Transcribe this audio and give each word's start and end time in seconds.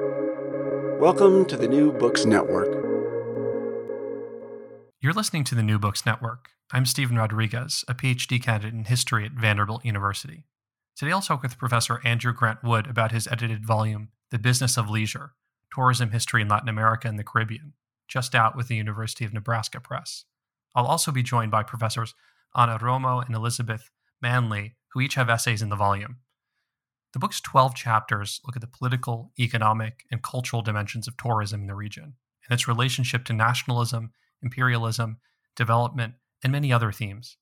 Welcome 0.00 1.44
to 1.46 1.56
the 1.56 1.68
New 1.68 1.92
Books 1.92 2.24
Network. 2.24 2.66
You're 5.00 5.12
listening 5.12 5.44
to 5.44 5.54
the 5.54 5.62
New 5.62 5.78
Books 5.78 6.04
Network. 6.04 6.48
I'm 6.72 6.84
Stephen 6.84 7.16
Rodriguez, 7.16 7.84
a 7.86 7.94
PhD 7.94 8.42
candidate 8.42 8.74
in 8.74 8.86
history 8.86 9.24
at 9.24 9.32
Vanderbilt 9.32 9.84
University. 9.84 10.46
Today 10.96 11.12
I'll 11.12 11.20
talk 11.20 11.42
with 11.42 11.58
Professor 11.58 12.00
Andrew 12.04 12.32
Grant 12.32 12.64
Wood 12.64 12.88
about 12.88 13.12
his 13.12 13.28
edited 13.28 13.64
volume, 13.64 14.08
The 14.30 14.38
Business 14.38 14.76
of 14.76 14.90
Leisure 14.90 15.34
Tourism 15.72 16.10
History 16.10 16.42
in 16.42 16.48
Latin 16.48 16.68
America 16.68 17.06
and 17.06 17.18
the 17.18 17.24
Caribbean, 17.24 17.74
just 18.08 18.34
out 18.34 18.56
with 18.56 18.66
the 18.66 18.76
University 18.76 19.24
of 19.24 19.32
Nebraska 19.32 19.78
Press. 19.78 20.24
I'll 20.74 20.86
also 20.86 21.12
be 21.12 21.22
joined 21.22 21.52
by 21.52 21.62
Professors 21.62 22.14
Ana 22.54 22.78
Romo 22.78 23.24
and 23.24 23.36
Elizabeth 23.36 23.90
Manley, 24.20 24.74
who 24.92 25.00
each 25.00 25.14
have 25.14 25.30
essays 25.30 25.62
in 25.62 25.68
the 25.68 25.76
volume. 25.76 26.16
The 27.14 27.20
book's 27.20 27.40
12 27.40 27.76
chapters 27.76 28.40
look 28.44 28.56
at 28.56 28.60
the 28.60 28.66
political, 28.66 29.30
economic, 29.38 30.04
and 30.10 30.20
cultural 30.20 30.62
dimensions 30.62 31.06
of 31.06 31.16
tourism 31.16 31.60
in 31.60 31.66
the 31.68 31.74
region 31.76 32.02
and 32.02 32.52
its 32.52 32.66
relationship 32.66 33.24
to 33.26 33.32
nationalism, 33.32 34.10
imperialism, 34.42 35.18
development, 35.54 36.14
and 36.42 36.50
many 36.50 36.72
other 36.72 36.90
themes. 36.90 37.36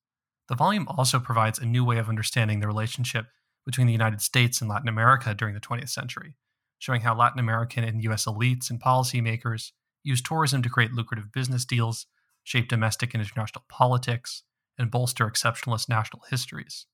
The 0.50 0.56
volume 0.56 0.86
also 0.88 1.18
provides 1.18 1.58
a 1.58 1.64
new 1.64 1.86
way 1.86 1.96
of 1.96 2.10
understanding 2.10 2.60
the 2.60 2.66
relationship 2.66 3.28
between 3.64 3.86
the 3.86 3.94
United 3.94 4.20
States 4.20 4.60
and 4.60 4.68
Latin 4.68 4.88
America 4.88 5.32
during 5.32 5.54
the 5.54 5.60
20th 5.60 5.88
century, 5.88 6.36
showing 6.78 7.00
how 7.00 7.16
Latin 7.16 7.40
American 7.40 7.82
and 7.82 8.04
U.S. 8.04 8.26
elites 8.26 8.68
and 8.68 8.78
policymakers 8.78 9.70
used 10.02 10.26
tourism 10.26 10.60
to 10.60 10.68
create 10.68 10.92
lucrative 10.92 11.32
business 11.32 11.64
deals, 11.64 12.04
shape 12.44 12.68
domestic 12.68 13.14
and 13.14 13.22
international 13.22 13.64
politics, 13.70 14.42
and 14.76 14.90
bolster 14.90 15.26
exceptionalist 15.26 15.88
national 15.88 16.24
histories. 16.28 16.84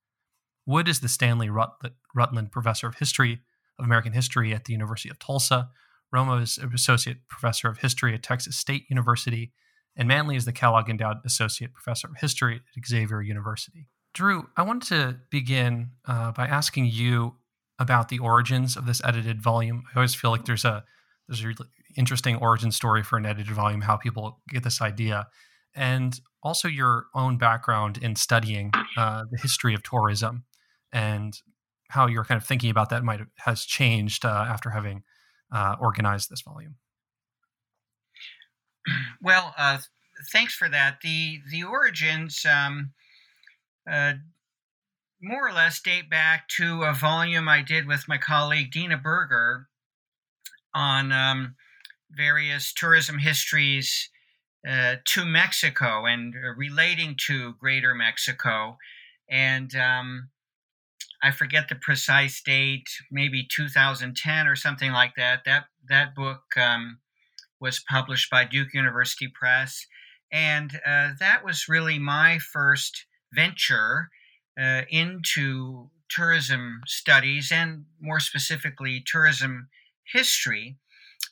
Wood 0.69 0.87
is 0.87 1.01
the 1.01 1.09
Stanley 1.09 1.49
Rutland 1.49 2.53
Professor 2.53 2.89
of 2.89 2.97
History 2.97 3.41
of 3.79 3.87
American 3.87 4.13
History 4.13 4.53
at 4.53 4.67
the 4.67 4.75
University 4.75 5.09
of 5.09 5.19
Tulsa. 5.19 5.71
Romo 6.15 6.43
is 6.43 6.59
Associate 6.59 7.17
Professor 7.27 7.69
of 7.69 7.79
History 7.79 8.13
at 8.13 8.23
Texas 8.23 8.57
State 8.57 8.85
University. 8.91 9.51
And 9.97 10.07
Manley 10.07 10.37
is 10.37 10.45
the 10.45 10.53
Kellogg 10.53 10.91
Endowed 10.91 11.25
Associate 11.25 11.73
Professor 11.73 12.09
of 12.09 12.17
History 12.21 12.61
at 12.77 12.87
Xavier 12.87 13.23
University. 13.23 13.89
Drew, 14.13 14.51
I 14.59 14.63
wanted 14.63 14.89
to 14.89 15.17
begin 15.31 15.93
uh, 16.07 16.33
by 16.33 16.47
asking 16.47 16.91
you 16.93 17.37
about 17.79 18.11
the 18.11 18.19
origins 18.19 18.77
of 18.77 18.85
this 18.85 19.01
edited 19.03 19.41
volume. 19.41 19.85
I 19.95 19.99
always 19.99 20.15
feel 20.15 20.31
like 20.31 20.45
there's 20.45 20.67
a 20.67 20.85
there's 21.27 21.43
a 21.43 21.47
really 21.47 21.65
interesting 21.97 22.37
origin 22.37 22.73
story 22.73 23.03
for 23.03 23.17
an 23.17 23.25
edited 23.25 23.55
volume, 23.55 23.81
how 23.81 23.97
people 23.97 24.43
get 24.51 24.65
this 24.65 24.83
idea, 24.83 25.29
and 25.75 26.21
also 26.43 26.69
your 26.69 27.07
own 27.15 27.39
background 27.39 27.97
in 27.97 28.17
studying 28.17 28.71
uh, 28.99 29.25
the 29.31 29.39
history 29.39 29.73
of 29.73 29.83
tourism 29.83 30.45
and 30.93 31.35
how 31.91 32.07
you're 32.07 32.25
kind 32.25 32.41
of 32.41 32.47
thinking 32.47 32.71
about 32.71 32.91
that 32.91 33.03
might 33.03 33.21
has 33.39 33.65
changed 33.65 34.25
uh, 34.25 34.47
after 34.49 34.71
having 34.71 35.03
uh, 35.53 35.77
organized 35.81 36.31
this 36.31 36.43
volume. 36.43 36.77
Well, 39.21 39.55
uh, 39.59 39.79
thanks 40.33 40.55
for 40.55 40.69
that. 40.69 41.01
The 41.03 41.41
the 41.51 41.65
origins 41.65 42.47
um, 42.47 42.93
uh, 43.91 44.15
more 45.21 45.49
or 45.49 45.53
less 45.53 45.81
date 45.81 46.09
back 46.09 46.49
to 46.49 46.85
a 46.85 46.95
volume 46.95 47.49
I 47.49 47.63
did 47.63 47.87
with 47.87 48.09
my 48.09 48.19
colleague 48.19 48.71
Dina 48.71 48.97
Berger 48.97 49.69
on 50.75 51.13
um, 51.13 51.57
various 52.11 52.73
tourism 52.73 53.19
histories 53.19 54.11
uh, 54.69 54.97
to 55.05 55.25
Mexico 55.25 56.07
and 56.07 56.35
uh, 56.35 56.55
relating 56.57 57.17
to 57.27 57.55
Greater 57.55 57.95
Mexico, 57.95 58.77
and 59.29 59.75
um, 59.75 60.31
I 61.23 61.31
forget 61.33 61.69
the 61.69 61.75
precise 61.75 62.41
date, 62.43 62.89
maybe 63.11 63.47
2010 63.51 64.47
or 64.47 64.57
something 64.57 64.93
like 64.93 65.15
that. 65.17 65.45
That 65.45 65.65
that 65.89 66.15
book 66.15 66.43
um, 66.57 66.99
was 67.61 67.81
published 67.89 68.31
by 68.31 68.45
Duke 68.45 68.73
University 68.73 69.29
Press, 69.29 69.87
and 70.31 70.81
uh, 70.87 71.11
that 71.19 71.45
was 71.45 71.69
really 71.69 71.99
my 71.99 72.39
first 72.39 73.07
venture 73.33 74.11
uh, 74.61 74.83
into 74.89 75.91
tourism 76.09 76.81
studies 76.87 77.53
and 77.53 77.85
more 78.01 78.21
specifically 78.21 79.03
tourism 79.05 79.69
history. 80.05 80.77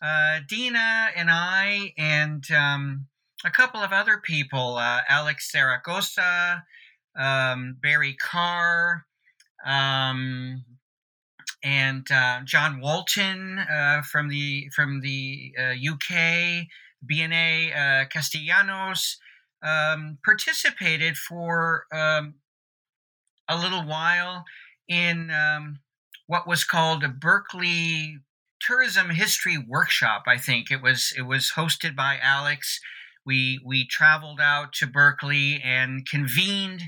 Uh, 0.02 0.40
Dina 0.46 1.10
and 1.16 1.30
I 1.30 1.94
and 1.96 2.44
um, 2.50 3.06
a 3.44 3.50
couple 3.50 3.80
of 3.80 3.92
other 3.92 4.18
people, 4.18 4.76
uh, 4.76 5.00
Alex 5.08 5.50
Saragoza, 5.50 6.62
um, 7.18 7.76
Barry 7.80 8.14
Carr, 8.14 9.06
um, 9.64 10.64
and 11.62 12.10
uh, 12.10 12.40
John 12.44 12.80
Walton 12.80 13.58
uh, 13.58 14.02
from 14.02 14.28
the 14.28 14.68
from 14.74 15.00
the 15.00 15.52
uh, 15.58 15.72
UK, 15.72 16.66
Bianet 17.04 17.76
uh, 17.76 18.08
Castellanos 18.08 19.18
um, 19.62 20.18
participated 20.24 21.16
for 21.16 21.86
um, 21.92 22.34
a 23.48 23.58
little 23.58 23.82
while 23.82 24.44
in 24.88 25.30
um, 25.30 25.80
what 26.26 26.46
was 26.46 26.64
called 26.64 27.02
a 27.04 27.08
Berkeley 27.08 28.18
Tourism 28.60 29.10
History 29.10 29.58
Workshop. 29.58 30.24
I 30.26 30.38
think 30.38 30.70
it 30.70 30.82
was 30.82 31.12
it 31.16 31.22
was 31.22 31.52
hosted 31.56 31.96
by 31.96 32.18
Alex. 32.22 32.80
We 33.24 33.60
we 33.64 33.86
traveled 33.86 34.40
out 34.40 34.72
to 34.74 34.86
Berkeley 34.86 35.60
and 35.64 36.08
convened 36.08 36.82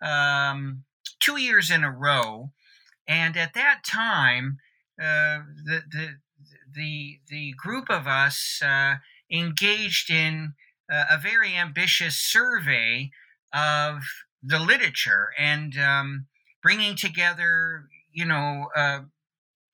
um, 0.00 0.84
two 1.22 1.38
years 1.38 1.70
in 1.70 1.84
a 1.84 1.90
row. 1.90 2.50
And 3.08 3.36
at 3.36 3.54
that 3.54 3.80
time, 3.84 4.58
uh, 5.00 5.40
the, 5.64 5.82
the, 5.90 6.08
the, 6.72 7.18
the 7.28 7.52
group 7.56 7.90
of 7.90 8.06
us 8.06 8.60
uh, 8.64 8.96
engaged 9.30 10.10
in 10.10 10.54
uh, 10.92 11.04
a 11.10 11.18
very 11.18 11.56
ambitious 11.56 12.16
survey 12.16 13.10
of 13.52 14.02
the 14.42 14.58
literature 14.58 15.30
and 15.38 15.76
um, 15.78 16.26
bringing 16.62 16.96
together, 16.96 17.86
you 18.12 18.24
know, 18.24 18.68
uh, 18.76 19.00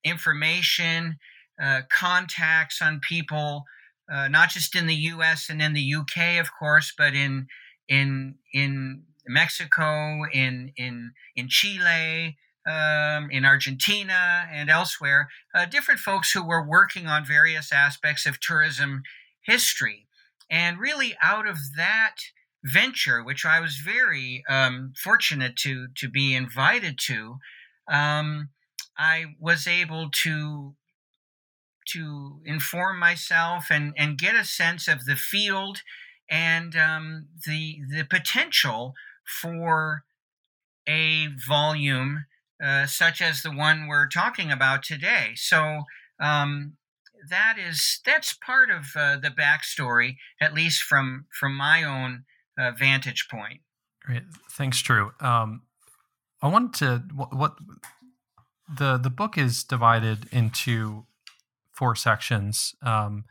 information, 0.05 1.19
uh, 1.63 1.83
contacts 1.91 2.81
on 2.81 3.01
people, 3.01 3.65
not 4.09 4.51
just 4.51 4.75
in 4.77 4.87
the 4.87 4.95
U.S. 4.95 5.49
and 5.51 5.61
in 5.61 5.73
the 5.73 5.81
U.K., 5.81 6.39
of 6.39 6.49
course, 6.59 6.95
but 6.97 7.15
in 7.15 7.47
in 7.89 8.37
in 8.53 9.03
Mexico, 9.29 10.25
in 10.33 10.73
in 10.77 11.13
in 11.37 11.49
Chile, 11.49 12.37
um, 12.67 13.31
in 13.31 13.45
Argentina, 13.45 14.49
and 14.53 14.71
elsewhere. 14.71 15.29
Uh, 15.55 15.65
different 15.65 16.01
folks 16.01 16.33
who 16.33 16.45
were 16.45 16.67
working 16.67 17.07
on 17.07 17.25
various 17.25 17.73
aspects 17.73 18.27
of 18.27 18.41
tourism 18.41 19.03
history, 19.43 20.07
and 20.51 20.79
really 20.79 21.17
out 21.23 21.47
of 21.47 21.59
that 21.77 22.17
venture, 22.65 23.23
which 23.23 23.45
I 23.45 23.61
was 23.61 23.77
very 23.77 24.43
um, 24.49 24.93
fortunate 25.03 25.57
to 25.57 25.89
to 25.97 26.09
be 26.09 26.35
invited 26.35 26.99
to, 27.07 27.39
um, 27.91 28.51
I 28.99 29.37
was 29.39 29.67
able 29.67 30.11
to 30.25 30.75
to 31.93 32.41
inform 32.45 32.99
myself 32.99 33.67
and 33.71 33.95
and 33.97 34.19
get 34.19 34.35
a 34.35 34.45
sense 34.45 34.89
of 34.89 35.05
the 35.05 35.17
field 35.17 35.83
and 36.31 36.77
um, 36.77 37.29
the 37.47 37.81
the 37.89 38.05
potential 38.05 38.95
for 39.29 40.05
a 40.89 41.29
volume 41.47 42.25
uh, 42.63 42.87
such 42.87 43.21
as 43.21 43.43
the 43.43 43.53
one 43.53 43.87
we're 43.87 44.09
talking 44.09 44.51
about 44.51 44.83
today. 44.83 45.33
So 45.37 45.83
um, 46.19 46.77
that 47.29 47.57
is 47.59 48.01
that's 48.05 48.33
part 48.35 48.71
of 48.71 48.87
uh, 48.97 49.17
the 49.17 49.31
backstory, 49.31 50.17
at 50.41 50.55
least 50.55 50.83
from 50.83 51.27
from 51.39 51.55
my 51.55 51.85
own 51.85 52.25
uh, 52.59 52.73
vantage 52.73 53.29
point. 53.31 53.61
Great, 54.05 54.25
thanks, 54.51 54.81
Drew. 54.83 55.13
Um, 55.21 55.63
I 56.43 56.49
wanted 56.49 56.75
to 56.75 57.03
what, 57.15 57.37
what 57.37 57.57
the 58.77 58.97
the 58.97 59.11
book 59.11 59.39
is 59.39 59.63
divided 59.63 60.27
into 60.33 61.07
four 61.73 61.95
sections. 61.95 62.75
Um, 62.83 63.25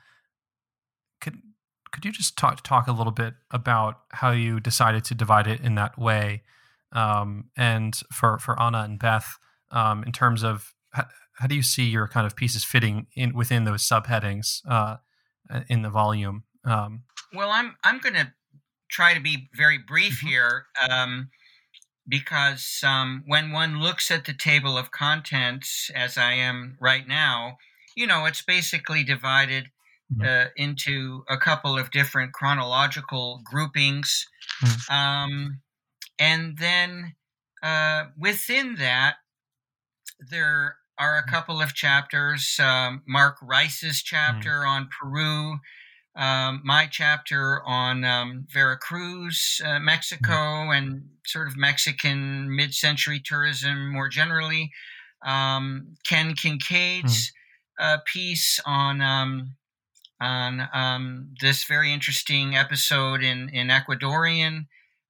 could 1.97 2.05
you 2.05 2.11
just 2.11 2.37
talk 2.37 2.61
talk 2.61 2.85
a 2.85 2.91
little 2.91 3.11
bit 3.11 3.33
about 3.49 4.01
how 4.11 4.29
you 4.29 4.59
decided 4.59 5.03
to 5.05 5.15
divide 5.15 5.47
it 5.47 5.61
in 5.61 5.73
that 5.75 5.97
way, 5.97 6.43
um, 6.91 7.45
and 7.57 7.95
for 8.13 8.37
for 8.37 8.59
Anna 8.61 8.83
and 8.83 8.99
Beth, 8.99 9.39
um, 9.71 10.03
in 10.03 10.11
terms 10.11 10.43
of 10.43 10.75
how, 10.91 11.07
how, 11.39 11.47
do 11.47 11.55
you 11.55 11.63
see 11.63 11.85
your 11.85 12.07
kind 12.07 12.27
of 12.27 12.35
pieces 12.35 12.63
fitting 12.63 13.07
in 13.15 13.33
within 13.33 13.63
those 13.63 13.81
subheadings 13.81 14.61
uh, 14.69 14.97
in 15.69 15.81
the 15.81 15.89
volume? 15.89 16.43
Um, 16.63 17.01
well, 17.33 17.49
I'm 17.49 17.75
I'm 17.83 17.97
going 17.97 18.13
to 18.13 18.31
try 18.91 19.15
to 19.15 19.19
be 19.19 19.49
very 19.55 19.79
brief 19.79 20.19
mm-hmm. 20.19 20.27
here 20.27 20.65
um, 20.87 21.31
because 22.07 22.79
um, 22.85 23.23
when 23.25 23.51
one 23.51 23.81
looks 23.81 24.11
at 24.11 24.25
the 24.25 24.33
table 24.33 24.77
of 24.77 24.91
contents, 24.91 25.89
as 25.95 26.15
I 26.15 26.33
am 26.33 26.77
right 26.79 27.07
now, 27.07 27.57
you 27.95 28.05
know, 28.05 28.25
it's 28.25 28.43
basically 28.43 29.03
divided. 29.03 29.71
Uh, 30.23 30.45
into 30.55 31.23
a 31.29 31.37
couple 31.37 31.77
of 31.77 31.91
different 31.91 32.33
chronological 32.33 33.41
groupings. 33.43 34.27
Mm-hmm. 34.63 34.93
Um, 34.93 35.61
and 36.19 36.57
then 36.57 37.15
uh, 37.61 38.05
within 38.17 38.75
that, 38.75 39.15
there 40.19 40.77
are 40.97 41.17
a 41.17 41.29
couple 41.29 41.61
of 41.61 41.73
chapters. 41.73 42.59
Um, 42.59 43.03
Mark 43.07 43.37
Rice's 43.41 44.01
chapter 44.01 44.65
on 44.65 44.89
Peru, 44.99 45.59
um, 46.15 46.61
my 46.63 46.87
chapter 46.89 47.61
on 47.65 48.03
um, 48.03 48.47
Veracruz, 48.51 49.61
uh, 49.63 49.79
Mexico, 49.79 50.71
and 50.71 51.09
sort 51.25 51.47
of 51.47 51.55
Mexican 51.55 52.55
mid 52.55 52.73
century 52.73 53.21
tourism 53.23 53.91
more 53.91 54.09
generally. 54.09 54.71
Um, 55.23 55.95
Ken 56.03 56.33
Kincaid's 56.33 57.31
uh, 57.79 57.97
piece 58.05 58.59
on 58.65 59.01
um, 59.01 59.56
on 60.19 60.67
um, 60.73 61.29
this 61.41 61.63
very 61.65 61.93
interesting 61.93 62.55
episode 62.55 63.23
in, 63.23 63.49
in 63.49 63.67
Ecuadorian 63.67 64.65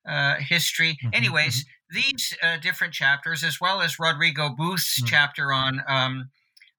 uh, 0.07 0.35
history. 0.35 0.97
Mm-hmm, 1.03 1.09
Anyways, 1.13 1.63
mm-hmm. 1.63 1.97
these 1.97 2.37
uh, 2.41 2.57
different 2.57 2.93
chapters, 2.93 3.43
as 3.43 3.59
well 3.59 3.81
as 3.81 3.99
Rodrigo 3.99 4.49
Booth's 4.49 4.99
mm-hmm. 4.99 5.07
chapter 5.07 5.53
on 5.53 5.81
um, 5.87 6.29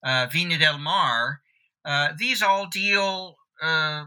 uh, 0.04 0.26
Viña 0.26 0.58
del 0.58 0.78
Mar, 0.78 1.40
uh, 1.84 2.08
these 2.18 2.42
all 2.42 2.66
deal 2.66 3.36
uh, 3.62 4.04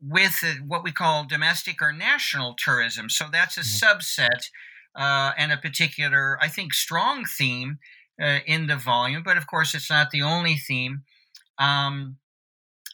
with 0.00 0.42
what 0.66 0.82
we 0.82 0.92
call 0.92 1.24
domestic 1.24 1.80
or 1.82 1.92
national 1.92 2.54
tourism. 2.58 3.08
So 3.08 3.26
that's 3.30 3.56
a 3.56 3.60
mm-hmm. 3.60 3.98
subset 3.98 4.50
uh, 4.94 5.32
and 5.36 5.52
a 5.52 5.56
particular, 5.56 6.38
I 6.40 6.48
think, 6.48 6.74
strong 6.74 7.24
theme 7.24 7.78
in 8.46 8.68
the 8.68 8.76
volume. 8.76 9.22
But 9.24 9.36
of 9.36 9.46
course, 9.48 9.74
it's 9.74 9.90
not 9.90 10.10
the 10.10 10.22
only 10.22 10.56
theme. 10.56 11.02
Um, 11.58 12.18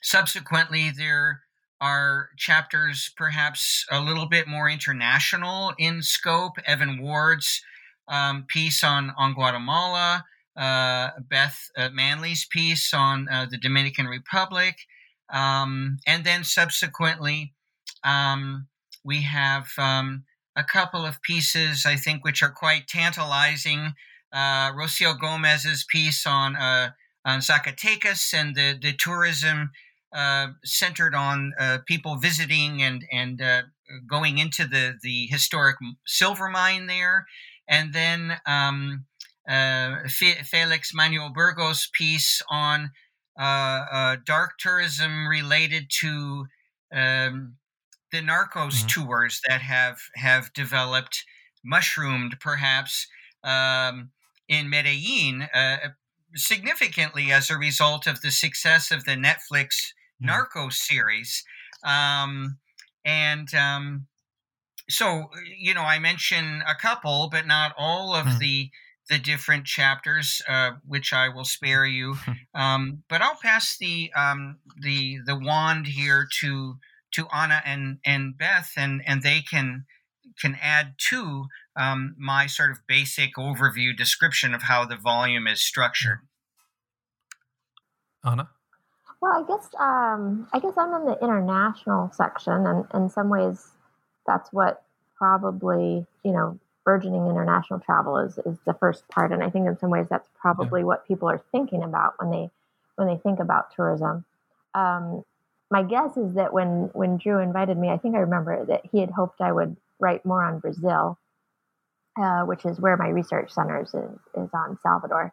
subsequently, 0.02 0.90
there 0.90 1.42
are 1.80 2.30
chapters 2.36 3.10
perhaps 3.16 3.84
a 3.90 4.00
little 4.00 4.26
bit 4.26 4.48
more 4.48 4.68
international 4.68 5.72
in 5.78 6.02
scope. 6.02 6.56
Evan 6.66 7.00
Ward's 7.00 7.62
um, 8.08 8.44
piece 8.48 8.82
on, 8.82 9.12
on 9.16 9.34
Guatemala, 9.34 10.24
uh, 10.56 11.10
Beth 11.20 11.70
uh, 11.76 11.88
Manley's 11.92 12.46
piece 12.46 12.92
on 12.92 13.28
uh, 13.28 13.46
the 13.48 13.58
Dominican 13.58 14.06
Republic, 14.06 14.76
um, 15.32 15.98
and 16.06 16.24
then 16.24 16.42
subsequently 16.42 17.52
um, 18.02 18.66
we 19.04 19.22
have 19.22 19.68
um, 19.78 20.24
a 20.56 20.64
couple 20.64 21.04
of 21.04 21.22
pieces 21.22 21.86
I 21.86 21.96
think 21.96 22.24
which 22.24 22.42
are 22.42 22.50
quite 22.50 22.88
tantalizing. 22.88 23.94
Uh, 24.32 24.72
Rocio 24.72 25.18
Gomez's 25.18 25.84
piece 25.84 26.26
on 26.26 26.56
uh, 26.56 26.90
on 27.24 27.40
Zacatecas 27.40 28.34
and 28.34 28.54
the 28.54 28.76
the 28.80 28.92
tourism 28.94 29.70
uh, 30.12 30.48
centered 30.64 31.14
on 31.14 31.52
uh, 31.58 31.78
people 31.86 32.16
visiting 32.16 32.82
and 32.82 33.04
and 33.12 33.42
uh, 33.42 33.62
going 34.08 34.38
into 34.38 34.66
the 34.66 34.94
the 35.02 35.26
historic 35.26 35.76
silver 36.06 36.48
mine 36.48 36.86
there, 36.86 37.26
and 37.68 37.92
then 37.92 38.40
um, 38.46 39.04
uh, 39.48 40.08
Felix 40.08 40.94
Manuel 40.94 41.30
Burgos' 41.30 41.90
piece 41.92 42.42
on 42.50 42.90
uh, 43.38 44.16
dark 44.24 44.58
tourism 44.58 45.28
related 45.28 45.90
to 46.00 46.46
um, 46.92 47.56
the 48.10 48.22
narcos 48.22 48.84
mm-hmm. 48.84 49.04
tours 49.04 49.42
that 49.46 49.60
have 49.60 49.98
have 50.14 50.52
developed, 50.54 51.24
mushroomed 51.62 52.40
perhaps 52.40 53.06
um, 53.44 54.10
in 54.48 54.70
Medellin 54.70 55.48
significantly 56.34 57.32
as 57.32 57.50
a 57.50 57.56
result 57.56 58.06
of 58.06 58.20
the 58.20 58.30
success 58.30 58.90
of 58.90 59.04
the 59.04 59.16
Netflix 59.16 59.92
mm. 60.22 60.28
Narcos 60.28 60.74
series. 60.74 61.44
Um, 61.84 62.58
and 63.04 63.52
um, 63.54 64.06
so, 64.88 65.30
you 65.56 65.74
know, 65.74 65.82
I 65.82 65.98
mention 65.98 66.62
a 66.66 66.74
couple, 66.74 67.28
but 67.30 67.46
not 67.46 67.74
all 67.76 68.14
of 68.14 68.26
mm. 68.26 68.38
the 68.38 68.70
the 69.08 69.18
different 69.18 69.64
chapters, 69.64 70.42
uh, 70.46 70.72
which 70.86 71.14
I 71.14 71.28
will 71.30 71.44
spare 71.44 71.86
you. 71.86 72.16
Um, 72.54 73.04
but 73.08 73.22
I'll 73.22 73.38
pass 73.40 73.76
the 73.78 74.10
um, 74.16 74.56
the 74.80 75.18
the 75.24 75.38
wand 75.38 75.86
here 75.86 76.26
to 76.40 76.78
to 77.12 77.28
Anna 77.32 77.62
and 77.64 77.98
and 78.04 78.36
Beth, 78.36 78.72
and 78.76 79.00
and 79.06 79.22
they 79.22 79.42
can 79.42 79.84
can 80.40 80.58
add 80.60 80.94
to 81.10 81.46
um, 81.76 82.16
my 82.18 82.46
sort 82.46 82.72
of 82.72 82.78
basic 82.88 83.36
overview 83.36 83.96
description 83.96 84.54
of 84.54 84.62
how 84.62 84.84
the 84.84 84.96
volume 84.96 85.46
is 85.46 85.62
structured. 85.62 86.20
Anna. 88.24 88.50
Well, 89.20 89.32
I 89.32 89.46
guess 89.46 89.68
um, 89.78 90.48
I 90.52 90.60
guess 90.60 90.74
I'm 90.76 90.94
in 90.94 91.04
the 91.06 91.18
international 91.20 92.10
section, 92.12 92.66
and 92.66 92.86
in 92.94 93.08
some 93.10 93.28
ways, 93.28 93.72
that's 94.26 94.52
what 94.52 94.82
probably 95.16 96.06
you 96.24 96.32
know 96.32 96.58
burgeoning 96.84 97.26
international 97.26 97.80
travel 97.80 98.18
is 98.18 98.38
is 98.46 98.58
the 98.64 98.74
first 98.74 99.08
part, 99.08 99.32
and 99.32 99.42
I 99.42 99.50
think 99.50 99.66
in 99.66 99.76
some 99.78 99.90
ways 99.90 100.06
that's 100.08 100.28
probably 100.40 100.82
yeah. 100.82 100.86
what 100.86 101.08
people 101.08 101.28
are 101.28 101.42
thinking 101.50 101.82
about 101.82 102.14
when 102.18 102.30
they 102.30 102.50
when 102.94 103.08
they 103.08 103.16
think 103.16 103.40
about 103.40 103.74
tourism. 103.74 104.24
Um, 104.74 105.24
my 105.70 105.82
guess 105.82 106.16
is 106.16 106.34
that 106.34 106.52
when 106.52 106.90
when 106.92 107.16
Drew 107.16 107.40
invited 107.40 107.76
me, 107.76 107.90
I 107.90 107.98
think 107.98 108.14
I 108.14 108.20
remember 108.20 108.64
that 108.66 108.82
he 108.92 109.00
had 109.00 109.10
hoped 109.10 109.40
I 109.40 109.50
would 109.50 109.76
write 109.98 110.24
more 110.24 110.44
on 110.44 110.60
Brazil, 110.60 111.18
uh, 112.16 112.42
which 112.42 112.64
is 112.64 112.78
where 112.78 112.96
my 112.96 113.08
research 113.08 113.50
centers 113.50 113.92
is 113.94 114.18
is 114.36 114.50
on 114.54 114.78
Salvador, 114.80 115.32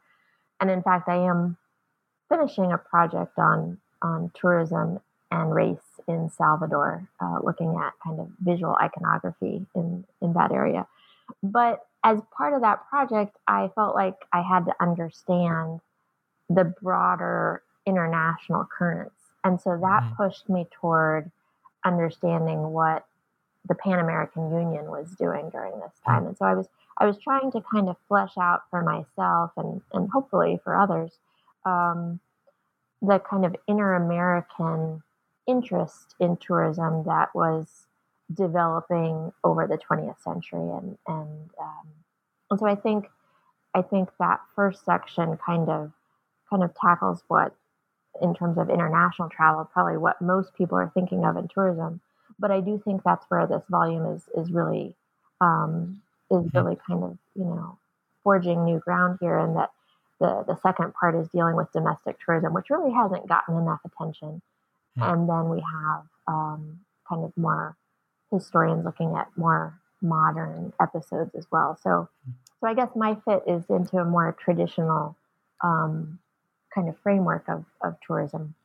and 0.59 0.71
in 0.71 0.81
fact, 0.81 1.07
I 1.07 1.17
am 1.17 1.57
finishing 2.29 2.71
a 2.71 2.77
project 2.77 3.37
on 3.37 3.77
on 4.01 4.31
tourism 4.39 4.99
and 5.31 5.53
race 5.53 5.99
in 6.07 6.29
Salvador, 6.29 7.07
uh, 7.19 7.39
looking 7.41 7.75
at 7.75 7.93
kind 8.03 8.19
of 8.19 8.29
visual 8.39 8.75
iconography 8.81 9.65
in 9.75 10.05
in 10.21 10.33
that 10.33 10.51
area. 10.51 10.87
But 11.41 11.85
as 12.03 12.19
part 12.37 12.53
of 12.53 12.61
that 12.61 12.87
project, 12.87 13.35
I 13.47 13.69
felt 13.73 13.95
like 13.95 14.15
I 14.31 14.41
had 14.41 14.65
to 14.65 14.75
understand 14.79 15.81
the 16.49 16.63
broader 16.63 17.63
international 17.85 18.65
currents, 18.65 19.15
and 19.43 19.59
so 19.59 19.71
that 19.71 20.03
mm-hmm. 20.03 20.15
pushed 20.15 20.49
me 20.49 20.67
toward 20.79 21.31
understanding 21.83 22.71
what 22.71 23.05
the 23.67 23.75
Pan 23.75 23.99
American 23.99 24.51
Union 24.51 24.85
was 24.85 25.09
doing 25.17 25.49
during 25.49 25.79
this 25.79 25.93
time. 26.05 26.27
And 26.27 26.37
so 26.37 26.45
I 26.45 26.53
was 26.53 26.67
I 26.97 27.05
was 27.05 27.17
trying 27.17 27.51
to 27.51 27.61
kind 27.61 27.89
of 27.89 27.97
flesh 28.07 28.33
out 28.37 28.61
for 28.69 28.81
myself 28.81 29.51
and 29.57 29.81
and 29.93 30.09
hopefully 30.09 30.59
for 30.63 30.77
others 30.77 31.11
um, 31.65 32.19
the 33.01 33.19
kind 33.19 33.45
of 33.45 33.55
inter 33.67 33.95
American 33.95 35.01
interest 35.47 36.15
in 36.19 36.37
tourism 36.37 37.03
that 37.05 37.33
was 37.35 37.87
developing 38.33 39.31
over 39.43 39.67
the 39.67 39.77
20th 39.77 40.21
century, 40.21 40.59
and 40.59 40.97
and 41.07 41.49
um, 41.59 41.87
and 42.49 42.59
so 42.59 42.65
I 42.65 42.75
think 42.75 43.07
I 43.73 43.81
think 43.81 44.09
that 44.19 44.39
first 44.55 44.85
section 44.85 45.37
kind 45.37 45.69
of 45.69 45.91
kind 46.49 46.63
of 46.63 46.73
tackles 46.75 47.23
what, 47.27 47.53
in 48.21 48.33
terms 48.33 48.57
of 48.57 48.69
international 48.69 49.29
travel, 49.29 49.65
probably 49.65 49.97
what 49.97 50.21
most 50.21 50.53
people 50.55 50.77
are 50.77 50.91
thinking 50.93 51.25
of 51.25 51.37
in 51.37 51.47
tourism. 51.47 51.99
But 52.39 52.51
I 52.51 52.61
do 52.61 52.81
think 52.83 53.01
that's 53.03 53.25
where 53.29 53.45
this 53.45 53.63
volume 53.69 54.05
is 54.05 54.23
is 54.35 54.51
really 54.51 54.95
um, 55.41 56.01
is 56.31 56.37
mm-hmm. 56.37 56.57
really 56.57 56.77
kind 56.87 57.03
of 57.03 57.17
you 57.35 57.45
know 57.45 57.77
forging 58.23 58.65
new 58.65 58.79
ground 58.79 59.19
here, 59.21 59.37
and 59.37 59.55
that 59.55 59.71
the, 60.19 60.43
the 60.47 60.57
second 60.61 60.93
part 60.93 61.15
is 61.15 61.27
dealing 61.29 61.55
with 61.55 61.71
domestic 61.71 62.17
tourism, 62.23 62.53
which 62.53 62.69
really 62.69 62.91
hasn't 62.91 63.27
gotten 63.27 63.57
enough 63.57 63.81
attention. 63.85 64.41
Mm-hmm. 64.97 65.03
And 65.03 65.29
then 65.29 65.49
we 65.49 65.59
have 65.59 66.03
um, 66.27 66.79
kind 67.07 67.23
of 67.23 67.35
more 67.35 67.75
historians 68.31 68.85
looking 68.85 69.15
at 69.15 69.27
more 69.35 69.79
modern 70.01 70.73
episodes 70.79 71.35
as 71.35 71.45
well. 71.51 71.77
So, 71.81 72.09
hmm. 72.25 72.31
so 72.59 72.67
I 72.67 72.73
guess 72.73 72.89
my 72.95 73.15
fit 73.25 73.43
is 73.47 73.63
into 73.69 73.97
a 73.97 74.05
more 74.05 74.35
traditional 74.39 75.15
um, 75.63 76.19
kind 76.73 76.89
of 76.89 76.97
framework 76.99 77.45
of, 77.47 77.65
of 77.81 77.95
tourism 78.05 78.55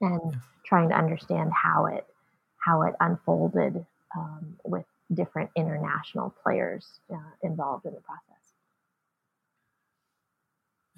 and 0.00 0.36
trying 0.64 0.88
to 0.90 0.94
understand 0.96 1.52
how 1.52 1.86
it 1.86 2.06
how 2.58 2.82
it 2.82 2.94
unfolded 3.00 3.86
um, 4.16 4.56
with 4.64 4.84
different 5.14 5.50
international 5.56 6.34
players 6.42 6.86
uh, 7.12 7.16
involved 7.42 7.86
in 7.86 7.94
the 7.94 8.00
process. 8.00 8.37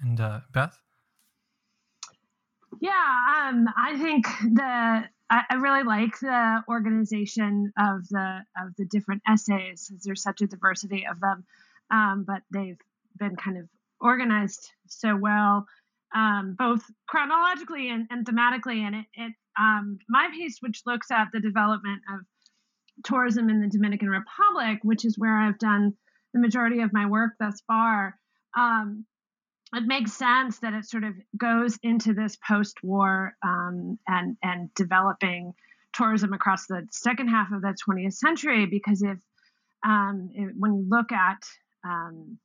And 0.01 0.19
uh, 0.19 0.39
Beth? 0.51 0.77
Yeah, 2.79 3.49
um, 3.49 3.67
I 3.77 3.97
think 3.97 4.25
the 4.55 5.03
I, 5.29 5.41
I, 5.49 5.55
really 5.55 5.83
like 5.83 6.19
the 6.19 6.63
organization 6.67 7.71
of 7.77 8.07
the 8.09 8.39
of 8.59 8.75
the 8.77 8.85
different 8.85 9.21
essays. 9.27 9.91
There's 10.03 10.23
such 10.23 10.41
a 10.41 10.47
diversity 10.47 11.05
of 11.09 11.19
them, 11.19 11.45
um, 11.91 12.25
but 12.25 12.41
they've 12.51 12.79
been 13.17 13.35
kind 13.35 13.57
of 13.57 13.67
organized 13.99 14.71
so 14.87 15.15
well, 15.15 15.67
um, 16.15 16.55
both 16.57 16.81
chronologically 17.07 17.89
and, 17.89 18.07
and, 18.09 18.25
thematically. 18.25 18.79
And 18.79 18.95
it, 18.95 19.05
it 19.13 19.33
um, 19.59 19.99
my 20.09 20.29
piece, 20.33 20.57
which 20.61 20.81
looks 20.85 21.11
at 21.11 21.27
the 21.31 21.39
development 21.39 22.01
of 22.11 22.21
tourism 23.03 23.49
in 23.49 23.61
the 23.61 23.69
Dominican 23.69 24.09
Republic, 24.09 24.79
which 24.81 25.05
is 25.05 25.19
where 25.19 25.37
I've 25.37 25.59
done 25.59 25.93
the 26.33 26.39
majority 26.39 26.81
of 26.81 26.93
my 26.93 27.05
work 27.05 27.33
thus 27.39 27.61
far. 27.67 28.17
Um, 28.57 29.05
it 29.73 29.83
makes 29.85 30.13
sense 30.13 30.59
that 30.59 30.73
it 30.73 30.85
sort 30.85 31.03
of 31.03 31.13
goes 31.37 31.77
into 31.81 32.13
this 32.13 32.37
post-war 32.47 33.35
um, 33.43 33.97
and 34.07 34.37
and 34.43 34.73
developing 34.75 35.53
tourism 35.93 36.33
across 36.33 36.67
the 36.67 36.87
second 36.91 37.27
half 37.27 37.51
of 37.51 37.61
the 37.61 37.75
20th 37.87 38.13
century 38.13 38.65
because 38.65 39.01
if, 39.01 39.17
um, 39.85 40.29
if 40.33 40.51
when 40.57 40.73
you 40.75 40.85
look 40.87 41.11
at 41.11 41.43
um, 41.83 42.37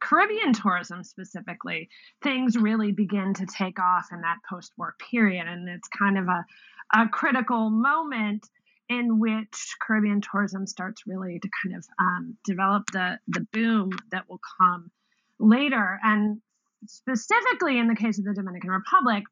Caribbean 0.00 0.52
tourism 0.52 1.04
specifically, 1.04 1.88
things 2.22 2.56
really 2.56 2.92
begin 2.92 3.34
to 3.34 3.46
take 3.46 3.78
off 3.78 4.08
in 4.12 4.20
that 4.22 4.38
post 4.48 4.72
war 4.76 4.94
period. 5.10 5.46
And 5.46 5.68
it's 5.68 5.88
kind 5.88 6.18
of 6.18 6.26
a, 6.26 6.44
a 6.94 7.08
critical 7.08 7.70
moment 7.70 8.48
in 8.88 9.20
which 9.20 9.76
Caribbean 9.80 10.20
tourism 10.20 10.66
starts 10.66 11.02
really 11.06 11.38
to 11.38 11.48
kind 11.62 11.76
of 11.76 11.86
um, 12.00 12.36
develop 12.44 12.90
the, 12.92 13.18
the 13.28 13.46
boom 13.52 13.90
that 14.10 14.28
will 14.28 14.40
come 14.60 14.90
later. 15.38 16.00
And 16.02 16.40
specifically 16.86 17.78
in 17.78 17.88
the 17.88 17.94
case 17.94 18.18
of 18.18 18.24
the 18.24 18.34
Dominican 18.34 18.70
Republic, 18.70 19.24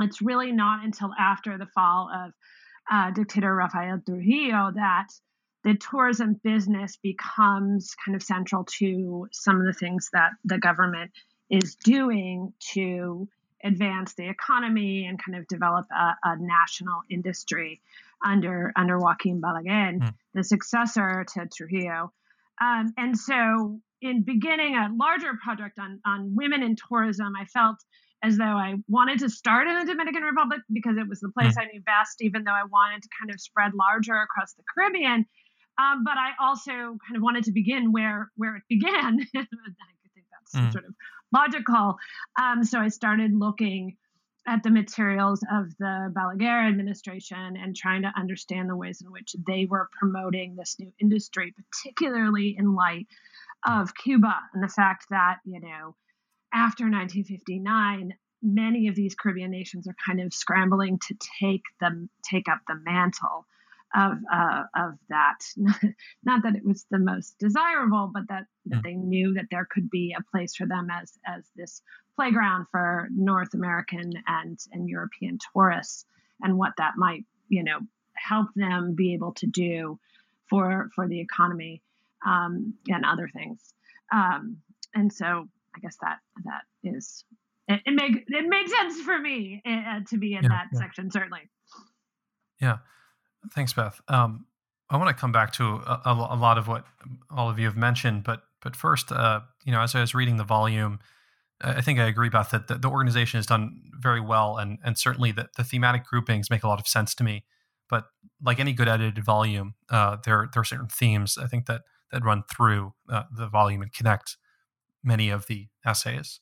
it's 0.00 0.22
really 0.22 0.52
not 0.52 0.84
until 0.84 1.10
after 1.18 1.58
the 1.58 1.66
fall 1.66 2.10
of 2.14 2.32
uh, 2.90 3.10
dictator 3.10 3.54
Rafael 3.54 4.00
Trujillo 4.04 4.72
that 4.74 5.08
the 5.64 5.74
tourism 5.74 6.40
business 6.42 6.96
becomes 7.02 7.94
kind 8.04 8.14
of 8.14 8.22
central 8.22 8.64
to 8.78 9.28
some 9.32 9.60
of 9.60 9.66
the 9.66 9.72
things 9.72 10.08
that 10.12 10.30
the 10.44 10.58
government 10.58 11.10
is 11.50 11.74
doing 11.76 12.52
to 12.72 13.28
advance 13.64 14.14
the 14.14 14.28
economy 14.28 15.06
and 15.06 15.22
kind 15.22 15.36
of 15.36 15.46
develop 15.48 15.86
a, 15.90 16.14
a 16.24 16.36
national 16.38 17.02
industry 17.10 17.80
under 18.24 18.72
under 18.76 18.98
Joaquin 18.98 19.40
Balaguer, 19.40 19.98
mm. 19.98 20.14
the 20.34 20.44
successor 20.44 21.24
to 21.34 21.48
Trujillo. 21.54 22.12
Um, 22.60 22.92
and 22.96 23.16
so, 23.16 23.80
in 24.00 24.22
beginning 24.22 24.76
a 24.76 24.88
larger 24.94 25.32
project 25.42 25.78
on 25.78 26.00
on 26.06 26.34
women 26.34 26.62
in 26.62 26.76
tourism, 26.76 27.32
I 27.38 27.44
felt 27.46 27.76
as 28.22 28.36
though 28.36 28.44
I 28.44 28.74
wanted 28.88 29.20
to 29.20 29.30
start 29.30 29.68
in 29.68 29.78
the 29.78 29.84
Dominican 29.84 30.22
Republic 30.22 30.60
because 30.72 30.96
it 30.96 31.08
was 31.08 31.20
the 31.20 31.30
place 31.30 31.54
mm. 31.54 31.62
I 31.62 31.66
knew 31.66 31.80
best, 31.82 32.20
even 32.20 32.44
though 32.44 32.52
I 32.52 32.64
wanted 32.64 33.02
to 33.02 33.08
kind 33.18 33.32
of 33.32 33.40
spread 33.40 33.72
larger 33.74 34.16
across 34.16 34.54
the 34.54 34.64
Caribbean. 34.74 35.24
Um, 35.78 36.02
but 36.04 36.14
I 36.18 36.30
also 36.40 36.72
kind 36.72 37.16
of 37.16 37.22
wanted 37.22 37.44
to 37.44 37.52
begin 37.52 37.92
where 37.92 38.30
where 38.36 38.56
it 38.56 38.64
began. 38.68 39.20
I 39.36 39.46
think 40.14 40.26
that's 40.32 40.54
mm. 40.54 40.72
sort 40.72 40.84
of 40.84 40.94
logical. 41.32 41.96
Um, 42.40 42.64
so 42.64 42.80
I 42.80 42.88
started 42.88 43.32
looking 43.34 43.96
at 44.48 44.62
the 44.62 44.70
materials 44.70 45.44
of 45.52 45.76
the 45.78 46.12
Balaguer 46.16 46.68
administration 46.68 47.56
and 47.56 47.76
trying 47.76 48.02
to 48.02 48.12
understand 48.16 48.70
the 48.70 48.76
ways 48.76 49.02
in 49.02 49.12
which 49.12 49.36
they 49.46 49.66
were 49.66 49.88
promoting 49.98 50.56
this 50.56 50.76
new 50.80 50.90
industry, 51.00 51.54
particularly 51.54 52.56
in 52.58 52.74
light 52.74 53.06
of 53.66 53.94
Cuba 53.94 54.34
and 54.54 54.62
the 54.62 54.68
fact 54.68 55.06
that, 55.10 55.38
you 55.44 55.60
know, 55.60 55.94
after 56.52 56.84
1959, 56.84 58.14
many 58.42 58.88
of 58.88 58.94
these 58.94 59.14
Caribbean 59.14 59.50
nations 59.50 59.86
are 59.88 59.96
kind 60.04 60.20
of 60.20 60.32
scrambling 60.32 60.98
to 61.08 61.16
take 61.40 61.62
the 61.80 62.08
take 62.28 62.48
up 62.48 62.60
the 62.66 62.76
mantle 62.76 63.46
of 63.94 64.12
uh, 64.32 64.62
of 64.76 64.94
that. 65.08 65.38
Not 66.24 66.42
that 66.42 66.56
it 66.56 66.64
was 66.64 66.86
the 66.90 66.98
most 66.98 67.38
desirable, 67.38 68.10
but 68.12 68.28
that, 68.28 68.44
that 68.66 68.82
they 68.82 68.94
knew 68.94 69.34
that 69.34 69.46
there 69.50 69.66
could 69.70 69.90
be 69.90 70.14
a 70.16 70.22
place 70.30 70.54
for 70.54 70.66
them 70.66 70.88
as 70.90 71.18
as 71.26 71.44
this 71.56 71.82
playground 72.16 72.66
for 72.70 73.08
North 73.14 73.54
American 73.54 74.12
and 74.26 74.58
and 74.72 74.88
European 74.88 75.38
tourists, 75.52 76.04
and 76.40 76.56
what 76.56 76.72
that 76.78 76.94
might 76.96 77.24
you 77.48 77.64
know 77.64 77.80
help 78.14 78.48
them 78.54 78.94
be 78.94 79.14
able 79.14 79.32
to 79.32 79.46
do 79.46 79.98
for 80.48 80.90
for 80.94 81.08
the 81.08 81.20
economy 81.20 81.82
um, 82.26 82.74
and 82.88 83.04
other 83.04 83.28
things. 83.32 83.60
Um, 84.12 84.58
and 84.94 85.12
so 85.12 85.48
I 85.76 85.80
guess 85.80 85.96
that 86.02 86.18
that 86.44 86.62
is 86.82 87.24
it, 87.68 87.80
it 87.84 87.92
made 87.92 88.24
it 88.26 88.48
made 88.48 88.68
sense 88.68 89.00
for 89.02 89.18
me 89.18 89.62
uh, 89.66 90.00
to 90.08 90.18
be 90.18 90.34
in 90.34 90.44
yeah, 90.44 90.48
that 90.48 90.66
yeah. 90.72 90.78
section 90.78 91.10
certainly. 91.10 91.50
Yeah. 92.60 92.78
Thanks, 93.54 93.72
Beth. 93.72 94.00
Um, 94.08 94.46
I 94.90 94.96
want 94.96 95.14
to 95.14 95.20
come 95.20 95.32
back 95.32 95.52
to 95.54 95.64
a, 95.64 96.00
a, 96.06 96.36
lot 96.36 96.58
of 96.58 96.66
what 96.66 96.84
all 97.30 97.50
of 97.50 97.58
you 97.58 97.66
have 97.66 97.76
mentioned, 97.76 98.24
but 98.24 98.42
but 98.60 98.74
first, 98.74 99.12
uh, 99.12 99.40
you 99.64 99.70
know, 99.70 99.80
as 99.80 99.94
I 99.94 100.00
was 100.00 100.14
reading 100.14 100.36
the 100.36 100.44
volume, 100.44 100.98
I 101.60 101.80
think 101.80 101.98
I 101.98 102.06
agree, 102.06 102.28
Beth, 102.28 102.50
that 102.50 102.66
the, 102.66 102.74
the 102.76 102.88
organization 102.88 103.38
has 103.38 103.46
done 103.46 103.82
very 104.00 104.20
well, 104.20 104.56
and 104.56 104.78
and 104.82 104.98
certainly 104.98 105.30
the, 105.30 105.48
the 105.56 105.64
thematic 105.64 106.04
groupings 106.04 106.50
make 106.50 106.64
a 106.64 106.68
lot 106.68 106.80
of 106.80 106.88
sense 106.88 107.14
to 107.16 107.24
me. 107.24 107.44
But 107.90 108.04
like 108.42 108.58
any 108.58 108.72
good 108.72 108.88
edited 108.88 109.22
volume, 109.24 109.74
uh, 109.90 110.16
there 110.24 110.48
there 110.52 110.62
are 110.62 110.64
certain 110.64 110.88
themes 110.88 111.38
I 111.38 111.46
think 111.46 111.66
that 111.66 111.82
that 112.12 112.24
run 112.24 112.42
through 112.50 112.94
uh, 113.08 113.24
the 113.36 113.46
volume 113.48 113.82
and 113.82 113.92
connect 113.92 114.36
many 115.02 115.30
of 115.30 115.46
the 115.46 115.68
essays. 115.84 116.40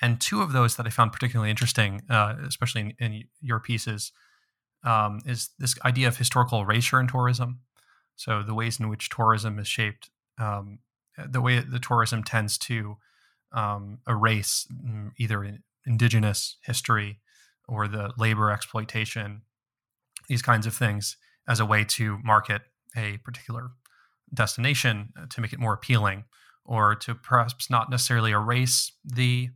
And 0.00 0.20
two 0.20 0.42
of 0.42 0.52
those 0.52 0.76
that 0.76 0.86
I 0.86 0.90
found 0.90 1.12
particularly 1.12 1.50
interesting, 1.50 2.02
uh, 2.10 2.34
especially 2.46 2.80
in, 2.82 2.92
in 2.98 3.24
your 3.40 3.60
pieces, 3.60 4.12
um, 4.84 5.20
is 5.24 5.50
this 5.58 5.74
idea 5.84 6.08
of 6.08 6.18
historical 6.18 6.60
erasure 6.60 7.00
in 7.00 7.08
tourism. 7.08 7.60
So 8.14 8.42
the 8.42 8.54
ways 8.54 8.78
in 8.78 8.88
which 8.88 9.08
tourism 9.08 9.58
is 9.58 9.68
shaped, 9.68 10.10
um, 10.38 10.80
the 11.16 11.40
way 11.40 11.60
the 11.60 11.78
tourism 11.78 12.22
tends 12.22 12.58
to 12.58 12.98
um, 13.52 13.98
erase 14.06 14.66
mm, 14.70 15.12
either 15.18 15.58
indigenous 15.86 16.56
history 16.62 17.20
or 17.68 17.88
the 17.88 18.12
labor 18.18 18.50
exploitation, 18.50 19.42
these 20.28 20.42
kinds 20.42 20.66
of 20.66 20.74
things, 20.74 21.16
as 21.48 21.60
a 21.60 21.66
way 21.66 21.84
to 21.84 22.18
market 22.22 22.62
a 22.96 23.18
particular 23.18 23.70
destination 24.32 25.12
uh, 25.20 25.26
to 25.30 25.40
make 25.40 25.52
it 25.52 25.58
more 25.58 25.74
appealing, 25.74 26.24
or 26.64 26.94
to 26.94 27.14
perhaps 27.14 27.70
not 27.70 27.90
necessarily 27.90 28.32
erase 28.32 28.92
the 29.04 29.50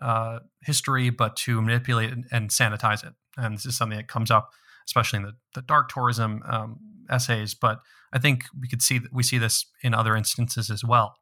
uh, 0.00 0.40
history, 0.62 1.10
but 1.10 1.36
to 1.36 1.60
manipulate 1.62 2.12
and 2.30 2.50
sanitize 2.50 3.04
it. 3.04 3.14
And 3.36 3.56
this 3.56 3.66
is 3.66 3.76
something 3.76 3.98
that 3.98 4.08
comes 4.08 4.30
up 4.30 4.50
especially 4.86 5.18
in 5.18 5.22
the, 5.24 5.34
the 5.54 5.62
dark 5.62 5.88
tourism 5.88 6.42
um, 6.46 6.78
essays. 7.10 7.54
But 7.54 7.80
I 8.12 8.18
think 8.18 8.44
we 8.58 8.68
could 8.68 8.82
see 8.82 9.00
we 9.12 9.22
see 9.22 9.38
this 9.38 9.66
in 9.82 9.94
other 9.94 10.16
instances 10.16 10.70
as 10.70 10.84
well. 10.84 11.16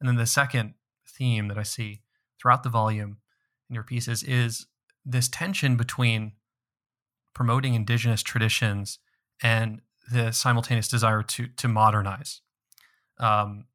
And 0.00 0.08
then 0.08 0.16
the 0.16 0.26
second 0.26 0.74
theme 1.06 1.48
that 1.48 1.58
I 1.58 1.62
see 1.62 2.02
throughout 2.40 2.62
the 2.62 2.68
volume 2.68 3.18
in 3.68 3.74
your 3.74 3.82
pieces 3.82 4.22
is 4.22 4.66
this 5.04 5.28
tension 5.28 5.76
between 5.76 6.32
promoting 7.34 7.74
indigenous 7.74 8.22
traditions 8.22 8.98
and 9.42 9.80
the 10.10 10.32
simultaneous 10.32 10.88
desire 10.88 11.22
to 11.22 11.46
to 11.46 11.68
modernize. 11.68 12.40
Um, 13.18 13.66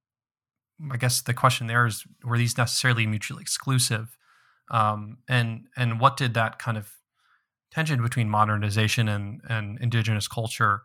I 0.92 0.98
guess 0.98 1.22
the 1.22 1.34
question 1.34 1.68
there 1.68 1.86
is: 1.86 2.04
Were 2.24 2.38
these 2.38 2.58
necessarily 2.58 3.06
mutually 3.06 3.42
exclusive? 3.42 4.18
Um, 4.72 5.18
and 5.28 5.68
and 5.76 6.00
what 6.00 6.18
did 6.18 6.34
that 6.34 6.60
kind 6.60 6.78
of 6.78 6.92
tension 7.74 8.02
between 8.02 8.30
modernization 8.30 9.10
and, 9.10 9.42
and 9.50 9.80
indigenous 9.82 10.28
culture 10.28 10.84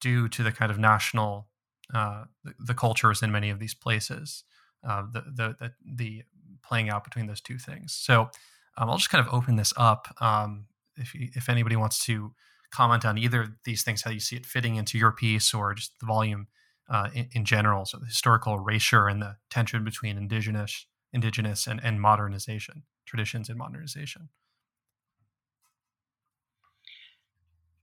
do 0.00 0.28
to 0.28 0.42
the 0.44 0.52
kind 0.52 0.70
of 0.70 0.78
national 0.78 1.48
uh, 1.92 2.24
the, 2.44 2.54
the, 2.58 2.74
cultures 2.74 3.22
in 3.22 3.32
many 3.32 3.50
of 3.50 3.58
these 3.58 3.74
places 3.74 4.44
uh, 4.88 5.02
the, 5.12 5.20
the, 5.22 5.56
the 5.58 5.72
the 5.96 6.22
playing 6.62 6.90
out 6.90 7.02
between 7.02 7.26
those 7.26 7.40
two 7.40 7.58
things 7.58 7.92
so 7.92 8.30
um, 8.76 8.88
I'll 8.88 8.98
just 8.98 9.10
kind 9.10 9.26
of 9.26 9.32
open 9.34 9.56
this 9.56 9.72
up 9.76 10.14
um, 10.20 10.66
if 10.96 11.12
if 11.14 11.48
anybody 11.48 11.76
wants 11.76 12.04
to 12.04 12.34
comment 12.70 13.04
on 13.04 13.18
either 13.18 13.42
of 13.42 13.50
these 13.64 13.82
things 13.82 14.02
how 14.02 14.10
you 14.10 14.20
see 14.20 14.36
it 14.36 14.46
fitting 14.46 14.76
into 14.76 14.98
your 14.98 15.12
piece 15.12 15.54
or 15.54 15.74
just 15.74 15.92
the 16.00 16.06
volume 16.06 16.46
uh, 16.90 17.08
in, 17.14 17.28
in, 17.32 17.44
general 17.44 17.84
so 17.84 17.98
the 17.98 18.06
historical 18.06 18.54
erasure 18.54 19.08
and 19.08 19.20
the 19.20 19.36
tension 19.50 19.84
between 19.84 20.16
indigenous 20.16 20.86
indigenous 21.12 21.66
and, 21.66 21.80
and 21.82 22.00
modernization 22.00 22.82
traditions 23.06 23.48
and 23.48 23.58
modernization 23.58 24.28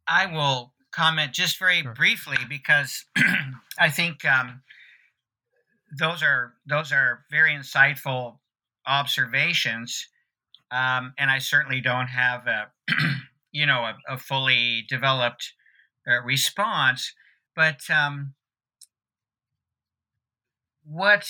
I 0.07 0.27
will 0.27 0.73
comment 0.91 1.33
just 1.33 1.59
very 1.59 1.81
sure. 1.81 1.93
briefly 1.93 2.37
because 2.47 3.05
I 3.79 3.89
think 3.89 4.23
um, 4.25 4.61
those 5.97 6.23
are 6.23 6.53
those 6.65 6.91
are 6.91 7.25
very 7.31 7.51
insightful 7.51 8.37
observations, 8.87 10.07
um, 10.71 11.13
and 11.17 11.31
I 11.31 11.39
certainly 11.39 11.81
don't 11.81 12.07
have 12.07 12.47
a 12.47 12.67
you 13.55 13.65
know 13.65 13.85
a, 13.85 13.95
a 14.09 14.17
fully 14.17 14.85
developed 14.89 15.53
uh, 16.07 16.21
response. 16.23 17.13
But 17.55 17.89
um, 17.89 18.33
what 20.83 21.25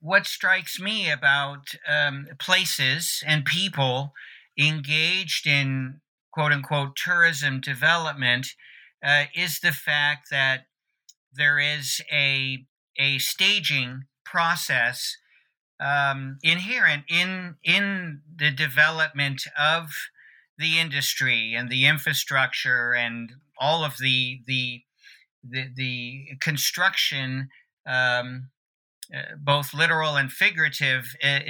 what 0.00 0.26
strikes 0.26 0.78
me 0.78 1.10
about 1.10 1.74
um, 1.88 2.26
places 2.38 3.24
and 3.26 3.44
people 3.44 4.12
engaged 4.58 5.46
in 5.46 6.00
quote 6.30 6.52
unquote 6.52 6.96
tourism 6.96 7.60
development 7.60 8.48
uh, 9.02 9.24
is 9.34 9.60
the 9.60 9.72
fact 9.72 10.28
that 10.30 10.66
there 11.32 11.58
is 11.58 12.02
a 12.12 12.66
a 12.98 13.18
staging 13.18 14.04
process 14.24 15.16
um, 15.80 16.38
inherent 16.42 17.04
in 17.08 17.56
in 17.64 18.20
the 18.34 18.50
development 18.50 19.42
of 19.58 19.88
the 20.58 20.78
industry 20.78 21.54
and 21.54 21.68
the 21.70 21.86
infrastructure 21.86 22.92
and 22.92 23.32
all 23.58 23.84
of 23.84 23.96
the 23.98 24.40
the 24.46 24.82
the, 25.48 25.66
the 25.76 26.26
construction, 26.40 27.50
um, 27.86 28.48
uh, 29.14 29.36
both 29.38 29.72
literal 29.72 30.16
and 30.16 30.32
figurative, 30.32 31.14
uh, 31.22 31.40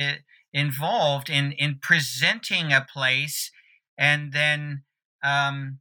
involved 0.52 1.30
in 1.30 1.52
in 1.52 1.78
presenting 1.80 2.72
a 2.72 2.86
place 2.92 3.50
and 3.98 4.32
then 4.32 4.82
um, 5.22 5.78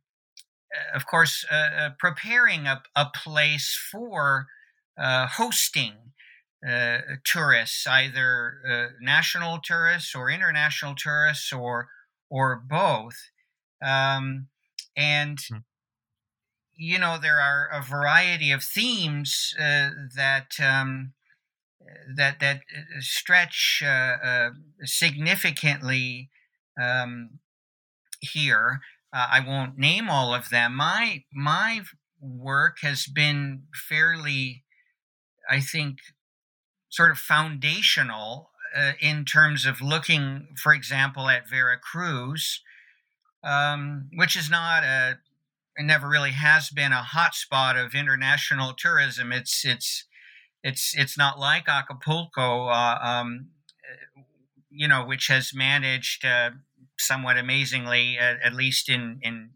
of 0.93 1.05
course 1.05 1.45
uh, 1.51 1.55
uh, 1.55 1.89
preparing 1.99 2.67
a, 2.67 2.81
a, 2.95 3.05
place 3.05 3.77
for 3.91 4.47
uh, 4.97 5.27
hosting 5.27 5.93
uh, 6.67 6.99
tourists, 7.23 7.85
either 7.87 8.53
uh, 8.67 8.87
national 9.01 9.59
tourists 9.63 10.15
or 10.15 10.29
international 10.29 10.95
tourists, 10.95 11.51
or 11.53 11.89
or 12.29 12.61
both. 12.67 13.15
Um, 13.83 14.47
and 14.95 15.37
mm. 15.37 15.63
you 16.75 16.99
know 16.99 17.17
there 17.21 17.39
are 17.39 17.69
a 17.71 17.83
variety 17.83 18.51
of 18.51 18.63
themes 18.63 19.53
uh, 19.59 19.89
that 20.15 20.51
um, 20.61 21.13
that 22.15 22.39
that 22.39 22.57
uh, 22.57 22.99
stretch 22.99 23.83
uh, 23.85 24.49
significantly 24.83 26.29
um, 26.81 27.39
here. 28.21 28.81
I 29.17 29.39
won't 29.39 29.77
name 29.77 30.09
all 30.09 30.33
of 30.33 30.49
them. 30.49 30.75
My 30.75 31.23
my 31.31 31.83
work 32.19 32.79
has 32.81 33.05
been 33.05 33.63
fairly, 33.87 34.65
I 35.49 35.61
think, 35.61 35.99
sort 36.89 37.11
of 37.11 37.17
foundational 37.17 38.49
uh, 38.75 38.91
in 38.99 39.25
terms 39.25 39.65
of 39.65 39.81
looking, 39.81 40.47
for 40.61 40.73
example, 40.73 41.29
at 41.29 41.49
Veracruz, 41.49 42.61
um, 43.43 44.09
which 44.13 44.35
is 44.35 44.49
not 44.49 44.83
a, 44.83 45.17
never 45.79 46.07
really 46.07 46.31
has 46.31 46.69
been 46.69 46.91
a 46.91 47.05
hotspot 47.15 47.83
of 47.83 47.93
international 47.93 48.73
tourism. 48.73 49.31
It's 49.31 49.65
it's 49.65 50.05
it's 50.63 50.95
it's 50.97 51.17
not 51.17 51.39
like 51.39 51.69
Acapulco, 51.69 52.67
uh, 52.67 52.99
um, 53.01 53.49
you 54.69 54.87
know, 54.87 55.05
which 55.05 55.27
has 55.27 55.51
managed 55.53 56.25
uh, 56.25 56.51
somewhat 56.97 57.37
amazingly, 57.37 58.17
uh, 58.17 58.35
at 58.43 58.53
least 58.53 58.89
in 58.89 59.19
in 59.21 59.51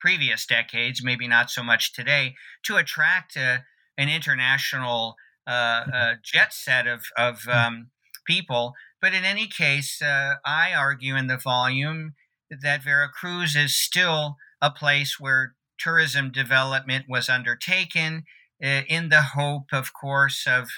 previous 0.00 0.46
decades, 0.46 1.02
maybe 1.02 1.28
not 1.28 1.50
so 1.50 1.62
much 1.62 1.92
today, 1.92 2.34
to 2.64 2.76
attract 2.76 3.36
uh, 3.36 3.58
an 3.96 4.08
international 4.08 5.16
uh, 5.46 5.84
uh, 5.92 6.14
jet 6.22 6.52
set 6.52 6.86
of, 6.86 7.04
of 7.16 7.46
um, 7.48 7.88
people. 8.26 8.74
But 9.00 9.14
in 9.14 9.24
any 9.24 9.46
case, 9.46 10.00
uh, 10.00 10.34
I 10.44 10.72
argue 10.72 11.16
in 11.16 11.26
the 11.26 11.38
volume 11.38 12.14
that 12.50 12.84
Veracruz 12.84 13.56
is 13.56 13.76
still 13.76 14.36
a 14.60 14.70
place 14.70 15.18
where 15.18 15.54
tourism 15.78 16.30
development 16.30 17.06
was 17.08 17.28
undertaken 17.28 18.24
in 18.60 19.08
the 19.08 19.22
hope, 19.34 19.72
of 19.72 19.92
course, 19.92 20.46
of 20.46 20.68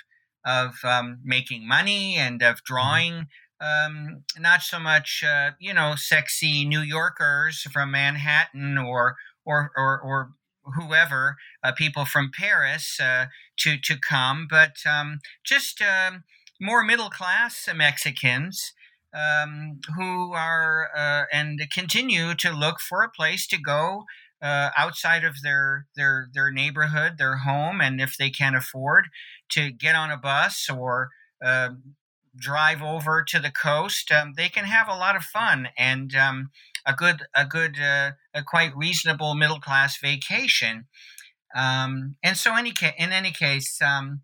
of 0.47 0.75
um, 0.85 1.21
making 1.25 1.67
money 1.67 2.17
and 2.17 2.43
of 2.43 2.57
mm-hmm. 2.57 2.75
drawing 2.75 3.27
um, 3.61 4.25
not 4.39 4.63
so 4.63 4.79
much 4.79 5.25
uh, 5.27 5.53
you 5.59 5.73
know 5.73 5.95
sexy 5.97 6.65
New 6.65 6.81
Yorkers 6.81 7.63
from 7.73 7.93
Manhattan 7.93 8.79
or 8.79 9.17
or 9.45 9.71
or, 9.77 10.01
or 10.01 10.31
whoever, 10.75 11.37
uh, 11.63 11.73
people 11.73 12.05
from 12.05 12.31
Paris 12.37 12.99
uh, 13.01 13.27
to 13.59 13.79
to 13.79 13.97
come, 13.99 14.47
but 14.49 14.77
um, 14.87 15.21
just 15.45 15.81
um, 15.83 16.25
more 16.61 16.83
middle 16.85 17.11
class 17.11 17.69
Mexicans 17.75 18.73
um, 19.15 19.81
who 19.97 20.33
are 20.33 20.91
uh, 20.97 21.25
and 21.33 21.61
continue 21.73 22.35
to 22.35 22.53
look 22.53 22.81
for 22.81 23.03
a 23.03 23.11
place 23.11 23.47
to 23.49 23.59
go 23.59 24.05
uh, 24.43 24.71
outside 24.77 25.25
of 25.25 25.37
their 25.43 25.87
their 25.97 26.29
their 26.35 26.51
neighborhood, 26.51 27.15
their 27.19 27.37
home, 27.39 27.81
and 27.81 28.01
if 28.01 28.17
they 28.17 28.31
can 28.31 28.55
afford 28.55 29.07
to 29.51 29.71
get 29.71 29.95
on 29.95 30.11
a 30.11 30.17
bus 30.17 30.69
or 30.69 31.11
um, 31.43 31.95
drive 32.37 32.83
over 32.83 33.23
to 33.23 33.39
the 33.39 33.51
coast, 33.51 34.11
um, 34.11 34.35
they 34.37 34.49
can 34.49 34.65
have 34.65 34.89
a 34.89 34.97
lot 34.97 35.17
of 35.17 35.23
fun 35.23 35.69
and 35.79 36.15
um, 36.15 36.51
a 36.85 36.93
good, 36.93 37.23
a 37.35 37.47
good, 37.47 37.79
uh, 37.81 38.13
a 38.35 38.43
quite 38.43 38.77
reasonable 38.77 39.35
middle 39.35 39.61
class 39.61 39.99
vacation. 39.99 40.87
Um, 41.55 42.17
and 42.23 42.37
so, 42.37 42.57
any 42.57 42.73
ca- 42.73 42.95
in 42.99 43.13
any 43.13 43.31
case, 43.31 43.81
um, 43.83 44.23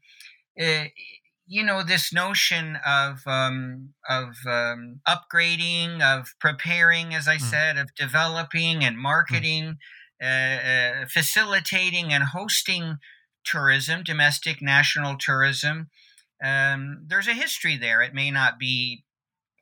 uh, 0.61 0.87
you 1.53 1.65
know, 1.65 1.83
this 1.83 2.13
notion 2.13 2.79
of 2.87 3.27
um, 3.27 3.93
of 4.09 4.37
um, 4.47 5.01
upgrading, 5.07 6.01
of 6.01 6.29
preparing, 6.39 7.13
as 7.13 7.27
I 7.27 7.39
mm. 7.39 7.41
said, 7.41 7.77
of 7.77 7.93
developing 7.97 8.85
and 8.85 8.95
hmm. 8.95 9.03
marketing, 9.03 9.79
mm. 10.23 11.03
uh, 11.03 11.07
facilitating 11.09 12.13
and 12.13 12.23
hosting 12.23 12.99
tourism, 13.45 14.05
domestic 14.05 14.63
national 14.63 15.17
tourism. 15.19 15.91
Um, 16.43 17.05
there's 17.09 17.27
a 17.27 17.35
history 17.35 17.77
there. 17.77 18.01
It 18.01 18.15
may 18.15 18.31
not 18.31 18.57
be 18.57 19.03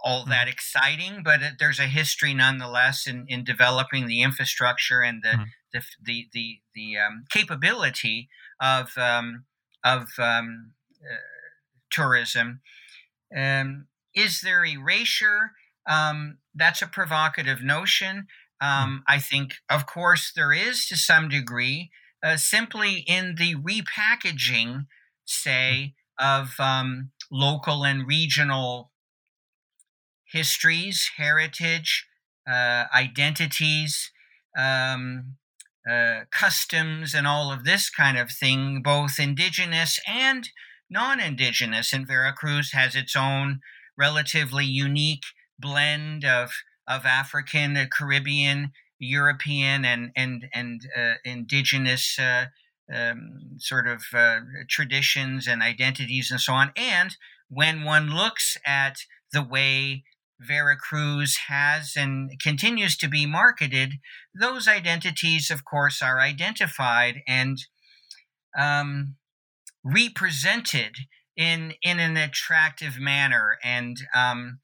all 0.04 0.26
mm. 0.26 0.28
that 0.28 0.46
exciting, 0.46 1.22
but 1.24 1.40
it, 1.40 1.54
there's 1.58 1.80
a 1.80 1.86
history 1.86 2.34
nonetheless 2.34 3.06
in, 3.06 3.24
in 3.28 3.44
developing 3.44 4.06
the 4.06 4.20
infrastructure 4.20 5.00
and 5.00 5.22
the 5.22 5.38
mm. 5.38 5.44
the 5.72 5.80
the 6.04 6.26
the, 6.34 6.58
the 6.74 6.98
um, 6.98 7.24
capability 7.30 8.28
of 8.60 8.90
um, 8.98 9.44
of 9.82 10.08
um, 10.18 10.72
uh, 11.02 11.16
tourism. 11.90 12.60
Um, 13.36 13.86
is 14.14 14.40
there 14.40 14.64
erasure? 14.64 15.52
Um, 15.88 16.38
that's 16.54 16.82
a 16.82 16.86
provocative 16.86 17.62
notion. 17.62 18.26
Mm. 18.62 19.02
I 19.06 19.18
think, 19.18 19.54
of 19.70 19.86
course, 19.86 20.32
there 20.34 20.52
is 20.52 20.86
to 20.88 20.96
some 20.96 21.28
degree, 21.28 21.90
uh, 22.22 22.36
simply 22.36 23.04
in 23.06 23.36
the 23.36 23.54
repackaging, 23.54 24.86
say, 25.24 25.94
of 26.18 26.58
um, 26.58 27.10
local 27.30 27.84
and 27.84 28.06
regional 28.06 28.90
histories, 30.24 31.10
heritage, 31.16 32.06
uh, 32.50 32.84
identities, 32.94 34.10
um, 34.58 35.36
uh, 35.88 36.20
customs, 36.30 37.14
and 37.14 37.26
all 37.26 37.52
of 37.52 37.64
this 37.64 37.88
kind 37.88 38.18
of 38.18 38.30
thing, 38.30 38.82
both 38.82 39.18
indigenous 39.18 40.00
and 40.06 40.50
non 40.90 41.20
indigenous. 41.20 41.92
And 41.92 42.06
Veracruz 42.06 42.72
has 42.72 42.94
its 42.94 43.14
own 43.16 43.60
relatively 43.96 44.64
unique 44.64 45.24
blend 45.58 46.24
of, 46.24 46.52
of 46.86 47.04
African, 47.04 47.76
uh, 47.76 47.86
Caribbean, 47.90 48.72
European, 48.98 49.84
and, 49.84 50.10
and, 50.16 50.46
and 50.54 50.82
uh, 50.96 51.14
indigenous. 51.24 52.18
Uh, 52.18 52.46
um, 52.90 53.58
sort 53.58 53.86
of 53.86 54.02
uh, 54.14 54.40
traditions 54.66 55.46
and 55.46 55.62
identities 55.62 56.30
and 56.30 56.40
so 56.40 56.54
on. 56.54 56.72
And 56.74 57.16
when 57.48 57.84
one 57.84 58.08
looks 58.08 58.56
at 58.64 59.00
the 59.32 59.42
way 59.42 60.04
Veracruz 60.40 61.36
has 61.48 61.94
and 61.96 62.30
continues 62.40 62.96
to 62.98 63.08
be 63.08 63.26
marketed, 63.26 63.94
those 64.38 64.68
identities, 64.68 65.50
of 65.50 65.64
course, 65.64 66.00
are 66.00 66.20
identified 66.20 67.22
and 67.26 67.58
um, 68.56 69.16
represented 69.84 70.96
in 71.36 71.74
in 71.82 72.00
an 72.00 72.16
attractive 72.16 72.98
manner. 72.98 73.58
And 73.62 73.96
um, 74.14 74.58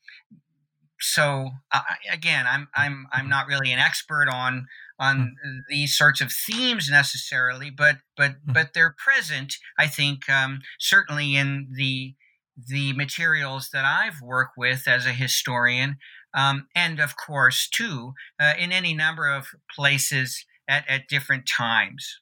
so, 1.01 1.51
uh, 1.73 1.83
again, 2.11 2.47
I'm 2.49 2.69
I'm 2.75 3.07
I'm 3.13 3.29
not 3.29 3.47
really 3.47 3.73
an 3.73 3.79
expert 3.79 4.29
on 4.29 4.67
on 4.99 5.37
mm. 5.47 5.59
these 5.69 5.97
sorts 5.97 6.21
of 6.21 6.33
themes 6.33 6.91
necessarily, 6.91 7.71
but 7.71 7.99
but 8.17 8.33
mm. 8.33 8.55
but 8.55 8.75
they're 8.75 8.95
present. 9.03 9.55
I 9.79 9.87
think 9.87 10.29
um, 10.29 10.61
certainly 10.79 11.37
in 11.37 11.69
the 11.77 12.15
the 12.57 12.93
materials 12.93 13.71
that 13.73 13.85
I've 13.85 14.21
worked 14.23 14.57
with 14.57 14.87
as 14.87 15.07
a 15.07 15.13
historian, 15.13 15.97
um, 16.35 16.69
and 16.75 17.01
of 17.01 17.17
course, 17.17 17.69
too, 17.69 18.15
uh, 18.41 18.55
in 18.59 18.73
any 18.73 18.95
number 18.95 19.29
of 19.29 19.49
places 19.75 20.45
at, 20.69 20.89
at 20.89 21.09
different 21.09 21.49
times. 21.49 22.21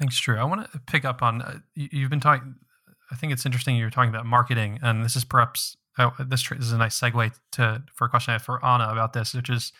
Thanks, 0.00 0.18
Drew. 0.18 0.38
I 0.38 0.44
want 0.44 0.72
to 0.72 0.80
pick 0.86 1.04
up 1.04 1.22
on 1.22 1.42
uh, 1.42 1.58
you've 1.74 2.08
been 2.08 2.20
talking. 2.20 2.54
I 3.12 3.16
think 3.16 3.34
it's 3.34 3.44
interesting 3.44 3.76
you're 3.76 3.90
talking 3.90 4.08
about 4.08 4.24
marketing, 4.24 4.78
and 4.82 5.04
this 5.04 5.14
is 5.14 5.24
perhaps 5.24 5.76
uh, 5.98 6.08
this, 6.20 6.48
this 6.48 6.64
is 6.64 6.72
a 6.72 6.78
nice 6.78 6.98
segue 6.98 7.38
to 7.52 7.82
for 7.94 8.06
a 8.06 8.08
question 8.08 8.32
I 8.32 8.36
have 8.36 8.42
for 8.42 8.64
Anna 8.64 8.88
about 8.90 9.12
this, 9.12 9.34
which 9.34 9.50
is 9.50 9.72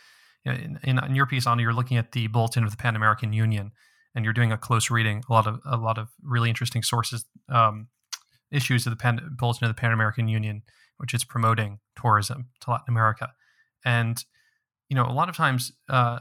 you 0.44 0.52
know, 0.52 0.58
in, 0.84 1.00
in, 1.02 1.14
your 1.14 1.24
piece, 1.24 1.46
Anna, 1.46 1.62
you're 1.62 1.72
looking 1.72 1.96
at 1.96 2.12
the 2.12 2.26
bulletin 2.26 2.64
of 2.64 2.70
the 2.70 2.76
Pan 2.76 2.96
American 2.96 3.32
Union, 3.32 3.72
and 4.14 4.22
you're 4.22 4.34
doing 4.34 4.52
a 4.52 4.58
close 4.58 4.90
reading, 4.90 5.22
a 5.26 5.32
lot 5.32 5.46
of 5.46 5.58
a 5.64 5.78
lot 5.78 5.96
of 5.96 6.08
really 6.22 6.50
interesting 6.50 6.82
sources 6.82 7.24
um, 7.48 7.88
issues 8.50 8.84
of 8.84 8.90
the 8.90 8.98
Pan, 8.98 9.20
Bulletin 9.38 9.64
of 9.64 9.74
the 9.74 9.80
Pan 9.80 9.90
American 9.90 10.28
Union, 10.28 10.64
which 10.98 11.14
is 11.14 11.24
promoting 11.24 11.78
tourism 11.98 12.50
to 12.60 12.72
Latin 12.72 12.86
America. 12.88 13.32
And, 13.86 14.22
you 14.90 14.96
know, 14.96 15.06
a 15.06 15.14
lot 15.14 15.30
of 15.30 15.36
times 15.36 15.72
uh, 15.88 16.18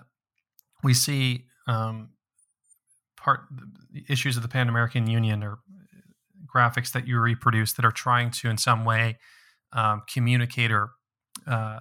we 0.84 0.94
see 0.94 1.48
um, 1.68 2.12
part 3.20 3.42
issues 4.08 4.38
of 4.38 4.44
the 4.44 4.50
Pan 4.50 4.70
American 4.70 5.08
Union 5.08 5.44
or 5.44 5.60
graphics 6.54 6.92
that 6.94 7.08
you 7.08 7.20
reproduce 7.20 7.74
that 7.74 7.86
are 7.86 7.92
trying 7.92 8.32
to, 8.32 8.50
in 8.50 8.58
some 8.58 8.86
way, 8.86 9.18
um, 9.74 10.04
communicate 10.12 10.72
or 10.72 10.92
uh, 11.48 11.80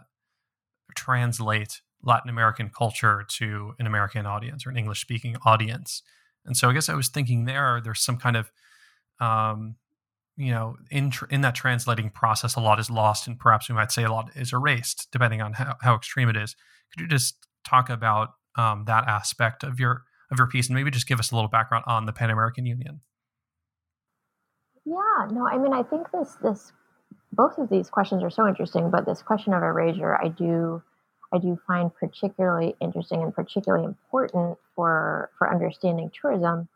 translate 0.97 1.81
Latin 2.03 2.29
American 2.31 2.71
culture 2.71 3.25
to 3.29 3.75
an 3.79 3.87
American 3.87 4.27
audience 4.27 4.67
or 4.67 4.71
an 4.71 4.77
English 4.77 5.01
speaking 5.01 5.37
audience. 5.45 6.03
And 6.45 6.57
so 6.57 6.69
I 6.69 6.73
guess 6.73 6.89
I 6.89 6.95
was 6.95 7.09
thinking 7.09 7.45
there, 7.45 7.81
there's 7.83 8.01
some 8.01 8.19
kind 8.19 8.37
of 8.37 8.51
um, 9.21 9.77
you 10.39 10.53
know, 10.53 10.77
in 10.91 11.11
tr- 11.11 11.27
in 11.27 11.41
that 11.41 11.57
translating 11.57 12.11
process, 12.11 12.55
a 12.55 12.61
lot 12.61 12.79
is 12.79 12.89
lost, 12.89 13.27
and 13.27 13.39
perhaps 13.39 13.69
we 13.69 13.75
might 13.75 13.91
say 13.91 14.05
a 14.05 14.13
lot 14.13 14.31
is 14.37 14.53
erased, 14.53 15.09
depending 15.11 15.43
on 15.43 15.55
how, 15.55 15.75
how 15.83 15.97
extreme 15.97 16.29
it 16.29 16.37
is. 16.37 16.55
Could 16.93 17.01
you 17.01 17.09
just 17.09 17.45
talk 17.65 17.91
about 17.91 18.31
um, 18.55 18.85
that 18.87 19.09
aspect 19.09 19.65
of 19.65 19.81
your 19.81 20.05
of 20.31 20.39
your 20.39 20.47
piece, 20.47 20.69
and 20.69 20.77
maybe 20.77 20.91
just 20.91 21.07
give 21.07 21.19
us 21.19 21.31
a 21.31 21.35
little 21.35 21.49
background 21.49 21.85
on 21.87 22.07
the 22.07 22.13
Pan 22.13 22.31
American 22.31 22.67
Union? 22.67 23.01
Yeah, 24.85 25.29
no, 25.31 25.47
I 25.47 25.59
mean, 25.59 25.73
I 25.73 25.83
think 25.83 26.11
this 26.13 26.37
this 26.43 26.73
both 27.33 27.59
of 27.59 27.69
these 27.69 27.91
questions 27.91 28.23
are 28.23 28.31
so 28.31 28.47
interesting, 28.47 28.91
but 28.91 29.07
this 29.07 29.23
question 29.23 29.53
of 29.53 29.63
erasure, 29.63 30.17
I 30.17 30.29
do 30.29 30.83
I 31.33 31.39
do 31.39 31.59
find 31.67 31.95
particularly 31.95 32.75
interesting 32.81 33.23
and 33.23 33.35
particularly 33.35 33.85
important 33.85 34.57
for 34.75 35.31
for 35.39 35.51
understanding 35.53 36.11
tourism. 36.21 36.69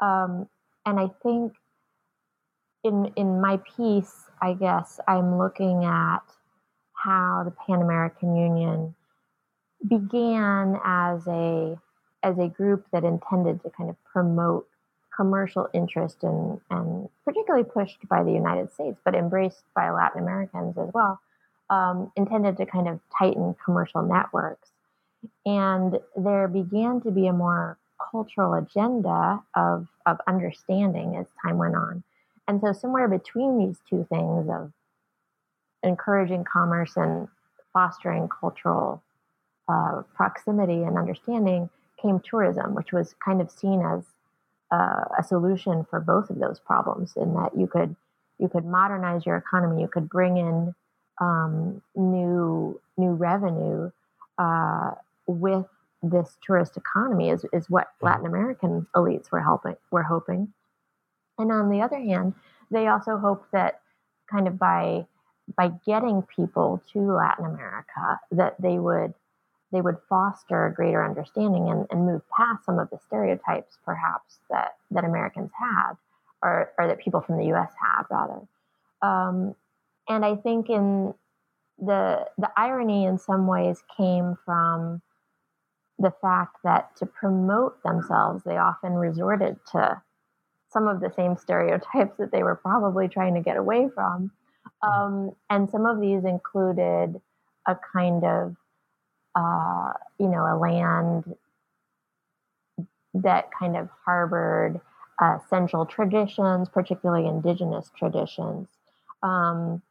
Um, 0.00 0.48
and 0.84 1.00
I 1.00 1.08
think 1.22 1.54
in 2.84 3.12
in 3.16 3.40
my 3.40 3.60
piece, 3.76 4.30
I 4.40 4.54
guess 4.54 5.00
I'm 5.08 5.38
looking 5.38 5.84
at 5.84 6.22
how 6.92 7.42
the 7.44 7.50
Pan 7.50 7.82
American 7.82 8.36
Union 8.36 8.94
began 9.86 10.78
as 10.84 11.26
a 11.26 11.76
as 12.22 12.38
a 12.38 12.48
group 12.48 12.86
that 12.92 13.04
intended 13.04 13.62
to 13.62 13.70
kind 13.70 13.90
of 13.90 13.96
promote 14.04 14.66
commercial 15.14 15.68
interest 15.72 16.22
and 16.22 16.60
and 16.70 17.08
particularly 17.24 17.64
pushed 17.64 18.06
by 18.08 18.22
the 18.22 18.32
United 18.32 18.72
States, 18.72 19.00
but 19.04 19.14
embraced 19.14 19.64
by 19.74 19.90
Latin 19.90 20.22
Americans 20.22 20.76
as 20.76 20.90
well, 20.92 21.20
um, 21.70 22.12
intended 22.16 22.56
to 22.58 22.66
kind 22.66 22.88
of 22.88 23.00
tighten 23.18 23.54
commercial 23.64 24.02
networks. 24.02 24.70
And 25.44 25.98
there 26.16 26.48
began 26.48 27.00
to 27.02 27.10
be 27.10 27.26
a 27.26 27.32
more 27.32 27.78
cultural 28.10 28.54
agenda 28.54 29.42
of, 29.54 29.88
of 30.04 30.18
understanding 30.26 31.16
as 31.16 31.26
time 31.42 31.58
went 31.58 31.74
on. 31.74 32.02
And 32.46 32.60
so, 32.60 32.72
somewhere 32.72 33.08
between 33.08 33.58
these 33.58 33.78
two 33.88 34.06
things 34.08 34.48
of 34.48 34.72
encouraging 35.82 36.44
commerce 36.44 36.96
and 36.96 37.28
fostering 37.72 38.28
cultural 38.28 39.02
uh, 39.68 40.02
proximity 40.14 40.82
and 40.84 40.96
understanding 40.96 41.68
came 42.00 42.20
tourism, 42.20 42.74
which 42.74 42.92
was 42.92 43.14
kind 43.24 43.40
of 43.40 43.50
seen 43.50 43.80
as 43.82 44.04
uh, 44.70 45.04
a 45.18 45.22
solution 45.22 45.86
for 45.88 46.00
both 46.00 46.30
of 46.30 46.38
those 46.38 46.60
problems. 46.60 47.14
In 47.16 47.34
that 47.34 47.56
you 47.56 47.66
could 47.66 47.96
you 48.38 48.48
could 48.48 48.64
modernize 48.64 49.24
your 49.24 49.36
economy, 49.36 49.82
you 49.82 49.88
could 49.88 50.08
bring 50.08 50.36
in 50.36 50.74
um, 51.20 51.82
new 51.94 52.80
new 52.96 53.12
revenue 53.12 53.90
uh, 54.38 54.92
with 55.26 55.66
this 56.02 56.36
tourist 56.42 56.76
economy 56.76 57.30
is, 57.30 57.44
is 57.52 57.70
what 57.70 57.88
Latin 58.00 58.26
American 58.26 58.86
elites 58.94 59.30
were 59.30 59.42
helping 59.42 59.76
were 59.90 60.02
hoping. 60.02 60.52
And 61.38 61.52
on 61.52 61.70
the 61.70 61.80
other 61.80 61.98
hand, 61.98 62.34
they 62.70 62.86
also 62.86 63.18
hoped 63.18 63.52
that 63.52 63.80
kind 64.30 64.48
of 64.48 64.58
by 64.58 65.06
by 65.56 65.70
getting 65.86 66.22
people 66.22 66.82
to 66.92 67.00
Latin 67.00 67.44
America 67.44 68.20
that 68.32 68.60
they 68.60 68.78
would 68.78 69.14
they 69.76 69.82
would 69.82 69.98
foster 70.08 70.66
a 70.66 70.72
greater 70.72 71.04
understanding 71.04 71.68
and, 71.68 71.86
and 71.90 72.06
move 72.06 72.22
past 72.34 72.64
some 72.64 72.78
of 72.78 72.88
the 72.88 72.98
stereotypes 73.06 73.76
perhaps 73.84 74.38
that 74.48 74.76
that 74.90 75.04
Americans 75.04 75.50
had 75.58 75.92
or, 76.42 76.72
or 76.78 76.86
that 76.88 76.98
people 76.98 77.20
from 77.20 77.36
the 77.36 77.52
US 77.54 77.72
had 77.78 78.04
rather. 78.10 78.40
Um, 79.02 79.54
and 80.08 80.24
I 80.24 80.36
think 80.36 80.70
in 80.70 81.12
the 81.78 82.26
the 82.38 82.50
irony 82.56 83.04
in 83.04 83.18
some 83.18 83.46
ways 83.46 83.82
came 83.98 84.38
from 84.46 85.02
the 85.98 86.12
fact 86.22 86.56
that 86.64 86.96
to 86.96 87.06
promote 87.06 87.82
themselves, 87.82 88.44
they 88.44 88.56
often 88.56 88.94
resorted 88.94 89.58
to 89.72 90.00
some 90.70 90.88
of 90.88 91.00
the 91.00 91.12
same 91.14 91.36
stereotypes 91.36 92.16
that 92.18 92.32
they 92.32 92.42
were 92.42 92.56
probably 92.56 93.08
trying 93.08 93.34
to 93.34 93.40
get 93.40 93.58
away 93.58 93.88
from. 93.94 94.30
Um, 94.82 95.32
and 95.48 95.68
some 95.70 95.86
of 95.86 96.00
these 96.00 96.24
included 96.24 97.20
a 97.66 97.76
kind 97.92 98.24
of, 98.24 98.56
uh, 99.36 99.92
you 100.18 100.28
know, 100.28 100.44
a 100.44 100.56
land 100.58 101.36
that 103.14 103.50
kind 103.58 103.76
of 103.76 103.88
harbored 104.04 104.80
uh, 105.20 105.38
central 105.48 105.86
traditions, 105.86 106.68
particularly 106.68 107.26
indigenous 107.26 107.90
traditions. 107.96 108.68
Um, 109.22 109.82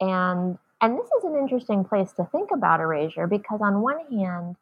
and 0.00 0.58
and 0.80 0.96
this 0.98 1.08
is 1.18 1.24
an 1.24 1.36
interesting 1.36 1.84
place 1.84 2.12
to 2.12 2.24
think 2.30 2.50
about 2.52 2.80
erasure 2.80 3.26
because 3.26 3.60
on 3.60 3.82
one 3.82 3.98
hand, 4.10 4.56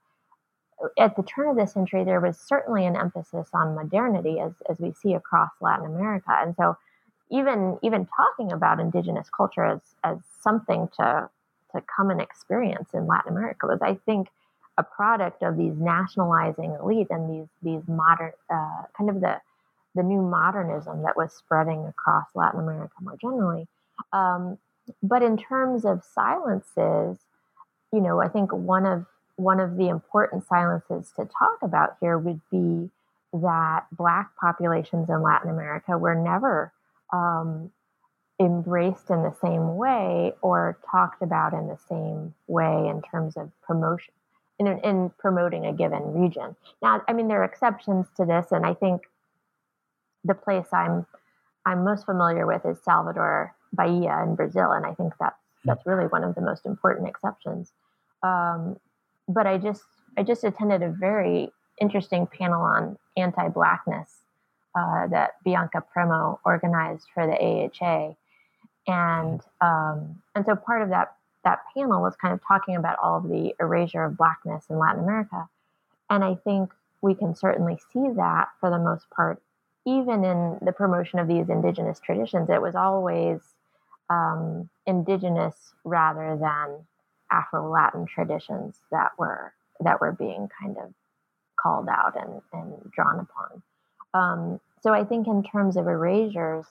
at 0.99 1.15
the 1.17 1.23
turn 1.23 1.49
of 1.51 1.57
the 1.57 1.67
century, 1.67 2.05
there 2.05 2.21
was 2.21 2.39
certainly 2.39 2.87
an 2.87 2.97
emphasis 2.97 3.49
on 3.53 3.75
modernity, 3.75 4.41
as, 4.41 4.53
as 4.69 4.79
we 4.79 4.93
see 4.93 5.15
across 5.15 5.51
Latin 5.61 5.87
America. 5.87 6.31
And 6.31 6.55
so, 6.57 6.77
even 7.31 7.79
even 7.83 8.07
talking 8.17 8.53
about 8.53 8.81
indigenous 8.81 9.29
culture 9.29 9.65
as 9.65 9.81
as 10.05 10.19
something 10.41 10.89
to 10.99 11.29
to 11.75 11.83
come 11.95 12.11
and 12.11 12.21
experience 12.21 12.91
in 12.95 13.07
Latin 13.07 13.33
America 13.33 13.67
was, 13.67 13.81
I 13.83 13.95
think, 14.07 14.29
a 14.79 14.83
product 14.83 15.43
of 15.43 15.57
these 15.57 15.75
nationalizing 15.77 16.77
elite 16.81 17.09
and 17.11 17.31
these 17.31 17.49
these 17.63 17.89
modern 17.89 18.33
uh, 18.51 18.83
kind 18.97 19.11
of 19.11 19.21
the 19.21 19.41
the 19.95 20.03
new 20.03 20.21
modernism 20.21 21.03
that 21.03 21.17
was 21.17 21.33
spreading 21.33 21.87
across 21.87 22.27
Latin 22.35 22.61
America 22.61 22.93
more 23.01 23.17
generally. 23.21 23.67
Um, 24.13 24.59
but 25.03 25.23
in 25.23 25.39
terms 25.39 25.85
of 25.85 26.05
silences, 26.05 27.19
you 27.93 28.01
know, 28.01 28.21
I 28.21 28.29
think 28.29 28.53
one 28.53 28.85
of 28.85 29.07
one 29.37 29.61
of 29.61 29.77
the 29.77 29.89
important 29.89 30.47
silences 30.47 31.11
to 31.17 31.25
talk 31.25 31.59
about 31.63 31.97
here 32.01 32.19
would 32.19 32.41
be 32.51 32.91
that 33.33 33.87
Black 33.93 34.31
populations 34.41 35.11
in 35.11 35.23
Latin 35.23 35.51
America 35.51 35.99
were 35.99 36.15
never 36.15 36.73
um, 37.13 37.71
embraced 38.39 39.09
in 39.11 39.23
the 39.23 39.35
same 39.41 39.77
way 39.77 40.33
or 40.43 40.79
talked 40.91 41.23
about 41.23 41.53
in 41.55 41.69
the 41.69 41.79
same 41.89 42.35
way 42.47 42.89
in 42.89 43.01
terms 43.03 43.37
of 43.37 43.51
promotion 43.63 44.13
in, 44.59 44.67
in 44.67 45.11
promoting 45.19 45.67
a 45.67 45.73
given 45.73 46.03
region. 46.15 46.57
Now, 46.83 47.03
I 47.09 47.13
mean, 47.13 47.29
there 47.29 47.43
are 47.43 47.45
exceptions 47.45 48.07
to 48.17 48.25
this, 48.25 48.53
and 48.53 48.65
I 48.65 48.75
think 48.75 49.03
the 50.25 50.35
place 50.35 50.67
I'm 50.73 51.07
I'm 51.65 51.83
most 51.85 52.07
familiar 52.07 52.47
with 52.47 52.65
is 52.65 52.79
Salvador 52.85 53.55
Bahia 53.73 54.23
in 54.23 54.35
Brazil, 54.35 54.73
and 54.73 54.87
I 54.87 54.95
think 54.95 55.13
that's 55.19 55.43
that's 55.65 55.87
really 55.87 56.07
one 56.07 56.25
of 56.25 56.35
the 56.35 56.41
most 56.41 56.65
important 56.65 57.09
exceptions. 57.09 57.73
Um, 58.23 58.79
but 59.29 59.47
I 59.47 59.59
just 59.59 59.83
I 60.17 60.23
just 60.23 60.45
attended 60.45 60.83
a 60.83 60.91
very 60.91 61.51
interesting 61.81 62.27
panel 62.27 62.63
on 62.63 62.97
anti-blackness 63.17 64.11
uh, 64.75 65.07
that 65.09 65.33
Bianca 65.45 65.83
Premo 65.95 66.39
organized 66.45 67.07
for 67.13 67.27
the 67.27 67.35
AHA, 67.35 68.17
and 68.87 69.41
um, 69.61 70.23
and 70.35 70.45
so 70.45 70.57
part 70.57 70.83
of 70.83 70.91
that 70.91 71.15
that 71.45 71.61
panel 71.75 72.03
was 72.03 72.17
kind 72.17 72.35
of 72.35 72.41
talking 72.47 72.77
about 72.77 72.99
all 73.03 73.19
of 73.19 73.25
the 73.25 73.55
erasure 73.61 74.05
of 74.05 74.17
blackness 74.17 74.65
in 74.69 74.79
Latin 74.79 75.03
America, 75.03 75.49
and 76.11 76.25
I 76.25 76.35
think 76.35 76.71
we 77.03 77.15
can 77.15 77.35
certainly 77.35 77.79
see 77.93 78.09
that 78.17 78.49
for 78.61 78.71
the 78.71 78.79
most 78.79 79.09
part, 79.11 79.41
even 79.87 80.25
in 80.25 80.59
the 80.63 80.73
promotion 80.73 81.19
of 81.19 81.29
these 81.29 81.49
indigenous 81.49 82.01
traditions. 82.01 82.51
It 82.51 82.61
was 82.61 82.75
always 82.75 83.41
um, 84.11 84.69
indigenous 84.87 85.55
rather 85.85 86.37
than 86.41 86.87
Afro 87.31 87.71
Latin 87.71 88.07
traditions 88.07 88.81
that 88.91 89.13
were 89.19 89.53
that 89.81 90.01
were 90.01 90.13
being 90.13 90.49
kind 90.61 90.77
of 90.79 90.93
called 91.61 91.89
out 91.89 92.15
and, 92.17 92.41
and 92.53 92.91
drawn 92.93 93.21
upon. 93.21 93.63
Um, 94.15 94.61
so 94.83 94.93
I 94.93 95.05
think 95.05 95.27
in 95.27 95.43
terms 95.43 95.77
of 95.77 95.87
erasures, 95.87 96.65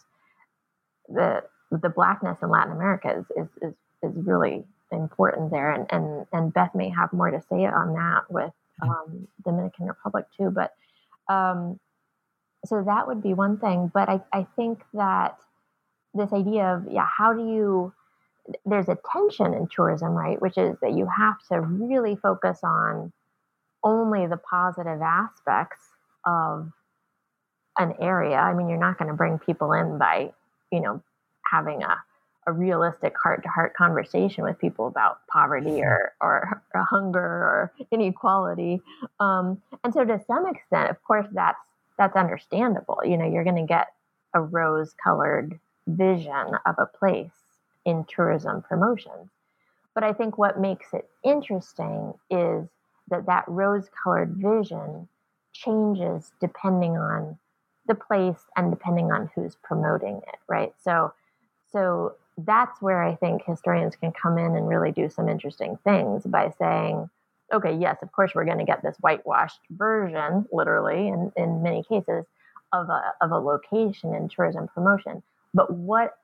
the 1.08 1.44
the 1.72 1.90
blackness 1.90 2.40
in 2.42 2.50
Latin 2.50 2.74
America 2.74 3.20
is 3.20 3.26
is, 3.36 3.48
is, 3.62 3.74
is 4.04 4.26
really 4.26 4.64
important 4.92 5.52
there, 5.52 5.72
and, 5.72 5.88
and 5.92 6.26
and 6.32 6.54
Beth 6.54 6.74
may 6.76 6.90
have 6.90 7.12
more 7.14 7.32
to 7.32 7.42
say 7.42 7.66
on 7.66 7.94
that 7.94 8.24
with 8.30 8.52
mm-hmm. 8.82 8.90
um, 8.90 9.28
Dominican 9.44 9.88
Republic 9.88 10.26
too. 10.38 10.52
But 10.52 10.74
um, 11.34 11.80
so 12.66 12.84
that 12.86 13.08
would 13.08 13.22
be 13.22 13.34
one 13.34 13.58
thing. 13.58 13.92
But 13.94 14.10
I, 14.10 14.22
I 14.32 14.48
think 14.56 14.82
that 14.94 15.38
this 16.14 16.32
idea 16.34 16.76
of 16.76 16.92
yeah, 16.92 17.08
how 17.18 17.34
do 17.34 17.48
you 17.48 17.94
there's 18.66 18.90
a 18.90 18.98
tension 19.12 19.54
in 19.54 19.68
tourism, 19.68 20.12
right? 20.12 20.42
Which 20.42 20.58
is 20.58 20.78
that 20.82 20.94
you 20.94 21.08
have 21.18 21.38
to 21.52 21.62
really 21.62 22.16
focus 22.16 22.60
on 22.64 23.12
only 23.84 24.28
the 24.28 24.38
positive 24.38 25.02
aspects 25.02 25.80
of 26.26 26.72
an 27.78 27.94
area. 28.00 28.38
I 28.38 28.54
mean, 28.54 28.70
you're 28.70 28.80
not 28.80 28.98
going 28.98 29.10
to 29.10 29.16
bring 29.16 29.40
people 29.40 29.74
in 29.74 29.98
by, 29.98 30.32
you 30.72 30.80
know, 30.80 31.04
having 31.56 31.84
a, 31.84 31.96
a 32.48 32.52
realistic 32.52 33.14
heart 33.22 33.44
to 33.44 33.50
heart 33.50 33.74
conversation 33.74 34.44
with 34.44 34.60
people 34.60 34.88
about 34.88 35.26
poverty 35.28 35.82
or, 35.82 36.14
or, 36.22 36.62
or 36.74 36.84
hunger 36.84 37.20
or 37.20 37.74
inequality. 37.92 38.82
Um, 39.20 39.62
and 39.84 39.94
so 39.94 40.04
to 40.04 40.20
some 40.28 40.48
extent, 40.48 40.90
of 40.90 41.02
course, 41.04 41.28
that's, 41.32 41.58
that's 41.98 42.16
understandable. 42.16 43.00
You 43.04 43.18
know, 43.18 43.28
you're 43.32 43.44
going 43.44 43.56
to 43.68 43.74
get 43.78 43.88
a 44.34 44.42
rose 44.42 44.94
colored 45.02 45.60
vision 45.88 46.46
of 46.66 46.76
a 46.78 46.86
place 46.86 47.32
in 47.86 48.06
tourism 48.06 48.62
promotions. 48.62 49.30
But 49.94 50.04
I 50.04 50.12
think 50.12 50.38
what 50.38 50.60
makes 50.60 50.94
it 50.94 51.10
interesting 51.24 52.14
is 52.30 52.68
that 53.10 53.26
that 53.28 53.46
rose 53.48 53.88
colored 54.04 54.36
vision 54.36 55.08
changes 55.54 56.32
depending 56.42 56.98
on 56.98 57.38
the 57.88 57.96
place 57.96 58.44
and 58.58 58.72
depending 58.72 59.12
on 59.12 59.30
who's 59.34 59.56
promoting 59.64 60.18
it, 60.18 60.40
right? 60.48 60.74
So, 60.84 61.14
so 61.76 62.16
that's 62.38 62.82
where 62.82 63.04
I 63.04 63.16
think 63.16 63.44
historians 63.46 63.96
can 63.96 64.14
come 64.14 64.38
in 64.38 64.56
and 64.56 64.68
really 64.68 64.92
do 64.92 65.10
some 65.10 65.28
interesting 65.28 65.78
things 65.84 66.24
by 66.26 66.54
saying, 66.58 67.10
okay, 67.54 67.76
yes, 67.76 67.98
of 68.02 68.12
course, 68.14 68.32
we're 68.34 68.46
going 68.46 68.60
to 68.60 68.66
get 68.66 68.82
this 68.82 68.96
whitewashed 69.02 69.60
version, 69.70 70.46
literally, 70.52 71.08
in, 71.08 71.32
in 71.36 71.62
many 71.62 71.84
cases, 71.84 72.26
of 72.74 72.90
a, 72.90 73.14
of 73.22 73.32
a 73.32 73.38
location 73.38 74.14
in 74.16 74.30
tourism 74.30 74.68
promotion. 74.74 75.22
but 75.54 75.72
what 75.72 76.18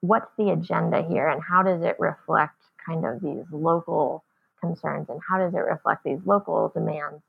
what's 0.00 0.30
the 0.36 0.50
agenda 0.50 1.02
here 1.08 1.28
and 1.28 1.42
how 1.42 1.62
does 1.62 1.82
it 1.82 1.96
reflect 1.98 2.56
kind 2.84 3.06
of 3.06 3.22
these 3.22 3.44
local 3.50 4.22
concerns 4.60 5.08
and 5.08 5.18
how 5.26 5.38
does 5.38 5.54
it 5.54 5.58
reflect 5.58 6.04
these 6.04 6.18
local 6.26 6.68
demands 6.74 7.22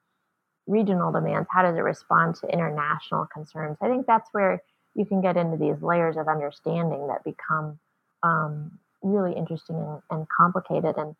regional 0.67 1.11
demands 1.11 1.47
how 1.49 1.61
does 1.61 1.77
it 1.77 1.81
respond 1.81 2.35
to 2.35 2.51
international 2.51 3.25
concerns 3.33 3.77
i 3.81 3.87
think 3.87 4.05
that's 4.05 4.27
where 4.33 4.61
you 4.95 5.05
can 5.05 5.21
get 5.21 5.37
into 5.37 5.57
these 5.57 5.81
layers 5.81 6.17
of 6.17 6.27
understanding 6.27 7.07
that 7.07 7.23
become 7.23 7.79
um, 8.23 8.79
really 9.01 9.33
interesting 9.33 9.75
and, 9.75 10.01
and, 10.09 10.27
complicated 10.29 10.95
and 10.97 11.15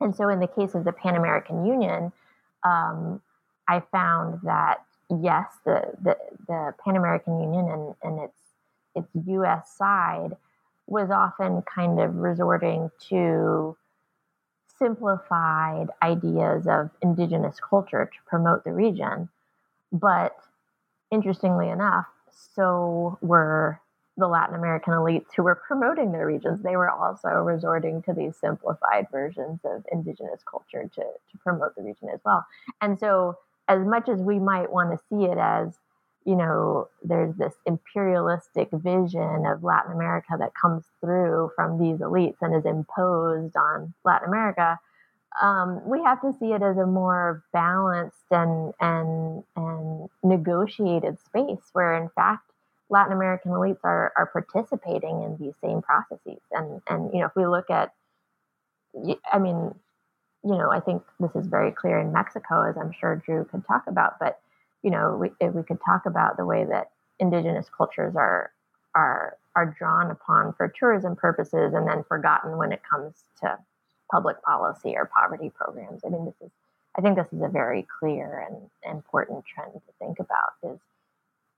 and 0.00 0.14
so 0.14 0.28
in 0.28 0.40
the 0.40 0.46
case 0.46 0.74
of 0.74 0.84
the 0.84 0.92
pan 0.92 1.16
american 1.16 1.64
union 1.66 2.12
um, 2.64 3.20
i 3.68 3.80
found 3.92 4.40
that 4.42 4.84
yes 5.10 5.46
the 5.64 5.82
the, 6.02 6.16
the 6.46 6.74
pan 6.84 6.96
american 6.96 7.40
union 7.40 7.68
and, 7.68 7.94
and 8.02 8.20
its 8.20 8.38
its 8.94 9.28
us 9.28 9.76
side 9.76 10.36
was 10.86 11.10
often 11.10 11.62
kind 11.62 11.98
of 12.00 12.16
resorting 12.16 12.90
to 13.08 13.76
simplified 14.78 15.86
ideas 16.02 16.66
of 16.66 16.90
indigenous 17.02 17.58
culture 17.58 18.10
to 18.12 18.18
promote 18.28 18.64
the 18.64 18.72
region. 18.72 19.28
But 19.92 20.36
interestingly 21.10 21.68
enough, 21.68 22.06
so 22.54 23.18
were 23.20 23.80
the 24.16 24.28
Latin 24.28 24.54
American 24.54 24.92
elites 24.92 25.26
who 25.36 25.42
were 25.42 25.56
promoting 25.56 26.12
their 26.12 26.26
regions. 26.26 26.62
They 26.62 26.76
were 26.76 26.90
also 26.90 27.28
resorting 27.28 28.02
to 28.02 28.12
these 28.12 28.36
simplified 28.36 29.08
versions 29.10 29.60
of 29.64 29.84
indigenous 29.90 30.40
culture 30.48 30.88
to, 30.94 31.02
to 31.02 31.38
promote 31.42 31.74
the 31.74 31.82
region 31.82 32.08
as 32.14 32.20
well. 32.24 32.46
And 32.80 32.98
so, 32.98 33.36
as 33.66 33.84
much 33.84 34.08
as 34.08 34.20
we 34.20 34.38
might 34.38 34.70
want 34.70 34.92
to 34.92 34.98
see 35.08 35.24
it 35.24 35.38
as 35.38 35.78
you 36.24 36.36
know, 36.36 36.88
there's 37.02 37.34
this 37.36 37.54
imperialistic 37.66 38.68
vision 38.72 39.44
of 39.46 39.62
Latin 39.62 39.92
America 39.92 40.32
that 40.38 40.52
comes 40.60 40.84
through 41.00 41.50
from 41.54 41.78
these 41.78 41.98
elites 41.98 42.36
and 42.40 42.54
is 42.54 42.64
imposed 42.64 43.54
on 43.56 43.92
Latin 44.04 44.28
America. 44.28 44.78
Um, 45.42 45.82
we 45.88 46.02
have 46.02 46.20
to 46.22 46.32
see 46.38 46.52
it 46.52 46.62
as 46.62 46.78
a 46.78 46.86
more 46.86 47.44
balanced 47.52 48.26
and 48.30 48.72
and 48.80 49.42
and 49.56 50.08
negotiated 50.22 51.18
space 51.18 51.70
where, 51.72 51.94
in 51.96 52.08
fact, 52.10 52.50
Latin 52.90 53.12
American 53.12 53.52
elites 53.52 53.84
are 53.84 54.12
are 54.16 54.26
participating 54.26 55.22
in 55.22 55.36
these 55.38 55.54
same 55.62 55.82
processes. 55.82 56.40
And 56.52 56.80
and 56.88 57.12
you 57.12 57.20
know, 57.20 57.26
if 57.26 57.36
we 57.36 57.46
look 57.46 57.70
at, 57.70 57.92
I 59.32 59.38
mean, 59.38 59.74
you 60.44 60.56
know, 60.56 60.70
I 60.70 60.80
think 60.80 61.02
this 61.18 61.34
is 61.34 61.46
very 61.46 61.72
clear 61.72 61.98
in 61.98 62.12
Mexico, 62.12 62.68
as 62.68 62.76
I'm 62.76 62.92
sure 62.92 63.16
Drew 63.16 63.44
could 63.44 63.66
talk 63.66 63.84
about, 63.88 64.18
but 64.20 64.40
you 64.82 64.90
know, 64.90 65.16
we, 65.20 65.30
if 65.40 65.54
we 65.54 65.62
could 65.62 65.78
talk 65.84 66.06
about 66.06 66.36
the 66.36 66.44
way 66.44 66.64
that 66.64 66.90
indigenous 67.18 67.68
cultures 67.76 68.14
are 68.16 68.52
are 68.94 69.36
are 69.56 69.74
drawn 69.78 70.10
upon 70.10 70.52
for 70.54 70.72
tourism 70.78 71.16
purposes 71.16 71.74
and 71.74 71.88
then 71.88 72.04
forgotten 72.04 72.56
when 72.58 72.72
it 72.72 72.82
comes 72.88 73.24
to 73.40 73.58
public 74.10 74.42
policy 74.42 74.94
or 74.96 75.06
poverty 75.06 75.50
programs. 75.50 76.02
I 76.04 76.08
mean, 76.08 76.24
this 76.26 76.34
is 76.42 76.50
I 76.96 77.00
think 77.00 77.16
this 77.16 77.32
is 77.32 77.42
a 77.42 77.48
very 77.48 77.86
clear 77.98 78.46
and 78.48 78.70
important 78.88 79.44
trend 79.44 79.72
to 79.72 79.80
think 79.98 80.20
about 80.20 80.52
is 80.62 80.78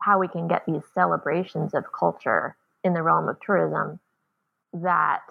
how 0.01 0.19
we 0.19 0.29
can 0.29 0.49
get 0.49 0.65
these 0.67 0.83
celebrations 0.95 1.75
of 1.75 1.85
culture 1.93 2.57
in 2.85 2.95
the 2.95 3.03
realm 3.03 3.29
of 3.29 3.39
tourism 3.41 4.01
that 4.73 5.23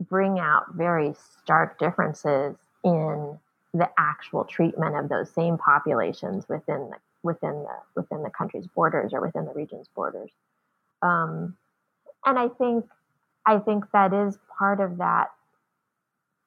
bring 0.00 0.38
out 0.38 0.74
very 0.74 1.14
stark 1.42 1.78
differences 1.78 2.56
in 2.84 3.38
the 3.72 3.88
actual 3.98 4.44
treatment 4.44 4.96
of 4.96 5.08
those 5.08 5.30
same 5.30 5.56
populations 5.56 6.48
within 6.48 6.90
the 6.90 6.96
within 7.22 7.62
the 7.62 7.76
within 7.94 8.22
the 8.22 8.30
country's 8.30 8.66
borders 8.66 9.12
or 9.12 9.20
within 9.20 9.44
the 9.44 9.52
region's 9.52 9.88
borders. 9.94 10.30
Um, 11.02 11.56
and 12.26 12.38
I 12.38 12.48
think 12.48 12.86
I 13.46 13.58
think 13.58 13.84
that 13.92 14.12
is 14.12 14.38
part 14.58 14.80
of 14.80 14.98
that 14.98 15.30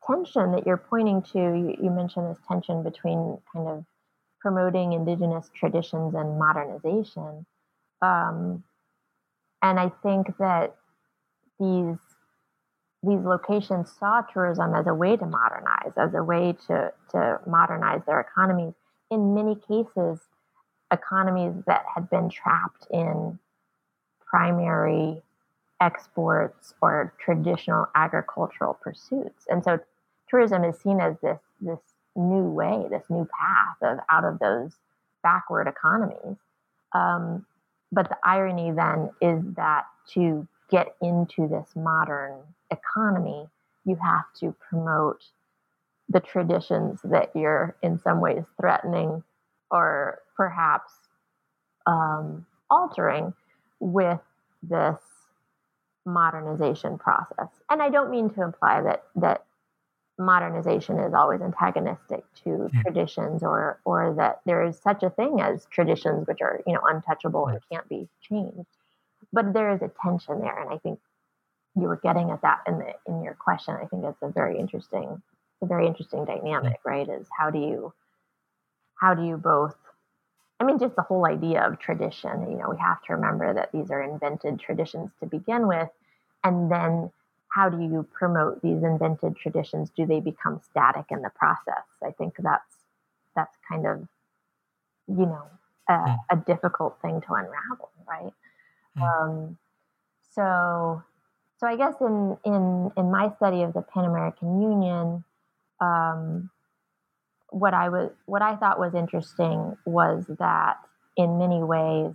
tension 0.08 0.52
that 0.52 0.66
you're 0.66 0.78
pointing 0.78 1.22
to. 1.34 1.40
You, 1.40 1.76
you 1.82 1.90
mentioned 1.90 2.30
this 2.30 2.42
tension 2.48 2.84
between 2.84 3.38
kind 3.54 3.68
of 3.68 3.86
promoting 4.40 4.94
indigenous 4.94 5.50
traditions 5.56 6.14
and 6.16 6.38
modernization. 6.38 7.46
Um, 8.02 8.64
and 9.62 9.80
I 9.80 9.92
think 10.04 10.38
that 10.38 10.76
these 11.60 11.98
these 13.06 13.20
locations 13.20 13.92
saw 14.00 14.22
tourism 14.22 14.74
as 14.74 14.88
a 14.88 14.94
way 14.94 15.18
to 15.18 15.26
modernize, 15.26 15.92
as 15.98 16.14
a 16.14 16.24
way 16.24 16.56
to, 16.68 16.92
to 17.12 17.40
modernize 17.46 18.02
their 18.08 18.22
economies. 18.22 18.74
In 19.12 19.34
many 19.34 19.56
cases, 19.56 20.22
economies 20.90 21.54
that 21.68 21.84
had 21.94 22.10
been 22.10 22.30
trapped 22.30 22.88
in 22.92 23.38
primary 24.26 25.22
exports 25.82 26.74
or 26.82 27.14
traditional 27.20 27.88
agricultural 27.94 28.76
pursuits. 28.82 29.46
And 29.50 29.64
so 29.64 29.80
tourism 30.34 30.64
is 30.64 30.78
seen 30.80 31.00
as 31.00 31.16
this 31.22 31.40
this 31.62 31.80
new 32.16 32.44
way, 32.44 32.86
this 32.90 33.04
new 33.10 33.28
path 33.40 33.78
of 33.82 34.00
out 34.10 34.24
of 34.24 34.40
those 34.40 34.72
backward 35.22 35.68
economies. 35.68 36.38
Um, 36.94 37.46
but 37.92 38.10
the 38.10 38.18
irony 38.24 38.72
then 38.72 39.12
is 39.22 39.44
that 39.56 39.86
to 40.14 40.48
get 40.70 40.96
into 41.02 41.48
this 41.48 41.68
modern 41.76 42.40
economy, 42.72 43.48
you 43.86 43.96
have 44.04 44.26
to 44.40 44.56
promote 44.70 45.24
the 46.10 46.20
traditions 46.20 47.00
that 47.04 47.32
you're 47.36 47.76
in 47.84 48.00
some 48.00 48.20
ways 48.20 48.44
threatening 48.60 49.24
or 49.70 50.20
perhaps 50.36 50.92
um, 51.86 52.46
altering 52.70 53.34
with 53.80 54.20
this 54.64 55.00
modernization 56.06 56.98
process. 56.98 57.50
And 57.70 57.82
I 57.82 57.90
don't 57.90 58.10
mean 58.10 58.30
to 58.32 58.44
imply 58.44 58.82
that 58.82 59.04
that 59.16 59.46
modernization 60.20 61.00
is 61.00 61.14
always 61.14 61.42
antagonistic 61.42 62.24
to 62.44 62.70
yeah. 62.72 62.82
traditions 62.84 63.42
or 63.42 63.80
or 63.84 64.14
that 64.16 64.42
there 64.46 64.64
is 64.64 64.78
such 64.78 65.02
a 65.02 65.10
thing 65.10 65.42
as 65.42 65.66
traditions 65.72 66.28
which 66.28 66.42
are 66.42 66.62
you 66.68 66.74
know 66.74 66.82
untouchable 66.88 67.48
and 67.48 67.60
can't 67.72 67.88
be 67.90 68.08
changed 68.22 68.68
but 69.32 69.54
there 69.54 69.72
is 69.72 69.82
a 69.82 69.92
tension 70.02 70.40
there 70.40 70.62
and 70.62 70.72
i 70.72 70.78
think 70.78 71.00
you 71.76 71.88
were 71.88 72.00
getting 72.04 72.30
at 72.30 72.42
that 72.44 72.60
in 72.68 72.78
the 72.78 72.94
in 73.08 73.24
your 73.24 73.34
question 73.34 73.76
i 73.82 73.86
think 73.86 74.04
it's 74.06 74.22
a 74.22 74.30
very 74.30 74.60
interesting 74.60 75.20
a 75.64 75.66
very 75.66 75.88
interesting 75.88 76.26
dynamic 76.26 76.78
yeah. 76.86 76.92
right 76.92 77.10
is 77.10 77.28
how 77.36 77.50
do 77.50 77.58
you 77.58 77.92
how 78.96 79.16
do 79.16 79.26
you 79.26 79.36
both 79.36 79.76
I 80.60 80.66
mean, 80.66 80.80
just 80.80 80.96
the 80.96 81.02
whole 81.02 81.26
idea 81.26 81.62
of 81.62 81.78
tradition. 81.78 82.50
You 82.50 82.58
know, 82.58 82.70
we 82.70 82.78
have 82.78 83.02
to 83.02 83.14
remember 83.16 83.54
that 83.54 83.74
these 83.74 83.92
are 83.92 84.02
invented 84.02 84.62
traditions 84.62 85.10
to 85.20 85.26
begin 85.26 85.68
with. 85.68 85.90
And 86.46 86.72
then 86.72 87.12
how 87.54 87.70
do 87.70 87.82
you 87.82 88.08
promote 88.14 88.62
these 88.62 88.82
invented 88.84 89.36
traditions? 89.36 89.92
Do 89.96 90.06
they 90.06 90.20
become 90.20 90.60
static 90.72 91.06
in 91.12 91.22
the 91.22 91.30
process? 91.30 91.84
I 92.04 92.12
think 92.12 92.36
that's 92.40 92.76
that's 93.36 93.56
kind 93.70 93.86
of, 93.86 94.08
you 95.08 95.26
know, 95.26 95.44
a, 95.88 95.94
mm. 95.94 96.18
a 96.32 96.36
difficult 96.38 96.98
thing 97.02 97.22
to 97.22 97.34
unravel, 97.34 97.90
right? 98.08 98.34
Mm. 98.98 99.04
Um, 99.04 99.58
so, 100.32 101.04
so 101.60 101.68
I 101.68 101.76
guess 101.76 101.96
in 102.02 102.38
in 102.44 102.92
in 102.98 103.12
my 103.12 103.32
study 103.38 103.62
of 103.62 103.74
the 103.74 103.82
Pan 103.82 104.06
American 104.06 104.62
Union, 104.62 105.24
um, 105.80 106.50
what 107.50 107.76
I 107.76 107.90
was 107.90 108.12
what 108.26 108.42
I 108.42 108.56
thought 108.56 108.80
was 108.80 108.96
interesting 108.96 109.78
was 109.86 110.26
that 110.40 110.78
in 111.16 111.38
many 111.38 111.62
ways 111.64 112.14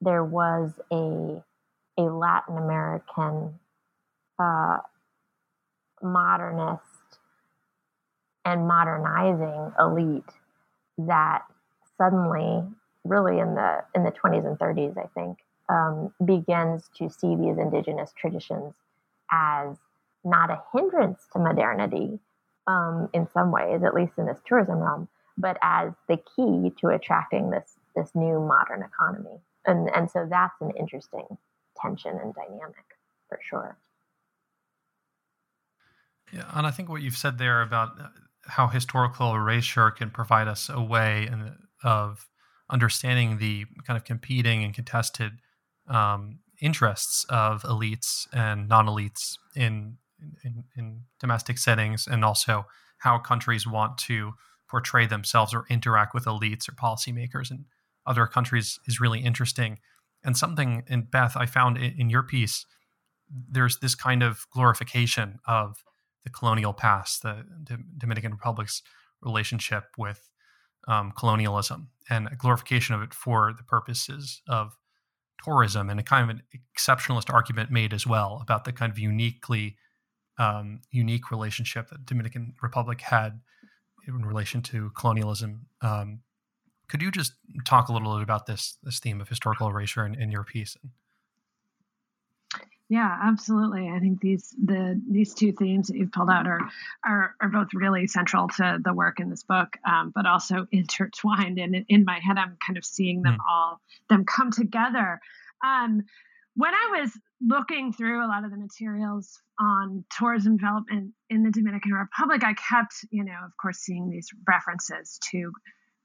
there 0.00 0.24
was 0.24 0.72
a 0.90 1.42
a 1.98 2.02
Latin 2.02 2.58
American 2.58 3.58
uh, 4.38 4.78
modernist 6.02 6.82
and 8.44 8.66
modernizing 8.66 9.72
elite 9.78 10.30
that 10.98 11.42
suddenly, 11.98 12.62
really 13.04 13.38
in 13.38 13.54
the 13.54 13.84
in 13.94 14.04
the 14.04 14.12
20s 14.12 14.46
and 14.46 14.58
30s, 14.58 14.96
I 14.96 15.06
think, 15.14 15.38
um, 15.68 16.12
begins 16.24 16.88
to 16.96 17.10
see 17.10 17.34
these 17.34 17.58
indigenous 17.58 18.12
traditions 18.16 18.74
as 19.30 19.76
not 20.24 20.50
a 20.50 20.62
hindrance 20.72 21.26
to 21.32 21.38
modernity, 21.38 22.18
um, 22.66 23.08
in 23.12 23.28
some 23.32 23.50
ways, 23.50 23.82
at 23.82 23.94
least 23.94 24.12
in 24.18 24.26
this 24.26 24.40
tourism 24.46 24.78
realm, 24.78 25.08
but 25.38 25.56
as 25.62 25.92
the 26.08 26.16
key 26.16 26.72
to 26.80 26.88
attracting 26.88 27.50
this 27.50 27.76
this 27.94 28.14
new 28.14 28.40
modern 28.40 28.82
economy. 28.82 29.40
And 29.66 29.90
and 29.94 30.10
so 30.10 30.26
that's 30.28 30.60
an 30.60 30.72
interesting 30.78 31.26
tension 31.76 32.18
and 32.22 32.34
dynamic 32.34 32.96
for 33.28 33.38
sure. 33.42 33.76
Yeah, 36.32 36.50
and 36.54 36.66
I 36.66 36.70
think 36.70 36.88
what 36.88 37.02
you've 37.02 37.16
said 37.16 37.38
there 37.38 37.62
about 37.62 38.00
uh, 38.00 38.08
how 38.46 38.68
historical 38.68 39.34
erasure 39.34 39.90
can 39.90 40.10
provide 40.10 40.48
us 40.48 40.68
a 40.68 40.80
way 40.80 41.26
in, 41.26 41.56
of 41.82 42.28
understanding 42.70 43.38
the 43.38 43.64
kind 43.86 43.96
of 43.96 44.04
competing 44.04 44.64
and 44.64 44.74
contested 44.74 45.32
um, 45.88 46.40
interests 46.60 47.24
of 47.28 47.62
elites 47.62 48.26
and 48.32 48.68
non-elites 48.68 49.36
in 49.54 49.98
in, 50.42 50.64
in 50.76 51.02
domestic 51.20 51.58
settings 51.58 52.06
and 52.06 52.24
also 52.24 52.64
how 52.98 53.18
countries 53.18 53.66
want 53.66 53.98
to 53.98 54.32
portray 54.68 55.06
themselves 55.06 55.54
or 55.54 55.66
interact 55.68 56.14
with 56.14 56.24
elites 56.24 56.68
or 56.68 56.72
policymakers 56.72 57.50
in 57.50 57.66
other 58.06 58.26
countries 58.26 58.78
is 58.86 59.00
really 59.00 59.20
interesting. 59.20 59.78
and 60.24 60.36
something 60.36 60.82
in 60.88 61.02
Beth 61.02 61.36
I 61.36 61.46
found 61.46 61.76
in, 61.76 61.94
in 61.98 62.10
your 62.10 62.22
piece, 62.22 62.66
there's 63.30 63.78
this 63.78 63.94
kind 63.94 64.22
of 64.22 64.46
glorification 64.50 65.38
of 65.46 65.84
the 66.26 66.30
colonial 66.30 66.72
past, 66.72 67.22
the, 67.22 67.44
the 67.62 67.78
Dominican 67.96 68.32
Republic's 68.32 68.82
relationship 69.22 69.84
with 69.96 70.28
um, 70.88 71.12
colonialism, 71.16 71.88
and 72.10 72.26
a 72.26 72.34
glorification 72.34 72.96
of 72.96 73.02
it 73.02 73.14
for 73.14 73.54
the 73.56 73.62
purposes 73.62 74.42
of 74.48 74.76
tourism, 75.44 75.88
and 75.88 76.00
a 76.00 76.02
kind 76.02 76.28
of 76.28 76.36
an 76.36 76.42
exceptionalist 76.76 77.32
argument 77.32 77.70
made 77.70 77.94
as 77.94 78.08
well 78.08 78.40
about 78.42 78.64
the 78.64 78.72
kind 78.72 78.90
of 78.90 78.98
uniquely 78.98 79.76
um, 80.38 80.80
unique 80.90 81.30
relationship 81.30 81.88
that 81.90 82.04
Dominican 82.04 82.54
Republic 82.60 83.00
had 83.00 83.40
in 84.08 84.26
relation 84.26 84.62
to 84.62 84.90
colonialism. 84.98 85.66
Um, 85.80 86.22
could 86.88 87.02
you 87.02 87.12
just 87.12 87.34
talk 87.64 87.88
a 87.88 87.92
little 87.92 88.14
bit 88.14 88.22
about 88.24 88.46
this 88.46 88.78
this 88.82 88.98
theme 88.98 89.20
of 89.20 89.28
historical 89.28 89.68
erasure 89.68 90.04
in, 90.04 90.20
in 90.20 90.32
your 90.32 90.42
piece? 90.42 90.76
Yeah, 92.88 93.18
absolutely. 93.20 93.88
I 93.88 93.98
think 93.98 94.20
these 94.20 94.54
the 94.62 95.00
these 95.10 95.34
two 95.34 95.52
themes 95.52 95.88
that 95.88 95.96
you've 95.96 96.12
pulled 96.12 96.30
out 96.30 96.46
are 96.46 96.60
are, 97.04 97.34
are 97.40 97.48
both 97.48 97.68
really 97.74 98.06
central 98.06 98.48
to 98.48 98.78
the 98.82 98.94
work 98.94 99.18
in 99.18 99.28
this 99.28 99.42
book, 99.42 99.76
um, 99.84 100.12
but 100.14 100.24
also 100.24 100.66
intertwined. 100.72 101.58
And 101.58 101.84
in 101.88 102.04
my 102.04 102.20
head, 102.20 102.38
I'm 102.38 102.56
kind 102.64 102.76
of 102.76 102.84
seeing 102.84 103.22
them 103.22 103.34
mm. 103.34 103.50
all 103.50 103.80
them 104.08 104.24
come 104.24 104.52
together. 104.52 105.20
Um, 105.64 106.04
when 106.54 106.72
I 106.72 107.00
was 107.00 107.10
looking 107.46 107.92
through 107.92 108.24
a 108.24 108.28
lot 108.28 108.44
of 108.44 108.50
the 108.50 108.56
materials 108.56 109.42
on 109.60 110.04
tourism 110.16 110.56
development 110.56 111.12
in 111.28 111.42
the 111.42 111.50
Dominican 111.50 111.92
Republic, 111.92 112.44
I 112.44 112.54
kept, 112.54 112.94
you 113.10 113.24
know, 113.24 113.36
of 113.44 113.52
course, 113.60 113.78
seeing 113.78 114.08
these 114.08 114.28
references 114.48 115.18
to 115.32 115.52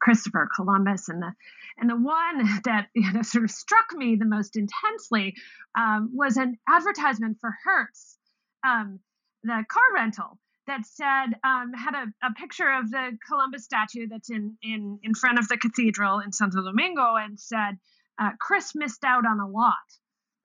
Christopher 0.01 0.49
Columbus, 0.53 1.07
and 1.07 1.21
the 1.21 1.33
and 1.77 1.89
the 1.89 1.95
one 1.95 2.61
that 2.65 2.87
you 2.93 3.13
know 3.13 3.21
sort 3.21 3.45
of 3.45 3.51
struck 3.51 3.93
me 3.93 4.15
the 4.15 4.25
most 4.25 4.57
intensely 4.57 5.35
um, 5.77 6.11
was 6.13 6.37
an 6.37 6.57
advertisement 6.67 7.37
for 7.39 7.53
Hertz, 7.63 8.17
um, 8.65 8.99
the 9.43 9.63
car 9.69 9.83
rental 9.95 10.39
that 10.67 10.85
said 10.85 11.27
um, 11.43 11.73
had 11.73 11.95
a, 11.95 12.27
a, 12.27 12.33
picture 12.33 12.69
of 12.71 12.91
the 12.91 13.17
Columbus 13.27 13.63
statue 13.63 14.07
that's 14.07 14.29
in 14.29 14.57
in 14.61 14.99
in 15.03 15.13
front 15.13 15.39
of 15.39 15.47
the 15.47 15.57
cathedral 15.57 16.19
in 16.19 16.31
Santo 16.31 16.63
Domingo, 16.63 17.15
and 17.15 17.39
said 17.39 17.77
uh, 18.19 18.31
Chris 18.39 18.73
missed 18.75 19.03
out 19.03 19.25
on 19.25 19.39
a 19.39 19.47
lot, 19.47 19.75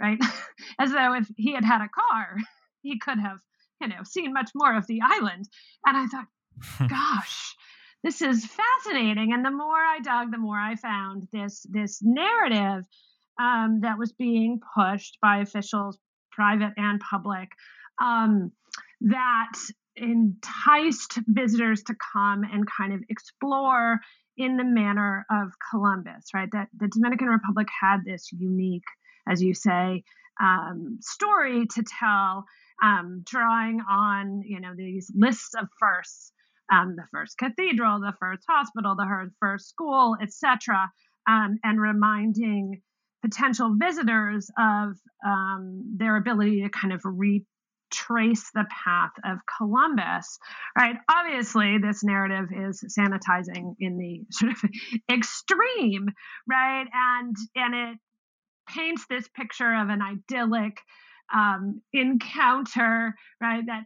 right? 0.00 0.18
As 0.78 0.92
though 0.92 1.14
if 1.14 1.28
he 1.36 1.54
had 1.54 1.64
had 1.64 1.80
a 1.80 1.88
car, 1.88 2.36
he 2.82 2.98
could 2.98 3.18
have 3.18 3.38
you 3.80 3.88
know 3.88 4.02
seen 4.04 4.32
much 4.32 4.50
more 4.54 4.76
of 4.76 4.86
the 4.86 5.00
island. 5.02 5.48
And 5.86 5.96
I 5.96 6.06
thought, 6.06 6.26
gosh 6.88 7.56
this 8.02 8.22
is 8.22 8.46
fascinating. 8.46 9.32
And 9.32 9.44
the 9.44 9.50
more 9.50 9.76
I 9.76 9.98
dug, 10.00 10.30
the 10.30 10.38
more 10.38 10.58
I 10.58 10.76
found 10.76 11.26
this 11.32 11.66
this 11.68 12.00
narrative 12.02 12.84
um, 13.40 13.80
that 13.82 13.98
was 13.98 14.12
being 14.12 14.60
pushed 14.76 15.18
by 15.20 15.38
officials, 15.38 15.98
private 16.30 16.72
and 16.76 17.00
public, 17.00 17.48
um, 18.00 18.52
that 19.02 19.52
enticed 19.96 21.18
visitors 21.26 21.82
to 21.84 21.94
come 22.12 22.44
and 22.44 22.64
kind 22.78 22.92
of 22.92 23.02
explore 23.08 23.98
in 24.36 24.56
the 24.56 24.64
manner 24.64 25.24
of 25.30 25.48
Columbus, 25.70 26.26
right? 26.34 26.48
That 26.52 26.68
the 26.78 26.88
Dominican 26.88 27.28
Republic 27.28 27.68
had 27.80 28.04
this 28.04 28.28
unique, 28.32 28.84
as 29.28 29.42
you 29.42 29.54
say, 29.54 30.04
um, 30.40 30.98
story 31.00 31.66
to 31.74 31.82
tell, 31.82 32.44
um, 32.82 33.22
drawing 33.24 33.80
on 33.88 34.42
you 34.44 34.60
know 34.60 34.74
these 34.76 35.10
lists 35.14 35.54
of 35.54 35.68
firsts 35.80 36.32
um, 36.72 36.96
the 36.96 37.04
first 37.12 37.38
cathedral, 37.38 38.00
the 38.00 38.14
first 38.20 38.42
hospital, 38.48 38.96
the 38.96 39.30
first 39.40 39.68
school, 39.68 40.16
etc., 40.20 40.90
um, 41.28 41.58
and 41.64 41.80
reminding 41.80 42.82
potential 43.22 43.74
visitors 43.78 44.50
of 44.58 44.94
um, 45.26 45.94
their 45.96 46.16
ability 46.16 46.62
to 46.62 46.68
kind 46.68 46.92
of 46.92 47.00
retrace 47.04 48.50
the 48.54 48.64
path 48.84 49.10
of 49.24 49.38
Columbus, 49.58 50.38
right? 50.78 50.96
Obviously, 51.10 51.78
this 51.78 52.04
narrative 52.04 52.48
is 52.52 52.84
sanitizing 52.98 53.74
in 53.80 53.98
the 53.98 54.24
sort 54.30 54.52
of 54.52 54.62
extreme, 55.10 56.08
right? 56.48 56.86
And 56.92 57.36
and 57.54 57.74
it 57.74 57.98
paints 58.68 59.06
this 59.08 59.28
picture 59.28 59.72
of 59.74 59.88
an 59.88 60.00
idyllic 60.02 60.78
um, 61.34 61.82
encounter, 61.92 63.14
right, 63.40 63.64
that 63.66 63.84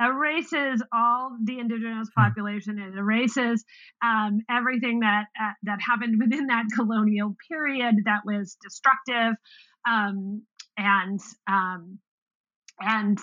erases 0.00 0.82
all 0.92 1.36
the 1.42 1.58
indigenous 1.58 2.08
hmm. 2.14 2.22
population. 2.22 2.78
It 2.78 2.96
erases 2.96 3.64
um, 4.02 4.40
everything 4.50 5.00
that 5.00 5.24
uh, 5.40 5.52
that 5.64 5.78
happened 5.80 6.20
within 6.20 6.46
that 6.46 6.64
colonial 6.74 7.36
period 7.48 7.96
that 8.04 8.22
was 8.24 8.56
destructive, 8.62 9.34
um, 9.88 10.42
and 10.76 11.20
um, 11.46 11.98
and 12.80 13.18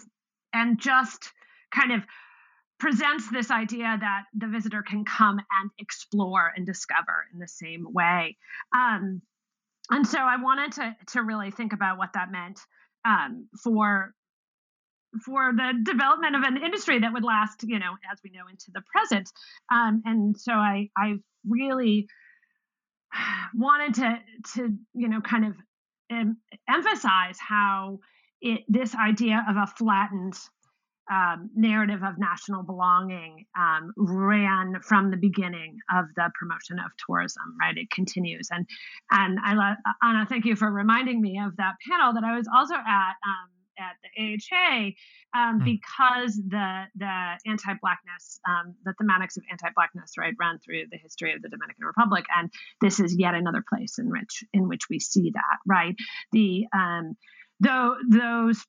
and 0.53 0.79
just 0.79 1.31
kind 1.73 1.91
of 1.91 2.01
presents 2.79 3.29
this 3.31 3.49
idea 3.49 3.97
that 3.99 4.23
the 4.35 4.47
visitor 4.47 4.83
can 4.83 5.03
come 5.03 5.39
and 5.39 5.71
explore 5.79 6.51
and 6.55 6.65
discover 6.65 7.25
in 7.33 7.39
the 7.39 7.47
same 7.47 7.91
way. 7.91 8.37
Um, 8.73 9.21
and 9.89 10.05
so 10.05 10.19
I 10.19 10.41
wanted 10.41 10.73
to 10.73 10.95
to 11.13 11.23
really 11.23 11.51
think 11.51 11.73
about 11.73 11.97
what 11.97 12.13
that 12.13 12.31
meant 12.31 12.59
um, 13.07 13.47
for 13.63 14.13
for 15.23 15.51
the 15.55 15.73
development 15.83 16.35
of 16.35 16.43
an 16.43 16.57
industry 16.63 16.99
that 16.99 17.13
would 17.13 17.23
last, 17.23 17.63
you 17.63 17.79
know, 17.79 17.93
as 18.11 18.19
we 18.23 18.29
know, 18.31 18.47
into 18.49 18.71
the 18.73 18.81
present. 18.91 19.31
Um, 19.71 20.01
and 20.05 20.37
so 20.37 20.51
I 20.53 20.89
I 20.97 21.15
really 21.47 22.07
wanted 23.55 23.93
to 23.95 24.19
to 24.55 24.77
you 24.93 25.07
know 25.09 25.21
kind 25.21 25.45
of 25.45 25.53
em- 26.11 26.37
emphasize 26.69 27.37
how 27.39 27.99
it 28.41 28.61
this 28.67 28.93
idea 28.95 29.45
of 29.49 29.55
a 29.55 29.67
flattened 29.67 30.37
um, 31.11 31.49
narrative 31.55 32.01
of 32.03 32.17
national 32.17 32.63
belonging 32.63 33.45
um, 33.57 33.93
ran 33.97 34.81
from 34.81 35.11
the 35.11 35.17
beginning 35.17 35.77
of 35.93 36.05
the 36.15 36.29
promotion 36.37 36.79
of 36.79 36.91
tourism. 37.05 37.43
Right, 37.59 37.77
it 37.77 37.89
continues, 37.91 38.49
and 38.51 38.65
and 39.11 39.39
I 39.43 39.53
love 39.53 39.77
Anna. 40.01 40.25
Thank 40.27 40.45
you 40.45 40.55
for 40.55 40.71
reminding 40.71 41.21
me 41.21 41.39
of 41.39 41.55
that 41.57 41.75
panel 41.89 42.13
that 42.13 42.23
I 42.23 42.35
was 42.35 42.47
also 42.53 42.75
at. 42.75 43.15
Um, 43.23 43.49
at 43.79 43.95
the 44.01 44.35
AHA, 44.35 44.91
um, 45.35 45.59
mm. 45.59 45.65
because 45.65 46.35
the 46.35 46.85
the 46.95 47.37
anti-blackness, 47.45 48.39
um, 48.49 48.75
the 48.85 48.93
thematics 48.99 49.37
of 49.37 49.43
anti-blackness, 49.51 50.13
right, 50.17 50.33
run 50.39 50.59
through 50.65 50.83
the 50.89 50.97
history 50.97 51.33
of 51.33 51.41
the 51.41 51.49
Dominican 51.49 51.85
Republic, 51.85 52.25
and 52.35 52.51
this 52.81 52.99
is 52.99 53.15
yet 53.17 53.35
another 53.35 53.63
place 53.67 53.99
in 53.99 54.09
which 54.09 54.43
in 54.53 54.67
which 54.67 54.89
we 54.89 54.99
see 54.99 55.31
that, 55.33 55.57
right? 55.65 55.95
The 56.31 56.65
um, 56.73 57.15
though 57.59 57.95
those 58.09 58.65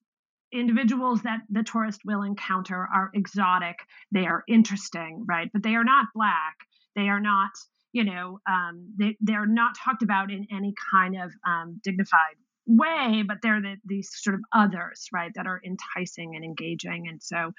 individuals 0.52 1.22
that 1.22 1.40
the 1.50 1.62
tourist 1.62 2.00
will 2.04 2.22
encounter 2.22 2.76
are 2.76 3.10
exotic 3.14 3.76
they 4.12 4.26
are 4.26 4.44
interesting 4.48 5.24
right? 5.28 5.50
But 5.52 5.62
they 5.62 5.74
are 5.74 5.84
not 5.84 6.06
black 6.14 6.56
they 6.96 7.08
are 7.08 7.20
not 7.20 7.50
you 7.92 8.04
know 8.04 8.38
um, 8.48 8.92
they, 8.98 9.16
they're 9.20 9.46
not 9.46 9.76
talked 9.76 10.02
about 10.02 10.30
in 10.30 10.46
any 10.52 10.74
kind 10.92 11.16
of 11.16 11.32
um, 11.46 11.80
dignified 11.82 12.36
way 12.66 13.22
but 13.26 13.38
they're 13.42 13.62
the, 13.62 13.76
these 13.84 14.10
sort 14.12 14.34
of 14.34 14.40
others 14.54 15.08
right 15.12 15.32
that 15.34 15.46
are 15.46 15.60
enticing 15.64 16.34
and 16.34 16.44
engaging. 16.44 17.06
And 17.08 17.22
so 17.22 17.52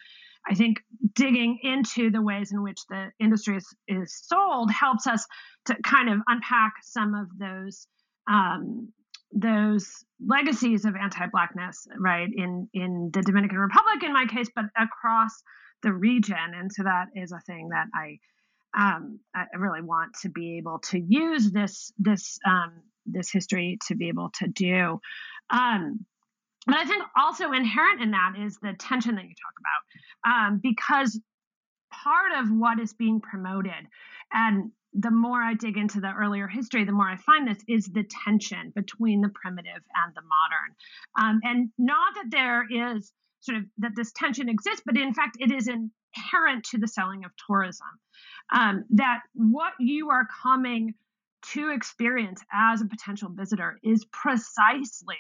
i 0.47 0.55
think 0.55 0.79
digging 1.13 1.59
into 1.63 2.09
the 2.09 2.21
ways 2.21 2.51
in 2.51 2.63
which 2.63 2.79
the 2.89 3.09
industry 3.19 3.57
is, 3.57 3.67
is 3.87 4.15
sold 4.25 4.71
helps 4.71 5.05
us 5.05 5.25
to 5.65 5.75
kind 5.83 6.09
of 6.09 6.19
unpack 6.27 6.73
some 6.81 7.13
of 7.13 7.27
those 7.37 7.87
um, 8.29 8.93
those 9.31 10.03
legacies 10.25 10.85
of 10.85 10.95
anti-blackness, 10.95 11.87
right, 11.97 12.29
in 12.33 12.67
in 12.73 13.11
the 13.13 13.21
Dominican 13.21 13.57
Republic, 13.59 14.03
in 14.03 14.13
my 14.13 14.25
case, 14.25 14.47
but 14.55 14.65
across 14.77 15.31
the 15.83 15.93
region, 15.93 16.37
and 16.55 16.71
so 16.71 16.83
that 16.83 17.07
is 17.15 17.31
a 17.31 17.39
thing 17.39 17.69
that 17.69 17.87
I 17.93 18.19
um, 18.77 19.19
I 19.35 19.45
really 19.57 19.81
want 19.81 20.13
to 20.21 20.29
be 20.29 20.57
able 20.57 20.79
to 20.89 20.99
use 20.99 21.51
this 21.51 21.91
this 21.97 22.39
um, 22.45 22.81
this 23.05 23.31
history 23.31 23.77
to 23.87 23.95
be 23.95 24.09
able 24.09 24.29
to 24.39 24.47
do. 24.47 24.99
Um, 25.49 26.05
but 26.65 26.75
I 26.75 26.85
think 26.85 27.03
also 27.17 27.51
inherent 27.51 28.01
in 28.01 28.11
that 28.11 28.33
is 28.39 28.57
the 28.61 28.73
tension 28.77 29.15
that 29.15 29.23
you 29.23 29.29
talk 29.29 29.53
about, 29.59 30.31
um, 30.31 30.59
because 30.61 31.19
part 31.91 32.31
of 32.37 32.51
what 32.51 32.79
is 32.79 32.93
being 32.93 33.21
promoted, 33.21 33.87
and 34.31 34.71
the 34.93 35.11
more 35.11 35.41
I 35.41 35.53
dig 35.53 35.77
into 35.77 36.01
the 36.01 36.11
earlier 36.11 36.47
history, 36.47 36.83
the 36.83 36.91
more 36.91 37.07
I 37.07 37.17
find 37.17 37.47
this 37.47 37.63
is 37.67 37.85
the 37.85 38.05
tension 38.25 38.71
between 38.75 39.21
the 39.21 39.29
primitive 39.29 39.83
and 40.05 40.15
the 40.15 40.21
modern. 40.21 40.75
Um, 41.17 41.39
and 41.43 41.69
not 41.77 42.15
that 42.15 42.31
there 42.31 42.65
is 42.69 43.13
sort 43.41 43.57
of 43.57 43.65
that 43.77 43.95
this 43.95 44.11
tension 44.11 44.49
exists, 44.49 44.81
but 44.85 44.97
in 44.97 45.13
fact, 45.13 45.37
it 45.39 45.51
is 45.51 45.67
inherent 45.67 46.65
to 46.65 46.77
the 46.77 46.87
selling 46.87 47.23
of 47.23 47.31
tourism. 47.47 47.87
Um, 48.51 48.85
that 48.91 49.21
what 49.33 49.73
you 49.79 50.09
are 50.09 50.27
coming 50.41 50.95
to 51.53 51.71
experience 51.71 52.43
as 52.51 52.81
a 52.81 52.85
potential 52.85 53.29
visitor 53.29 53.79
is 53.83 54.05
precisely 54.11 55.17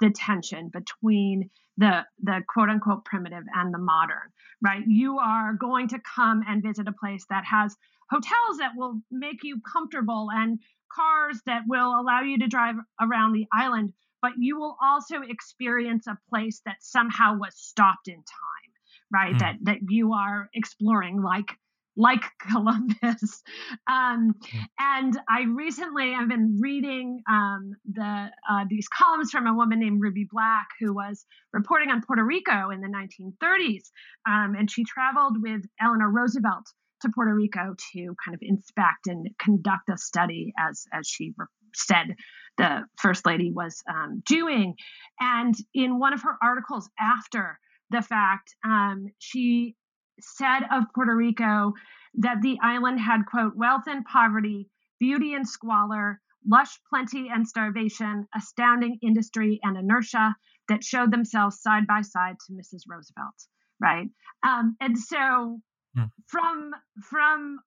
the 0.00 0.10
tension 0.10 0.68
between 0.68 1.50
the 1.76 2.04
the 2.22 2.40
quote 2.48 2.68
unquote 2.68 3.04
primitive 3.04 3.44
and 3.54 3.72
the 3.72 3.78
modern 3.78 4.30
right 4.62 4.82
you 4.86 5.18
are 5.18 5.54
going 5.54 5.88
to 5.88 5.98
come 6.14 6.42
and 6.48 6.62
visit 6.62 6.88
a 6.88 6.92
place 6.92 7.24
that 7.30 7.44
has 7.44 7.76
hotels 8.10 8.58
that 8.58 8.72
will 8.76 9.00
make 9.10 9.42
you 9.42 9.60
comfortable 9.60 10.28
and 10.32 10.58
cars 10.92 11.40
that 11.46 11.62
will 11.66 11.98
allow 12.00 12.20
you 12.20 12.38
to 12.38 12.46
drive 12.46 12.76
around 13.00 13.32
the 13.32 13.46
island 13.52 13.92
but 14.22 14.32
you 14.38 14.58
will 14.58 14.76
also 14.82 15.16
experience 15.28 16.06
a 16.06 16.18
place 16.30 16.60
that 16.64 16.76
somehow 16.80 17.36
was 17.36 17.54
stopped 17.56 18.08
in 18.08 18.14
time 18.14 18.72
right 19.12 19.34
mm. 19.34 19.38
that 19.40 19.56
that 19.62 19.78
you 19.88 20.12
are 20.12 20.48
exploring 20.54 21.22
like 21.22 21.56
like 21.96 22.22
Columbus. 22.50 23.42
Um, 23.86 24.34
hmm. 24.42 24.58
and 24.78 25.18
I 25.28 25.42
recently 25.42 26.14
I've 26.14 26.28
been 26.28 26.58
reading 26.60 27.22
um, 27.28 27.72
the 27.90 28.30
uh, 28.50 28.64
these 28.68 28.88
columns 28.88 29.30
from 29.30 29.46
a 29.46 29.54
woman 29.54 29.80
named 29.80 30.00
Ruby 30.00 30.26
Black, 30.30 30.66
who 30.80 30.94
was 30.94 31.24
reporting 31.52 31.90
on 31.90 32.02
Puerto 32.02 32.24
Rico 32.24 32.70
in 32.70 32.80
the 32.80 32.88
1930s, 32.88 33.90
um, 34.28 34.54
and 34.54 34.70
she 34.70 34.84
traveled 34.84 35.40
with 35.40 35.62
Eleanor 35.80 36.10
Roosevelt 36.10 36.66
to 37.02 37.10
Puerto 37.14 37.34
Rico 37.34 37.74
to 37.92 38.14
kind 38.24 38.34
of 38.34 38.40
inspect 38.42 39.06
and 39.06 39.28
conduct 39.38 39.88
a 39.90 39.98
study, 39.98 40.52
as 40.58 40.84
as 40.92 41.06
she 41.06 41.32
re- 41.36 41.46
said 41.74 42.14
the 42.56 42.84
first 43.00 43.26
lady 43.26 43.50
was 43.50 43.82
um, 43.88 44.22
doing. 44.26 44.74
And 45.20 45.54
in 45.74 45.98
one 45.98 46.12
of 46.12 46.22
her 46.22 46.36
articles 46.42 46.88
after 47.00 47.58
the 47.90 48.02
fact, 48.02 48.54
um, 48.64 49.06
she 49.18 49.74
said 50.20 50.60
of 50.70 50.84
Puerto 50.94 51.14
Rico 51.14 51.72
that 52.14 52.42
the 52.42 52.58
island 52.62 53.00
had, 53.00 53.26
quote, 53.26 53.56
wealth 53.56 53.84
and 53.86 54.04
poverty, 54.04 54.68
beauty 55.00 55.34
and 55.34 55.48
squalor, 55.48 56.20
lush 56.46 56.78
plenty 56.88 57.28
and 57.28 57.46
starvation, 57.46 58.26
astounding 58.34 58.98
industry 59.02 59.60
and 59.62 59.76
inertia 59.76 60.36
that 60.68 60.84
showed 60.84 61.10
themselves 61.10 61.60
side 61.60 61.86
by 61.86 62.02
side 62.02 62.36
to 62.46 62.52
Mrs. 62.52 62.82
Roosevelt, 62.88 63.34
right? 63.80 64.08
Um, 64.42 64.76
and 64.80 64.98
so 64.98 65.60
hmm. 65.96 66.04
from 66.26 66.70
from 67.02 67.60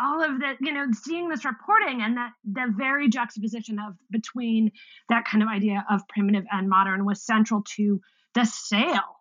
all 0.00 0.22
of 0.22 0.38
the 0.38 0.54
you 0.60 0.72
know 0.72 0.86
seeing 0.92 1.28
this 1.28 1.44
reporting 1.44 2.02
and 2.02 2.16
that 2.16 2.30
the 2.44 2.72
very 2.76 3.08
juxtaposition 3.08 3.78
of 3.78 3.94
between 4.10 4.70
that 5.08 5.24
kind 5.24 5.42
of 5.42 5.48
idea 5.48 5.84
of 5.90 6.06
primitive 6.08 6.44
and 6.50 6.68
modern 6.68 7.04
was 7.04 7.24
central 7.24 7.62
to 7.76 8.00
the 8.34 8.44
sale 8.44 9.17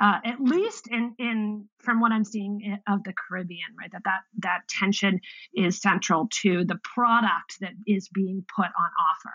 uh, 0.00 0.18
at 0.24 0.40
least 0.40 0.88
in 0.90 1.14
in 1.18 1.68
from 1.78 2.00
what 2.00 2.12
I'm 2.12 2.24
seeing 2.24 2.78
of 2.88 3.02
the 3.04 3.14
Caribbean, 3.14 3.74
right? 3.78 3.90
That 3.92 4.02
that 4.04 4.20
that 4.38 4.68
tension 4.68 5.20
is 5.54 5.80
central 5.80 6.28
to 6.42 6.64
the 6.64 6.78
product 6.82 7.60
that 7.60 7.72
is 7.86 8.08
being 8.08 8.44
put 8.54 8.66
on 8.66 8.90
offer, 9.10 9.34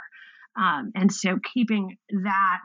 um, 0.56 0.92
and 0.96 1.12
so 1.12 1.40
keeping 1.54 1.98
that, 2.24 2.60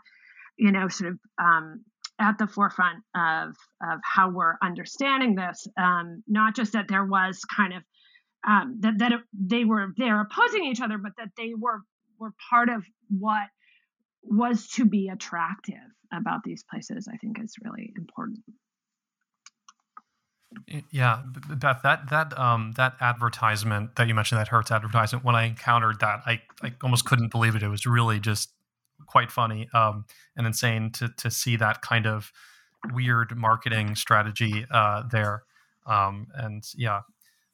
you 0.58 0.72
know, 0.72 0.88
sort 0.88 1.12
of 1.12 1.18
um, 1.38 1.84
at 2.18 2.38
the 2.38 2.46
forefront 2.46 3.02
of 3.14 3.56
of 3.82 4.00
how 4.02 4.30
we're 4.30 4.56
understanding 4.62 5.34
this, 5.34 5.66
um, 5.78 6.22
not 6.26 6.54
just 6.54 6.72
that 6.72 6.88
there 6.88 7.04
was 7.04 7.40
kind 7.44 7.72
of 7.72 7.82
um, 8.46 8.76
that 8.80 8.98
that 8.98 9.12
it, 9.12 9.20
they 9.32 9.64
were 9.64 9.88
they're 9.96 10.20
opposing 10.20 10.64
each 10.64 10.80
other, 10.80 10.98
but 10.98 11.12
that 11.16 11.30
they 11.36 11.52
were 11.58 11.80
were 12.18 12.32
part 12.50 12.68
of 12.68 12.84
what 13.08 13.46
was 14.22 14.68
to 14.68 14.84
be 14.84 15.08
attractive 15.08 15.76
about 16.12 16.42
these 16.44 16.64
places, 16.70 17.08
I 17.12 17.16
think 17.16 17.38
is 17.40 17.54
really 17.62 17.92
important. 17.96 18.40
Yeah, 20.90 21.22
Beth, 21.50 21.80
that 21.82 22.08
that 22.10 22.38
um 22.38 22.72
that 22.76 22.94
advertisement 23.00 23.96
that 23.96 24.08
you 24.08 24.14
mentioned, 24.14 24.40
that 24.40 24.48
Hertz 24.48 24.70
advertisement, 24.70 25.24
when 25.24 25.34
I 25.34 25.44
encountered 25.44 26.00
that, 26.00 26.20
I, 26.24 26.40
I 26.62 26.72
almost 26.82 27.04
couldn't 27.04 27.30
believe 27.30 27.56
it. 27.56 27.62
It 27.62 27.68
was 27.68 27.84
really 27.84 28.20
just 28.20 28.50
quite 29.06 29.30
funny 29.30 29.68
um, 29.74 30.06
and 30.36 30.46
insane 30.46 30.90
to 30.92 31.10
to 31.18 31.30
see 31.30 31.56
that 31.56 31.82
kind 31.82 32.06
of 32.06 32.32
weird 32.92 33.36
marketing 33.36 33.96
strategy 33.96 34.64
uh, 34.70 35.02
there. 35.10 35.42
Um, 35.86 36.28
and 36.34 36.64
yeah, 36.74 37.02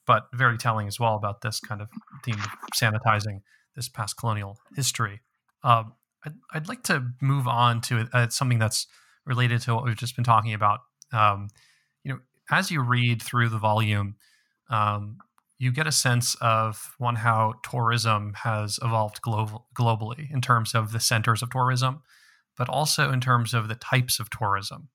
but 0.06 0.28
very 0.32 0.58
telling 0.58 0.86
as 0.86 1.00
well 1.00 1.16
about 1.16 1.40
this 1.40 1.60
kind 1.60 1.80
of 1.80 1.88
theme 2.24 2.38
of 2.38 2.48
sanitizing 2.74 3.40
this 3.74 3.88
past 3.88 4.16
colonial 4.16 4.58
history. 4.76 5.20
Uh, 5.64 5.84
I'd, 6.24 6.34
I'd 6.52 6.68
like 6.68 6.82
to 6.84 7.06
move 7.20 7.46
on 7.46 7.80
to 7.82 8.08
uh, 8.12 8.28
something 8.28 8.58
that's 8.58 8.86
related 9.24 9.60
to 9.62 9.74
what 9.74 9.84
we've 9.84 9.96
just 9.96 10.16
been 10.16 10.24
talking 10.24 10.54
about. 10.54 10.80
Um, 11.12 11.48
you 12.04 12.12
know, 12.12 12.20
as 12.50 12.70
you 12.70 12.82
read 12.82 13.22
through 13.22 13.48
the 13.48 13.58
volume, 13.58 14.16
um, 14.70 15.18
you 15.58 15.70
get 15.70 15.86
a 15.86 15.92
sense 15.92 16.34
of 16.40 16.94
one 16.98 17.16
how 17.16 17.54
tourism 17.62 18.34
has 18.42 18.80
evolved 18.82 19.20
global, 19.22 19.66
globally 19.78 20.28
in 20.32 20.40
terms 20.40 20.74
of 20.74 20.92
the 20.92 20.98
centers 20.98 21.42
of 21.42 21.50
tourism, 21.50 22.02
but 22.56 22.68
also 22.68 23.12
in 23.12 23.20
terms 23.20 23.54
of 23.54 23.68
the 23.68 23.76
types 23.76 24.18
of 24.18 24.28
tourism. 24.28 24.88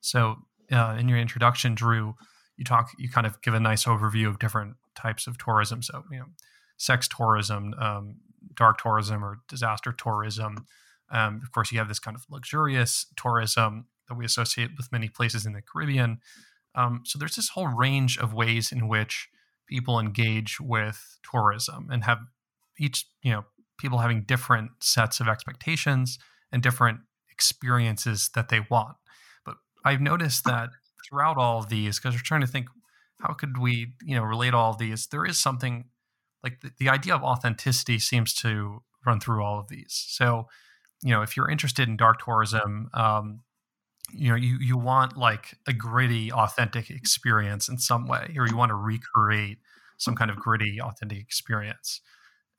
So, 0.00 0.36
uh, 0.70 0.96
in 0.98 1.08
your 1.08 1.18
introduction, 1.18 1.74
Drew, 1.74 2.14
you 2.56 2.64
talk, 2.64 2.92
you 2.98 3.08
kind 3.08 3.26
of 3.26 3.40
give 3.42 3.54
a 3.54 3.60
nice 3.60 3.84
overview 3.84 4.28
of 4.28 4.38
different 4.38 4.76
types 4.94 5.26
of 5.26 5.38
tourism. 5.38 5.82
So, 5.82 6.04
you 6.10 6.20
know, 6.20 6.26
sex 6.76 7.08
tourism, 7.08 7.74
um, 7.78 8.16
dark 8.54 8.80
tourism 8.82 9.24
or 9.24 9.40
disaster 9.48 9.92
tourism. 9.92 10.66
Um, 11.10 11.40
of 11.42 11.52
course, 11.52 11.72
you 11.72 11.78
have 11.78 11.88
this 11.88 11.98
kind 11.98 12.16
of 12.16 12.24
luxurious 12.30 13.06
tourism 13.16 13.86
that 14.08 14.16
we 14.16 14.24
associate 14.24 14.70
with 14.76 14.90
many 14.92 15.08
places 15.08 15.46
in 15.46 15.52
the 15.52 15.62
Caribbean. 15.62 16.20
Um, 16.74 17.02
so 17.04 17.18
there's 17.18 17.36
this 17.36 17.50
whole 17.50 17.68
range 17.68 18.18
of 18.18 18.32
ways 18.32 18.72
in 18.72 18.88
which 18.88 19.28
people 19.68 19.98
engage 19.98 20.60
with 20.60 21.18
tourism 21.30 21.88
and 21.90 22.04
have 22.04 22.18
each, 22.78 23.06
you 23.22 23.32
know, 23.32 23.44
people 23.78 23.98
having 23.98 24.22
different 24.22 24.70
sets 24.80 25.20
of 25.20 25.28
expectations 25.28 26.18
and 26.50 26.62
different 26.62 27.00
experiences 27.30 28.30
that 28.34 28.48
they 28.48 28.60
want. 28.70 28.96
But 29.44 29.56
I've 29.84 30.00
noticed 30.00 30.44
that 30.44 30.70
throughout 31.08 31.36
all 31.36 31.58
of 31.58 31.68
these, 31.68 31.98
because 31.98 32.14
we're 32.14 32.22
trying 32.22 32.42
to 32.42 32.46
think, 32.46 32.68
how 33.20 33.34
could 33.34 33.58
we, 33.58 33.94
you 34.02 34.16
know, 34.16 34.22
relate 34.22 34.54
all 34.54 34.70
of 34.70 34.78
these? 34.78 35.06
There 35.06 35.24
is 35.24 35.38
something 35.38 35.86
like 36.42 36.60
the, 36.60 36.70
the 36.78 36.88
idea 36.88 37.14
of 37.14 37.22
authenticity 37.22 37.98
seems 37.98 38.34
to 38.34 38.82
run 39.06 39.20
through 39.20 39.42
all 39.42 39.58
of 39.58 39.68
these. 39.68 40.04
So, 40.08 40.48
you 41.02 41.10
know, 41.10 41.22
if 41.22 41.36
you're 41.36 41.50
interested 41.50 41.88
in 41.88 41.96
dark 41.96 42.24
tourism, 42.24 42.88
um, 42.94 43.40
you 44.12 44.28
know, 44.28 44.36
you 44.36 44.58
you 44.60 44.76
want 44.76 45.16
like 45.16 45.54
a 45.66 45.72
gritty, 45.72 46.32
authentic 46.32 46.90
experience 46.90 47.68
in 47.68 47.78
some 47.78 48.06
way, 48.06 48.34
or 48.36 48.46
you 48.46 48.56
want 48.56 48.70
to 48.70 48.74
recreate 48.74 49.58
some 49.96 50.14
kind 50.14 50.30
of 50.30 50.36
gritty, 50.36 50.80
authentic 50.80 51.18
experience. 51.18 52.00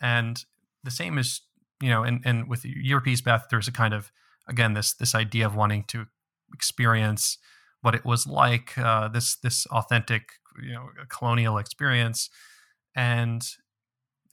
And 0.02 0.44
the 0.84 0.92
same 0.92 1.18
is, 1.18 1.42
you 1.82 1.90
know, 1.90 2.04
and 2.04 2.22
and 2.26 2.50
with 2.50 2.66
piece, 3.04 3.22
Beth, 3.22 3.48
there's 3.50 3.68
a 3.68 3.72
kind 3.72 3.94
of 3.94 4.12
again 4.48 4.74
this 4.74 4.94
this 4.94 5.14
idea 5.14 5.46
of 5.46 5.56
wanting 5.56 5.84
to 5.90 6.08
experience 6.54 7.38
what 7.82 7.96
it 7.96 8.06
was 8.06 8.26
like, 8.26 8.78
uh, 8.78 9.10
this 9.10 9.36
this 9.36 9.66
authentic, 9.68 10.34
you 10.62 10.72
know, 10.72 10.88
colonial 11.10 11.58
experience, 11.58 12.30
and 12.96 13.46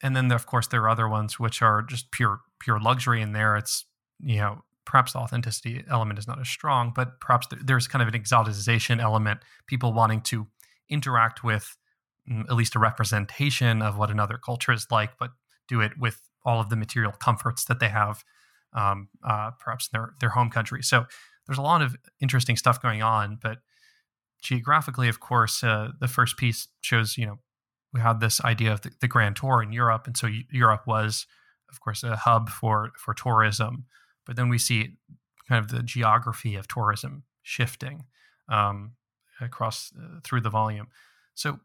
and 0.03 0.17
then 0.17 0.31
of 0.33 0.47
course 0.47 0.67
there 0.67 0.83
are 0.83 0.89
other 0.89 1.09
ones 1.09 1.39
which 1.39 1.63
are 1.63 1.83
just 1.83 2.11
pure 2.11 2.41
pure 2.59 2.81
luxury 2.81 3.23
in 3.23 3.33
there. 3.33 3.57
It's 3.57 3.85
you 4.23 4.39
know 4.39 4.65
perhaps 4.85 5.13
the 5.13 5.19
authenticity 5.19 5.85
element 5.89 6.19
is 6.19 6.27
not 6.27 6.41
as 6.41 6.49
strong 6.49 6.93
but 6.95 7.21
perhaps 7.21 7.47
there's 7.63 7.87
kind 7.87 8.03
of 8.03 8.13
an 8.13 8.21
exoticization 8.21 9.01
element 9.01 9.41
people 9.67 9.93
wanting 9.93 10.21
to 10.21 10.47
interact 10.89 11.45
with 11.45 11.77
mm, 12.31 12.43
at 12.49 12.57
least 12.57 12.75
a 12.75 12.79
representation 12.79 13.83
of 13.83 13.97
what 13.97 14.11
another 14.11 14.39
culture 14.39 14.73
is 14.73 14.87
like 14.91 15.11
but 15.19 15.31
do 15.69 15.81
it 15.81 15.93
with 15.99 16.21
all 16.45 16.61
of 16.61 16.71
the 16.71 16.77
material 16.77 17.13
comforts 17.13 17.65
that 17.67 17.79
they 17.79 17.89
have 17.89 18.25
um, 18.73 19.09
uh, 19.25 19.51
perhaps 19.61 19.89
in 19.93 19.99
their, 19.99 20.15
their 20.21 20.31
home 20.31 20.51
country. 20.51 20.83
So 20.83 21.05
there's 21.47 21.59
a 21.59 21.63
lot 21.63 21.83
of 21.83 21.97
interesting 22.21 22.57
stuff 22.57 22.83
going 22.83 23.03
on 23.03 23.39
but 23.41 23.59
geographically 24.43 25.09
of 25.09 25.21
course 25.21 25.63
uh, 25.63 25.89
the 26.01 26.09
first 26.09 26.37
piece 26.37 26.69
shows 26.81 27.19
you 27.19 27.27
know 27.27 27.39
we 27.93 28.01
had 28.01 28.21
this 28.21 28.41
idea 28.45 28.73
of 28.73 28.83
the, 28.83 28.93
the 29.01 29.09
Grand 29.09 29.37
Tour 29.37 29.63
in 29.63 29.73
Europe, 29.73 30.07
and 30.07 30.17
so 30.17 30.29
Europe 30.51 30.87
was, 30.87 31.27
of 31.71 31.81
course, 31.81 32.03
a 32.03 32.17
hub 32.17 32.49
for 32.49 32.93
for 32.97 33.15
tourism. 33.15 33.87
But 34.27 34.37
then 34.37 34.49
we 34.49 34.59
see 34.59 34.97
kind 35.49 35.65
of 35.65 35.71
the 35.71 35.83
geography 35.83 36.55
of 36.55 36.69
tourism 36.69 37.25
shifting 37.43 38.05
um, 38.49 38.93
across 39.41 39.93
uh, 39.99 40.21
through 40.23 40.43
the 40.43 40.51
volume. 40.51 40.89
So 41.35 41.61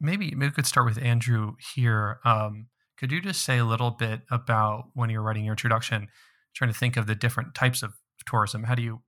maybe 0.00 0.30
maybe 0.34 0.48
we 0.48 0.52
could 0.54 0.66
start 0.66 0.86
with 0.86 1.02
Andrew 1.02 1.54
here. 1.74 2.20
Um, 2.24 2.68
could 2.98 3.12
you 3.12 3.20
just 3.20 3.42
say 3.42 3.58
a 3.58 3.64
little 3.64 3.90
bit 3.90 4.20
about 4.30 4.84
when 4.94 5.10
you're 5.10 5.22
writing 5.22 5.44
your 5.44 5.54
introduction, 5.54 6.08
trying 6.54 6.72
to 6.72 6.78
think 6.78 6.96
of 6.96 7.06
the 7.06 7.14
different 7.14 7.54
types 7.54 7.82
of 7.82 7.94
tourism? 8.24 8.64
How 8.64 8.74
do 8.74 8.82
you 8.82 9.02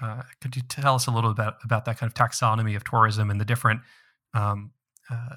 uh, 0.00 0.22
could 0.40 0.56
you 0.56 0.62
tell 0.62 0.94
us 0.94 1.06
a 1.06 1.10
little 1.10 1.32
bit 1.32 1.42
about, 1.42 1.54
about 1.64 1.84
that 1.86 1.98
kind 1.98 2.10
of 2.10 2.14
taxonomy 2.14 2.76
of 2.76 2.84
tourism 2.84 3.30
and 3.30 3.40
the 3.40 3.44
different 3.44 3.80
um, 4.34 4.72
uh, 5.10 5.36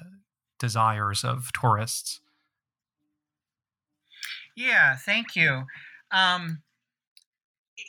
desires 0.60 1.24
of 1.24 1.50
tourists. 1.52 2.20
Yeah, 4.56 4.96
thank 4.96 5.34
you. 5.34 5.64
Um, 6.12 6.62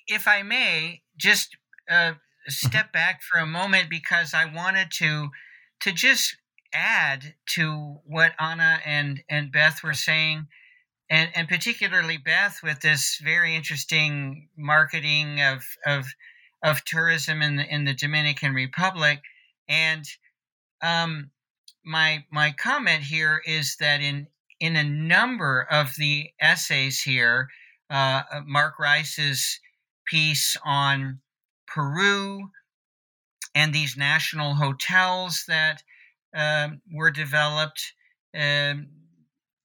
if 0.07 0.27
I 0.27 0.41
may, 0.41 1.01
just 1.17 1.55
uh, 1.89 1.93
mm-hmm. 1.93 2.17
step 2.49 2.91
back 2.91 3.21
for 3.21 3.39
a 3.39 3.45
moment 3.45 3.89
because 3.89 4.33
I 4.33 4.45
wanted 4.45 4.89
to 4.97 5.29
to 5.81 5.91
just 5.91 6.37
add 6.73 7.33
to 7.55 7.99
what 8.05 8.33
Anna 8.39 8.79
and 8.85 9.21
and 9.29 9.51
Beth 9.51 9.83
were 9.83 9.93
saying 9.93 10.47
and 11.11 11.29
and 11.35 11.47
particularly 11.47 12.17
Beth 12.17 12.61
with 12.63 12.79
this 12.79 13.19
very 13.21 13.55
interesting 13.55 14.47
marketing 14.57 15.41
of 15.41 15.63
of 15.85 16.05
of 16.63 16.83
tourism 16.85 17.41
in 17.41 17.57
the 17.57 17.65
in 17.67 17.83
the 17.83 17.93
Dominican 17.93 18.53
Republic, 18.53 19.19
and 19.67 20.05
um, 20.81 21.29
my 21.83 22.25
my 22.31 22.51
comment 22.51 23.03
here 23.03 23.41
is 23.45 23.75
that 23.79 24.01
in 24.01 24.27
in 24.59 24.75
a 24.75 24.83
number 24.83 25.67
of 25.69 25.95
the 25.97 26.29
essays 26.39 27.01
here, 27.01 27.49
uh, 27.89 28.21
uh 28.31 28.41
Mark 28.45 28.79
Rice's 28.79 29.59
piece 30.05 30.57
on 30.63 31.19
Peru 31.67 32.49
and 33.55 33.73
these 33.73 33.97
national 33.97 34.55
hotels 34.55 35.43
that 35.47 35.83
um, 36.35 36.81
were 36.93 37.11
developed. 37.11 37.93
Um, 38.33 38.87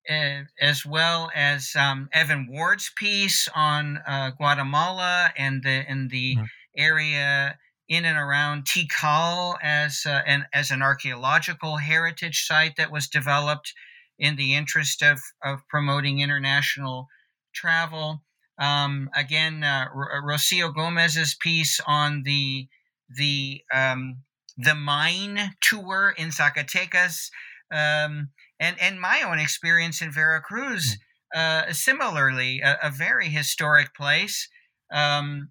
uh, 0.08 0.42
as 0.60 0.86
well 0.86 1.30
as 1.34 1.74
um, 1.76 2.08
Evan 2.12 2.46
Ward's 2.48 2.92
piece 2.96 3.48
on 3.56 3.98
uh, 4.06 4.30
Guatemala 4.30 5.32
and 5.36 5.64
the 5.64 5.84
and 5.88 6.10
the 6.10 6.36
mm-hmm. 6.36 6.44
area 6.76 7.58
in 7.88 8.04
and 8.04 8.18
around 8.18 8.64
Tikal 8.64 9.56
as 9.62 10.02
uh, 10.06 10.22
an 10.26 10.46
as 10.52 10.70
an 10.70 10.82
archaeological 10.82 11.76
heritage 11.76 12.44
site 12.44 12.76
that 12.76 12.90
was 12.90 13.08
developed 13.08 13.72
in 14.18 14.36
the 14.36 14.54
interest 14.54 15.02
of 15.02 15.20
of 15.44 15.60
promoting 15.68 16.20
international 16.20 17.08
travel. 17.54 18.22
Um, 18.58 19.10
again, 19.14 19.62
uh, 19.62 19.86
R- 19.94 20.22
Rocio 20.24 20.74
Gomez's 20.74 21.34
piece 21.34 21.80
on 21.86 22.22
the 22.24 22.68
the 23.08 23.62
um, 23.72 24.18
the 24.56 24.74
mine 24.74 25.54
tour 25.60 26.14
in 26.16 26.28
Zacatecas, 26.28 27.30
um, 27.70 28.30
and 28.58 28.76
and 28.80 29.00
my 29.00 29.22
own 29.22 29.38
experience 29.38 30.02
in 30.02 30.10
Veracruz. 30.10 30.94
Hmm. 30.94 31.00
Uh, 31.34 31.72
similarly, 31.72 32.60
a, 32.60 32.78
a, 32.84 32.90
very 32.90 33.28
historic 33.28 33.94
place, 33.94 34.48
um, 34.92 35.50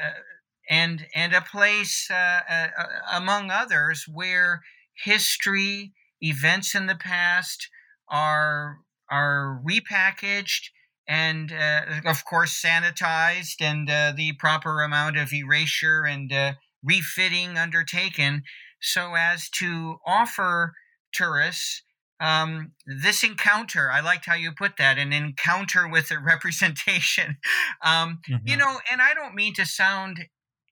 uh, 0.00 0.20
and 0.68 1.06
and 1.14 1.32
a 1.32 1.40
place 1.40 2.08
uh, 2.10 2.40
uh, 2.48 2.68
among 3.12 3.50
others 3.50 4.04
where 4.12 4.62
history, 5.04 5.92
events 6.20 6.74
in 6.74 6.86
the 6.86 6.96
past 6.96 7.68
are 8.08 8.78
are 9.10 9.60
repackaged 9.64 10.70
and 11.08 11.52
uh, 11.52 11.82
of 12.04 12.24
course 12.24 12.60
sanitized 12.60 13.60
and 13.60 13.88
uh, 13.88 14.12
the 14.16 14.32
proper 14.34 14.82
amount 14.82 15.16
of 15.16 15.32
erasure 15.32 16.04
and 16.04 16.32
uh, 16.32 16.52
refitting 16.82 17.56
undertaken 17.56 18.42
so 18.80 19.14
as 19.16 19.48
to 19.48 19.96
offer 20.06 20.72
tourists 21.12 21.82
um, 22.18 22.72
this 22.86 23.22
encounter 23.22 23.90
i 23.90 24.00
liked 24.00 24.26
how 24.26 24.34
you 24.34 24.50
put 24.50 24.76
that 24.78 24.98
an 24.98 25.12
encounter 25.12 25.88
with 25.88 26.10
a 26.10 26.18
representation 26.18 27.36
um, 27.84 28.18
mm-hmm. 28.28 28.46
you 28.46 28.56
know 28.56 28.80
and 28.90 29.00
i 29.00 29.14
don't 29.14 29.34
mean 29.34 29.54
to 29.54 29.64
sound 29.64 30.26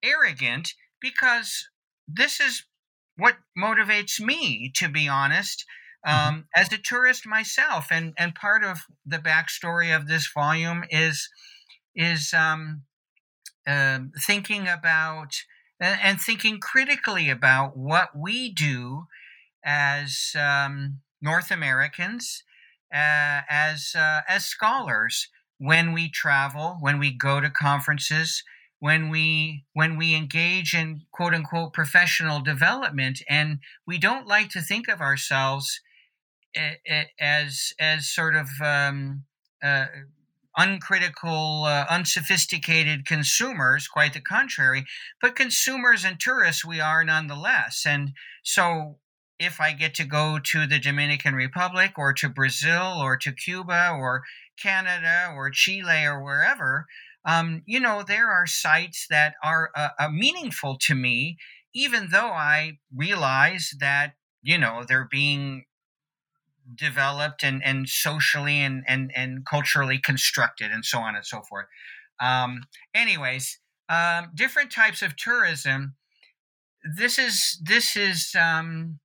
arrogant 0.04 0.74
because 1.00 1.68
this 2.06 2.40
is 2.40 2.64
what 3.16 3.36
motivates 3.58 4.20
me 4.20 4.70
to 4.74 4.88
be 4.88 5.08
honest 5.08 5.64
mm-hmm. 6.06 6.28
um, 6.28 6.44
as 6.54 6.72
a 6.72 6.78
tourist 6.78 7.26
myself 7.26 7.88
and 7.90 8.12
and 8.18 8.34
part 8.34 8.64
of 8.64 8.80
the 9.06 9.18
backstory 9.18 9.94
of 9.94 10.06
this 10.06 10.30
volume 10.32 10.84
is 10.90 11.28
is 11.94 12.34
um, 12.34 12.82
uh, 13.66 14.00
thinking 14.20 14.68
about 14.68 15.34
and 15.80 16.20
thinking 16.20 16.60
critically 16.60 17.28
about 17.28 17.76
what 17.76 18.16
we 18.16 18.50
do 18.52 19.06
as 19.64 20.34
um, 20.38 21.00
North 21.20 21.50
Americans, 21.50 22.44
uh, 22.92 23.40
as 23.48 23.92
uh, 23.96 24.20
as 24.28 24.44
scholars, 24.44 25.28
when 25.58 25.92
we 25.92 26.10
travel, 26.10 26.76
when 26.80 26.98
we 26.98 27.10
go 27.10 27.40
to 27.40 27.50
conferences, 27.50 28.42
when 28.80 29.08
we 29.08 29.64
when 29.72 29.96
we 29.96 30.14
engage 30.14 30.74
in 30.74 31.02
quote 31.12 31.34
unquote 31.34 31.72
professional 31.72 32.40
development, 32.40 33.22
and 33.28 33.58
we 33.86 33.98
don't 33.98 34.26
like 34.26 34.50
to 34.50 34.60
think 34.60 34.88
of 34.88 35.00
ourselves 35.00 35.80
eh, 36.54 36.74
eh, 36.86 37.04
as 37.18 37.72
as 37.78 38.10
sort 38.10 38.34
of 38.36 38.48
um, 38.62 39.24
uh, 39.62 39.86
uncritical, 40.56 41.64
uh, 41.64 41.84
unsophisticated 41.90 43.06
consumers, 43.06 43.88
quite 43.88 44.12
the 44.12 44.20
contrary, 44.20 44.84
but 45.20 45.34
consumers 45.34 46.04
and 46.04 46.20
tourists 46.20 46.64
we 46.64 46.80
are 46.80 47.04
nonetheless. 47.04 47.84
And 47.86 48.12
so 48.42 48.98
if 49.38 49.60
I 49.60 49.72
get 49.72 49.94
to 49.94 50.04
go 50.04 50.38
to 50.52 50.66
the 50.66 50.78
Dominican 50.78 51.34
Republic 51.34 51.94
or 51.96 52.12
to 52.14 52.28
Brazil 52.28 52.98
or 52.98 53.16
to 53.16 53.32
Cuba 53.32 53.90
or 53.90 54.22
Canada 54.60 55.32
or 55.34 55.50
Chile 55.50 56.04
or 56.04 56.22
wherever, 56.22 56.86
um, 57.24 57.62
you 57.66 57.80
know, 57.80 58.02
there 58.06 58.30
are 58.30 58.46
sites 58.46 59.06
that 59.10 59.34
are 59.42 59.70
uh, 59.76 59.88
uh, 59.98 60.08
meaningful 60.08 60.76
to 60.82 60.94
me, 60.94 61.38
even 61.74 62.08
though 62.10 62.30
I 62.30 62.78
realize 62.94 63.74
that, 63.80 64.14
you 64.42 64.58
know, 64.58 64.84
they're 64.86 65.08
being 65.10 65.64
developed 66.74 67.42
and, 67.42 67.62
and 67.64 67.88
socially 67.88 68.60
and, 68.60 68.84
and, 68.86 69.10
and 69.14 69.44
culturally 69.46 69.98
constructed 69.98 70.70
and 70.70 70.84
so 70.84 70.98
on 70.98 71.14
and 71.14 71.24
so 71.24 71.42
forth. 71.42 71.66
Um, 72.20 72.64
anyways, 72.94 73.58
um, 73.88 74.30
different 74.34 74.70
types 74.70 75.02
of 75.02 75.16
tourism. 75.16 75.94
This 76.96 77.18
is 77.18 77.58
this 77.62 77.96
is 77.96 78.34
um, 78.38 78.98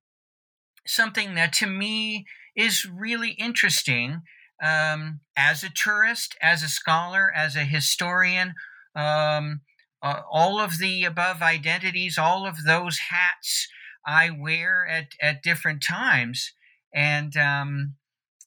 something 0.86 1.34
that 1.34 1.52
to 1.54 1.66
me 1.66 2.26
is 2.56 2.86
really 2.86 3.30
interesting 3.30 4.22
um, 4.62 5.20
as 5.36 5.62
a 5.62 5.70
tourist, 5.70 6.36
as 6.42 6.62
a 6.62 6.68
scholar, 6.68 7.32
as 7.34 7.56
a 7.56 7.64
historian. 7.64 8.54
Um, 8.94 9.62
uh, 10.02 10.22
all 10.30 10.58
of 10.58 10.78
the 10.78 11.04
above 11.04 11.42
identities, 11.42 12.16
all 12.16 12.46
of 12.46 12.64
those 12.64 12.98
hats 13.10 13.68
I 14.06 14.30
wear 14.30 14.86
at, 14.86 15.08
at 15.20 15.42
different 15.42 15.82
times 15.86 16.52
and 16.92 17.36
um, 17.36 17.94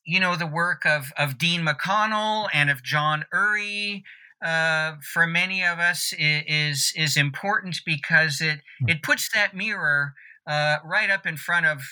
you 0.04 0.20
know 0.20 0.36
the 0.36 0.46
work 0.46 0.84
of 0.84 1.12
of 1.16 1.38
Dean 1.38 1.64
MacCannell 1.64 2.48
and 2.52 2.70
of 2.70 2.82
John 2.82 3.24
Urry. 3.32 4.04
Uh, 4.44 4.96
for 5.12 5.26
many 5.26 5.64
of 5.64 5.78
us 5.78 6.12
is 6.18 6.92
is 6.96 7.16
important 7.16 7.80
because 7.86 8.40
it 8.40 8.60
hmm. 8.80 8.88
it 8.88 9.02
puts 9.02 9.30
that 9.32 9.54
mirror 9.54 10.14
uh, 10.46 10.76
right 10.84 11.10
up 11.10 11.26
in 11.26 11.36
front 11.36 11.66
of 11.66 11.82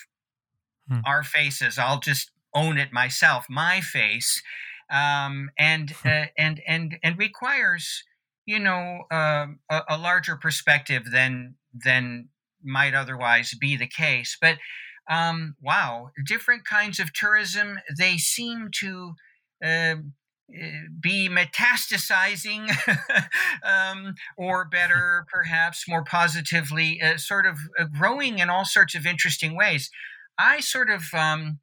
hmm. 0.89 0.99
our 1.05 1.23
faces. 1.23 1.79
I'll 1.79 1.99
just 1.99 2.31
own 2.53 2.77
it 2.77 2.93
myself, 2.93 3.45
my 3.49 3.81
face, 3.81 4.41
um, 4.91 5.49
and 5.57 5.93
uh, 6.05 6.25
and 6.37 6.61
and 6.67 6.97
and 7.03 7.17
requires 7.17 8.03
you 8.45 8.59
know 8.59 9.03
uh, 9.11 9.47
a, 9.69 9.81
a, 9.89 9.97
larger 9.97 10.35
perspective 10.35 11.03
than 11.11 11.55
than 11.73 12.29
might 12.63 12.93
otherwise 12.93 13.53
be 13.59 13.75
the 13.75 13.87
case. 13.87 14.37
But 14.39 14.57
um, 15.09 15.55
wow, 15.61 16.11
different 16.25 16.65
kinds 16.65 16.99
of 16.99 17.13
tourism, 17.13 17.79
they 17.97 18.17
seem 18.17 18.69
to 18.79 19.13
uh, 19.63 19.95
be 20.99 21.29
metastasizing, 21.29 22.69
um, 23.63 24.15
or 24.37 24.65
better, 24.65 25.25
perhaps 25.31 25.87
more 25.87 26.03
positively, 26.03 27.01
uh, 27.01 27.17
sort 27.17 27.45
of 27.45 27.57
uh, 27.79 27.85
growing 27.85 28.39
in 28.39 28.49
all 28.49 28.65
sorts 28.65 28.95
of 28.95 29.05
interesting 29.05 29.55
ways. 29.55 29.89
I 30.37 30.59
sort 30.59 30.89
of 30.89 31.13
um, 31.13 31.59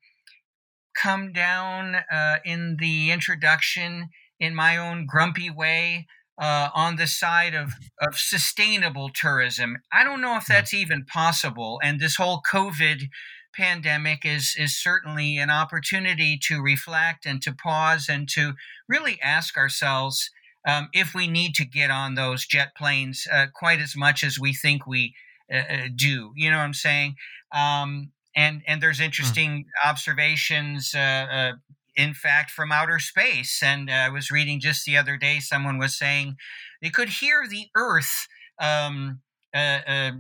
come 0.95 1.32
down 1.32 1.97
uh, 2.12 2.38
in 2.45 2.76
the 2.78 3.11
introduction 3.11 4.09
in 4.38 4.55
my 4.55 4.76
own 4.76 5.07
grumpy 5.07 5.51
way 5.51 6.07
uh, 6.41 6.70
on 6.74 6.97
the 6.97 7.07
side 7.07 7.55
of, 7.55 7.74
of 8.01 8.16
sustainable 8.16 9.11
tourism. 9.11 9.76
I 9.93 10.03
don't 10.03 10.22
know 10.22 10.36
if 10.36 10.47
hmm. 10.47 10.53
that's 10.55 10.74
even 10.74 11.05
possible. 11.05 11.80
And 11.82 12.01
this 12.01 12.16
whole 12.16 12.43
COVID 12.51 13.09
pandemic 13.53 14.24
is 14.24 14.55
is 14.57 14.78
certainly 14.80 15.36
an 15.36 15.51
opportunity 15.51 16.38
to 16.41 16.62
reflect 16.62 17.26
and 17.26 17.43
to 17.43 17.53
pause 17.53 18.09
and 18.09 18.28
to 18.28 18.55
really 18.88 19.18
ask 19.22 19.57
ourselves 19.57 20.30
um, 20.66 20.88
if 20.93 21.14
we 21.14 21.26
need 21.26 21.55
to 21.57 21.64
get 21.64 21.91
on 21.91 22.14
those 22.14 22.47
jet 22.47 22.68
planes 22.76 23.26
uh, 23.32 23.47
quite 23.53 23.80
as 23.80 23.95
much 23.97 24.22
as 24.22 24.38
we 24.38 24.55
think 24.55 24.86
we 24.86 25.14
uh, 25.53 25.57
uh 25.59 25.88
do. 25.95 26.32
You 26.36 26.51
know 26.51 26.59
what 26.59 26.64
I'm 26.64 26.74
saying? 26.74 27.16
Um, 27.53 28.12
and 28.35 28.62
and 28.66 28.83
there's 28.83 28.99
hmm. 28.99 29.05
interesting 29.05 29.66
observations 29.85 30.95
uh, 30.95 30.99
uh, 30.99 31.53
in 31.97 32.14
fact, 32.14 32.51
from 32.51 32.72
outer 32.72 32.99
space. 32.99 33.62
And 33.62 33.91
uh, 33.91 33.93
I 33.93 34.09
was 34.09 34.31
reading 34.31 34.61
just 34.61 34.85
the 34.85 34.97
other 34.97 35.16
day, 35.16 35.39
someone 35.41 35.78
was 35.78 35.97
saying 35.97 36.37
they 36.81 36.91
could 36.91 37.09
hear 37.09 37.47
the 37.49 37.66
Earth 37.76 38.26
um, 38.61 39.20
uh, 39.55 39.81
uh, 39.87 40.12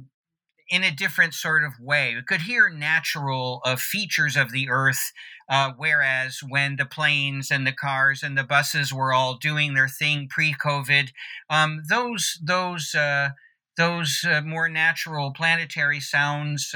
in 0.68 0.84
a 0.84 0.90
different 0.90 1.34
sort 1.34 1.64
of 1.64 1.72
way. 1.80 2.14
We 2.14 2.22
could 2.22 2.42
hear 2.42 2.68
natural 2.68 3.60
uh, 3.64 3.76
features 3.76 4.36
of 4.36 4.52
the 4.52 4.68
Earth, 4.68 5.12
uh, 5.48 5.72
whereas 5.76 6.40
when 6.46 6.76
the 6.76 6.86
planes 6.86 7.50
and 7.50 7.66
the 7.66 7.72
cars 7.72 8.22
and 8.22 8.36
the 8.36 8.44
buses 8.44 8.92
were 8.92 9.12
all 9.12 9.36
doing 9.36 9.74
their 9.74 9.88
thing 9.88 10.28
pre-COVID, 10.28 11.10
um, 11.48 11.82
those 11.88 12.38
those 12.42 12.94
uh, 12.94 13.30
those 13.76 14.24
more 14.44 14.68
natural 14.68 15.32
planetary 15.32 16.00
sounds 16.00 16.74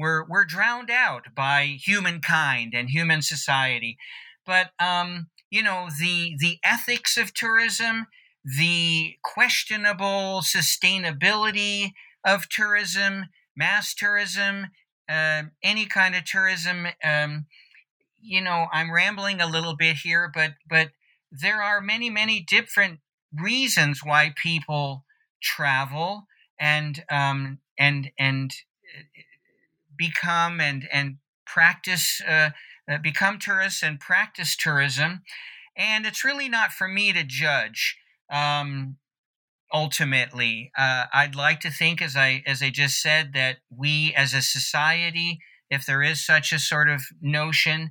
were 0.00 0.24
were 0.28 0.44
drowned 0.44 0.90
out 0.90 1.34
by 1.34 1.78
humankind 1.84 2.74
and 2.74 2.90
human 2.90 3.22
society. 3.22 3.98
But 4.46 4.70
um, 4.80 5.28
you 5.50 5.62
know 5.62 5.88
the 5.98 6.34
the 6.38 6.58
ethics 6.64 7.16
of 7.16 7.34
tourism, 7.34 8.06
the 8.44 9.14
questionable 9.22 10.42
sustainability 10.42 11.92
of 12.24 12.48
tourism, 12.48 13.26
mass 13.56 13.94
tourism, 13.94 14.68
uh, 15.08 15.42
any 15.62 15.86
kind 15.86 16.14
of 16.14 16.24
tourism. 16.24 16.86
Um, 17.04 17.46
you 18.22 18.40
know, 18.40 18.66
I'm 18.72 18.92
rambling 18.92 19.40
a 19.40 19.46
little 19.46 19.76
bit 19.76 19.96
here, 19.96 20.30
but 20.32 20.52
but 20.68 20.90
there 21.30 21.62
are 21.62 21.80
many 21.80 22.10
many 22.10 22.40
different 22.40 23.00
reasons 23.32 24.00
why 24.02 24.32
people 24.36 25.04
travel 25.42 26.26
and 26.58 27.04
um, 27.10 27.58
and 27.78 28.10
and 28.18 28.52
become 30.00 30.60
and 30.60 30.88
and 30.90 31.16
practice 31.46 32.22
uh, 32.26 32.50
uh, 32.90 32.98
become 32.98 33.38
tourists 33.38 33.82
and 33.82 34.00
practice 34.00 34.56
tourism 34.56 35.20
and 35.76 36.06
it's 36.06 36.24
really 36.24 36.48
not 36.48 36.72
for 36.72 36.88
me 36.88 37.12
to 37.12 37.22
judge 37.22 37.98
um, 38.32 38.96
ultimately 39.72 40.72
uh, 40.78 41.04
i'd 41.12 41.36
like 41.36 41.60
to 41.60 41.70
think 41.70 42.00
as 42.00 42.16
i 42.16 42.42
as 42.46 42.62
i 42.62 42.70
just 42.70 43.00
said 43.00 43.32
that 43.34 43.58
we 43.70 44.14
as 44.16 44.32
a 44.32 44.42
society 44.42 45.38
if 45.68 45.84
there 45.84 46.02
is 46.02 46.24
such 46.24 46.52
a 46.52 46.58
sort 46.58 46.88
of 46.88 47.02
notion 47.20 47.90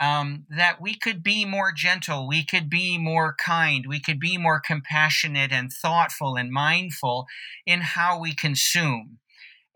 um, 0.00 0.44
that 0.48 0.80
we 0.80 0.94
could 0.94 1.22
be 1.22 1.44
more 1.44 1.72
gentle, 1.72 2.28
we 2.28 2.44
could 2.44 2.70
be 2.70 2.98
more 2.98 3.34
kind, 3.34 3.84
we 3.88 4.00
could 4.00 4.20
be 4.20 4.38
more 4.38 4.60
compassionate 4.60 5.52
and 5.52 5.72
thoughtful 5.72 6.36
and 6.36 6.52
mindful 6.52 7.26
in 7.66 7.80
how 7.80 8.20
we 8.20 8.32
consume. 8.32 9.18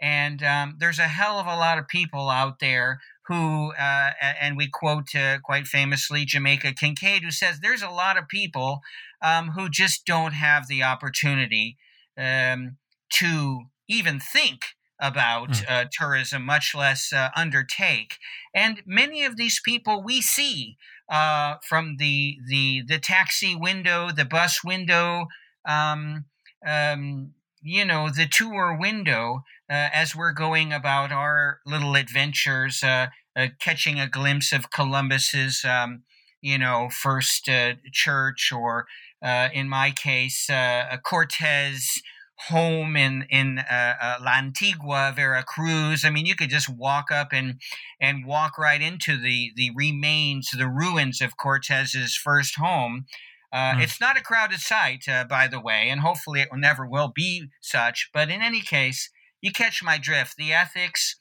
And 0.03 0.43
um, 0.43 0.77
there's 0.81 0.99
a 0.99 1.07
hell 1.07 1.39
of 1.39 1.47
a 1.47 1.57
lot 1.57 1.79
of 1.79 1.87
people 1.87 2.29
out 2.29 2.59
there 2.59 2.99
who, 3.29 3.73
uh, 3.79 4.11
and 4.41 4.57
we 4.57 4.69
quote 4.69 5.15
uh, 5.15 5.39
quite 5.45 5.69
famously 5.69 6.25
Jamaica 6.25 6.73
Kincaid, 6.73 7.23
who 7.23 7.31
says 7.31 7.61
there's 7.61 7.83
a 7.83 7.89
lot 7.89 8.19
of 8.19 8.27
people 8.27 8.81
um, 9.25 9.51
who 9.51 9.69
just 9.71 10.05
don't 10.05 10.33
have 10.33 10.67
the 10.67 10.83
opportunity 10.83 11.77
um, 12.19 12.79
to 13.11 13.63
even 13.89 14.19
think 14.19 14.65
about 14.99 15.51
mm. 15.51 15.71
uh, 15.71 15.85
tourism, 15.93 16.45
much 16.45 16.75
less 16.75 17.13
uh, 17.13 17.29
undertake. 17.37 18.17
And 18.53 18.83
many 18.85 19.25
of 19.25 19.37
these 19.37 19.61
people 19.65 20.03
we 20.03 20.21
see 20.21 20.77
uh, 21.09 21.57
from 21.69 21.97
the 21.99 22.39
the 22.49 22.83
the 22.87 22.99
taxi 22.99 23.55
window, 23.55 24.11
the 24.11 24.25
bus 24.25 24.65
window, 24.65 25.27
um, 25.65 26.25
um, 26.67 27.35
you 27.63 27.85
know, 27.85 28.09
the 28.09 28.27
tour 28.27 28.77
window, 28.79 29.45
uh, 29.71 29.89
as 29.93 30.15
we're 30.15 30.33
going 30.33 30.73
about 30.73 31.13
our 31.13 31.61
little 31.65 31.95
adventures, 31.95 32.83
uh, 32.83 33.09
uh, 33.37 33.49
catching 33.61 33.99
a 33.99 34.09
glimpse 34.09 34.53
of 34.53 34.71
Columbus's. 34.71 35.65
Um, 35.65 36.03
you 36.45 36.59
know, 36.59 36.89
first 36.91 37.49
church, 37.93 38.51
or 38.51 38.87
in 39.23 39.69
my 39.69 39.93
case, 39.93 40.51
a 40.51 40.99
Cortez 41.01 42.03
home 42.49 42.97
in 42.97 43.25
in 43.31 43.59
uh, 43.59 43.95
uh, 44.01 44.17
La 44.21 44.39
Antigua, 44.39 45.13
Veracruz. 45.15 46.05
I 46.05 46.11
mean, 46.11 46.27
you 46.27 46.35
could 46.35 46.51
just 46.51 46.69
walk 46.69 47.11
up 47.11 47.29
and 47.33 47.61
and 48.01 48.27
walk 48.27 48.59
right 48.59 48.81
into 48.81 49.17
the 49.17 49.53
the 49.57 49.71
remains, 49.75 50.51
the 50.51 50.69
ruins 50.69 51.21
of 51.21 51.37
Cortez's 51.37 52.17
first 52.17 52.57
home. 52.57 53.07
Uh, 53.53 53.75
mm. 53.75 53.83
It's 53.83 54.01
not 54.01 54.17
a 54.17 54.23
crowded 54.23 54.61
sight, 54.61 55.05
uh, 55.09 55.25
by 55.25 55.47
the 55.47 55.61
way, 55.61 55.89
and 55.91 56.01
hopefully 56.01 56.41
it 56.41 56.49
will 56.51 56.59
never 56.59 56.87
will 56.87 57.13
be 57.15 57.49
such. 57.61 58.09
But 58.13 58.31
in 58.31 58.41
any 58.41 58.61
case, 58.61 59.11
you 59.41 59.53
catch 59.53 59.83
my 59.83 59.99
drift. 59.99 60.37
The 60.37 60.53
ethics 60.53 61.17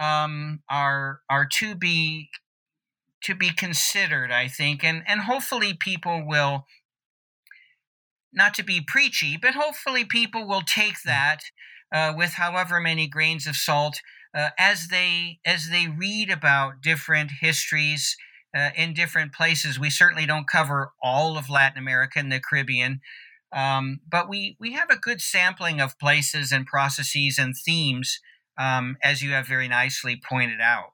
um, 0.00 0.60
are 0.68 1.20
are 1.30 1.46
to 1.58 1.74
be 1.74 2.30
to 3.22 3.34
be 3.34 3.50
considered, 3.50 4.32
I 4.32 4.48
think, 4.48 4.82
and 4.82 5.02
and 5.06 5.22
hopefully 5.22 5.74
people 5.74 6.26
will 6.26 6.66
not 8.32 8.54
to 8.54 8.64
be 8.64 8.80
preachy, 8.80 9.36
but 9.36 9.54
hopefully 9.54 10.04
people 10.04 10.46
will 10.46 10.62
take 10.62 10.94
mm. 10.94 11.04
that 11.04 11.40
uh, 11.92 12.12
with 12.16 12.32
however 12.32 12.80
many 12.80 13.06
grains 13.06 13.46
of 13.46 13.56
salt 13.56 14.00
uh, 14.34 14.50
as 14.58 14.88
they 14.88 15.38
as 15.44 15.68
they 15.70 15.86
read 15.86 16.30
about 16.30 16.82
different 16.82 17.30
histories 17.40 18.16
uh, 18.56 18.70
in 18.76 18.94
different 18.94 19.32
places. 19.32 19.78
We 19.78 19.90
certainly 19.90 20.26
don't 20.26 20.48
cover 20.48 20.92
all 21.02 21.36
of 21.36 21.50
Latin 21.50 21.78
America 21.78 22.18
and 22.18 22.30
the 22.32 22.40
Caribbean, 22.40 23.00
um, 23.52 24.00
but 24.10 24.28
we 24.28 24.56
we 24.60 24.72
have 24.72 24.90
a 24.90 24.96
good 24.96 25.20
sampling 25.20 25.80
of 25.80 25.98
places 25.98 26.52
and 26.52 26.66
processes 26.66 27.38
and 27.38 27.54
themes, 27.56 28.20
um, 28.58 28.96
as 29.02 29.22
you 29.22 29.32
have 29.32 29.46
very 29.46 29.68
nicely 29.68 30.20
pointed 30.28 30.60
out. 30.60 30.92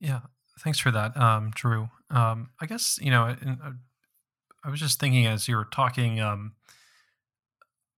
Yeah, 0.00 0.20
thanks 0.60 0.78
for 0.78 0.90
that, 0.90 1.16
um, 1.16 1.50
Drew. 1.54 1.88
Um, 2.10 2.50
I 2.60 2.66
guess 2.66 2.98
you 3.00 3.10
know. 3.10 3.36
In, 3.40 3.58
uh, 3.62 3.72
I 4.64 4.70
was 4.70 4.80
just 4.80 4.98
thinking 4.98 5.26
as 5.26 5.46
you 5.46 5.56
were 5.56 5.66
talking, 5.66 6.20
um, 6.20 6.54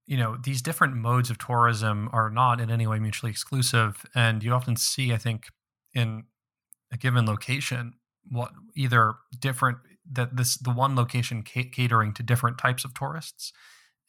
you 0.06 0.16
know, 0.16 0.36
these 0.42 0.60
different 0.60 0.96
modes 0.96 1.30
of 1.30 1.38
tourism 1.38 2.10
are 2.12 2.28
not 2.28 2.60
in 2.60 2.70
any 2.70 2.86
way 2.86 2.98
mutually 2.98 3.30
exclusive, 3.30 4.04
and 4.14 4.42
you 4.42 4.52
often 4.52 4.76
see, 4.76 5.12
I 5.12 5.16
think, 5.16 5.44
in 5.94 6.24
a 6.96 6.98
given 6.98 7.26
location, 7.26 7.94
what 8.28 8.50
either 8.74 9.14
different 9.38 9.78
that 10.12 10.36
this 10.36 10.56
the 10.56 10.70
one 10.70 10.96
location 10.96 11.42
ca- 11.42 11.70
catering 11.70 12.12
to 12.14 12.22
different 12.22 12.58
types 12.58 12.84
of 12.84 12.94
tourists, 12.94 13.52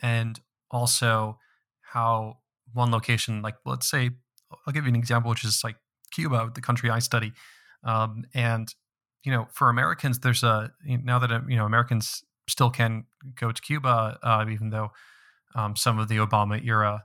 and 0.01 0.39
also 0.71 1.37
how 1.93 2.37
one 2.73 2.91
location, 2.91 3.41
like 3.41 3.55
let's 3.65 3.89
say, 3.89 4.11
I'll 4.65 4.73
give 4.73 4.85
you 4.85 4.89
an 4.89 4.95
example, 4.95 5.29
which 5.29 5.43
is 5.43 5.61
like 5.63 5.77
Cuba, 6.11 6.51
the 6.53 6.61
country 6.61 6.89
I 6.89 6.99
study, 6.99 7.33
um, 7.83 8.23
and 8.33 8.73
you 9.23 9.31
know, 9.31 9.47
for 9.51 9.69
Americans, 9.69 10.19
there's 10.19 10.43
a 10.43 10.71
now 10.85 11.19
that 11.19 11.29
you 11.49 11.57
know 11.57 11.65
Americans 11.65 12.23
still 12.47 12.69
can 12.69 13.05
go 13.35 13.51
to 13.51 13.61
Cuba, 13.61 14.17
uh, 14.23 14.45
even 14.49 14.69
though 14.69 14.91
um, 15.55 15.75
some 15.75 15.99
of 15.99 16.07
the 16.07 16.17
Obama 16.17 16.63
era 16.65 17.03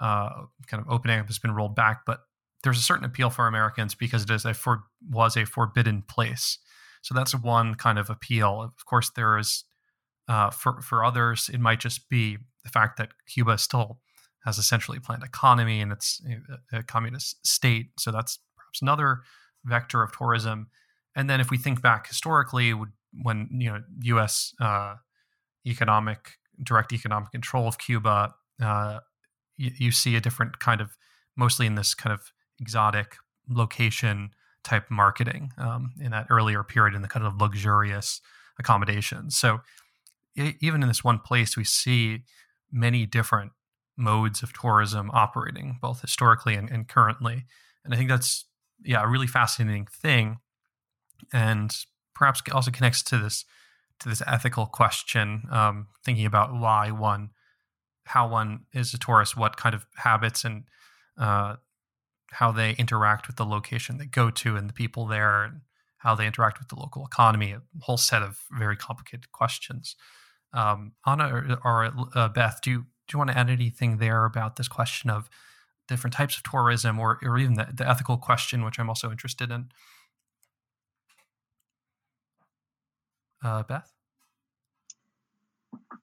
uh, 0.00 0.30
kind 0.66 0.82
of 0.82 0.90
opening 0.90 1.20
up 1.20 1.26
has 1.26 1.38
been 1.38 1.52
rolled 1.52 1.76
back. 1.76 2.02
But 2.06 2.20
there's 2.62 2.78
a 2.78 2.82
certain 2.82 3.04
appeal 3.04 3.30
for 3.30 3.46
Americans 3.46 3.94
because 3.94 4.24
it 4.24 4.30
is 4.30 4.44
a 4.44 4.54
for, 4.54 4.84
was 5.08 5.36
a 5.36 5.44
forbidden 5.44 6.02
place. 6.02 6.58
So 7.02 7.14
that's 7.14 7.34
one 7.34 7.74
kind 7.74 7.98
of 7.98 8.10
appeal. 8.10 8.62
Of 8.62 8.84
course, 8.84 9.10
there 9.10 9.38
is 9.38 9.64
uh, 10.28 10.50
for 10.50 10.80
for 10.80 11.04
others, 11.04 11.50
it 11.52 11.60
might 11.60 11.80
just 11.80 12.08
be 12.08 12.38
the 12.62 12.70
fact 12.70 12.98
that 12.98 13.10
Cuba 13.26 13.58
still 13.58 13.98
has 14.44 14.58
a 14.58 14.62
centrally 14.62 15.00
planned 15.00 15.22
economy 15.22 15.80
and 15.80 15.92
it's 15.92 16.22
a, 16.72 16.82
communist 16.82 17.44
state. 17.46 17.90
So 17.98 18.10
that's 18.10 18.38
perhaps 18.56 18.80
another 18.80 19.20
vector 19.64 20.02
of 20.02 20.16
tourism. 20.16 20.68
And 21.16 21.28
then 21.28 21.40
if 21.40 21.50
we 21.50 21.58
think 21.58 21.82
back 21.82 22.06
historically, 22.06 22.74
when 23.22 23.48
you 23.50 23.70
know 23.70 23.80
U.S. 24.02 24.54
Uh, 24.60 24.96
economic 25.66 26.38
direct 26.62 26.92
economic 26.92 27.32
control 27.32 27.66
of 27.66 27.78
Cuba, 27.78 28.34
uh, 28.62 29.00
you, 29.56 29.70
you, 29.78 29.90
see 29.90 30.14
a 30.14 30.20
different 30.20 30.60
kind 30.60 30.80
of 30.80 30.96
mostly 31.36 31.66
in 31.66 31.74
this 31.74 31.94
kind 31.94 32.12
of 32.12 32.32
exotic 32.60 33.16
location 33.48 34.30
type 34.62 34.90
marketing 34.90 35.52
um, 35.58 35.92
in 36.00 36.10
that 36.10 36.26
earlier 36.30 36.62
period 36.62 36.94
in 36.94 37.02
the 37.02 37.08
kind 37.08 37.24
of 37.24 37.40
luxurious 37.40 38.20
accommodations. 38.58 39.36
So 39.36 39.60
even 40.36 40.82
in 40.82 40.88
this 40.88 41.02
one 41.02 41.18
place, 41.18 41.56
we 41.56 41.64
see 41.64 42.24
many 42.70 43.06
different 43.06 43.52
modes 43.96 44.42
of 44.42 44.52
tourism 44.52 45.10
operating, 45.12 45.78
both 45.80 46.00
historically 46.00 46.54
and, 46.54 46.70
and 46.70 46.88
currently. 46.88 47.44
And 47.84 47.92
I 47.94 47.96
think 47.96 48.08
that's 48.08 48.44
yeah 48.84 49.02
a 49.02 49.08
really 49.08 49.26
fascinating 49.26 49.86
thing. 49.86 50.38
And 51.32 51.74
perhaps 52.14 52.42
also 52.52 52.70
connects 52.70 53.02
to 53.04 53.18
this 53.18 53.44
to 54.00 54.08
this 54.08 54.22
ethical 54.26 54.66
question, 54.66 55.42
um, 55.50 55.88
thinking 56.04 56.24
about 56.24 56.54
why 56.54 56.90
one, 56.90 57.30
how 58.04 58.26
one 58.26 58.60
is 58.72 58.94
a 58.94 58.98
tourist, 58.98 59.36
what 59.36 59.58
kind 59.58 59.74
of 59.74 59.86
habits 59.96 60.44
and 60.44 60.64
uh, 61.18 61.56
how 62.32 62.52
they 62.52 62.72
interact 62.72 63.26
with 63.26 63.36
the 63.36 63.44
location 63.44 63.98
they 63.98 64.06
go 64.06 64.30
to 64.30 64.56
and 64.56 64.68
the 64.68 64.74
people 64.74 65.06
there, 65.06 65.44
and 65.44 65.60
how 65.98 66.14
they 66.14 66.26
interact 66.26 66.58
with 66.58 66.68
the 66.68 66.76
local 66.76 67.04
economy. 67.04 67.52
A 67.52 67.62
whole 67.80 67.96
set 67.96 68.22
of 68.22 68.44
very 68.50 68.76
complicated 68.76 69.32
questions. 69.32 69.96
Um, 70.52 70.92
Anna 71.06 71.28
or, 71.28 71.58
or 71.64 71.92
uh, 72.14 72.28
Beth, 72.28 72.60
do 72.62 72.70
you 72.70 72.78
do 73.06 73.14
you 73.14 73.18
want 73.18 73.30
to 73.30 73.38
add 73.38 73.50
anything 73.50 73.98
there 73.98 74.24
about 74.24 74.56
this 74.56 74.68
question 74.68 75.10
of 75.10 75.28
different 75.88 76.14
types 76.14 76.36
of 76.36 76.42
tourism, 76.44 76.98
or 76.98 77.18
or 77.22 77.38
even 77.38 77.54
the, 77.54 77.68
the 77.72 77.88
ethical 77.88 78.16
question, 78.16 78.64
which 78.64 78.78
I'm 78.78 78.88
also 78.88 79.10
interested 79.10 79.50
in? 79.50 79.70
uh, 83.42 83.62
Beth? 83.62 83.92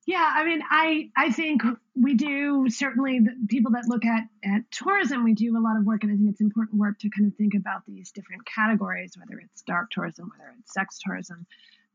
Yeah, 0.07 0.25
I 0.25 0.45
mean, 0.45 0.61
I 0.71 1.09
I 1.17 1.31
think 1.33 1.63
we 1.93 2.15
do 2.15 2.69
certainly 2.69 3.19
people 3.49 3.73
that 3.73 3.89
look 3.89 4.05
at 4.05 4.23
at 4.41 4.61
tourism, 4.71 5.25
we 5.25 5.33
do 5.33 5.57
a 5.57 5.59
lot 5.59 5.75
of 5.77 5.83
work, 5.83 6.03
and 6.03 6.13
I 6.13 6.15
think 6.15 6.29
it's 6.29 6.39
important 6.39 6.79
work 6.79 6.97
to 6.99 7.09
kind 7.09 7.29
of 7.29 7.35
think 7.35 7.55
about 7.55 7.85
these 7.85 8.13
different 8.13 8.45
categories, 8.45 9.17
whether 9.19 9.37
it's 9.37 9.63
dark 9.63 9.91
tourism, 9.91 10.31
whether 10.31 10.49
it's 10.59 10.73
sex 10.73 10.97
tourism, 11.05 11.45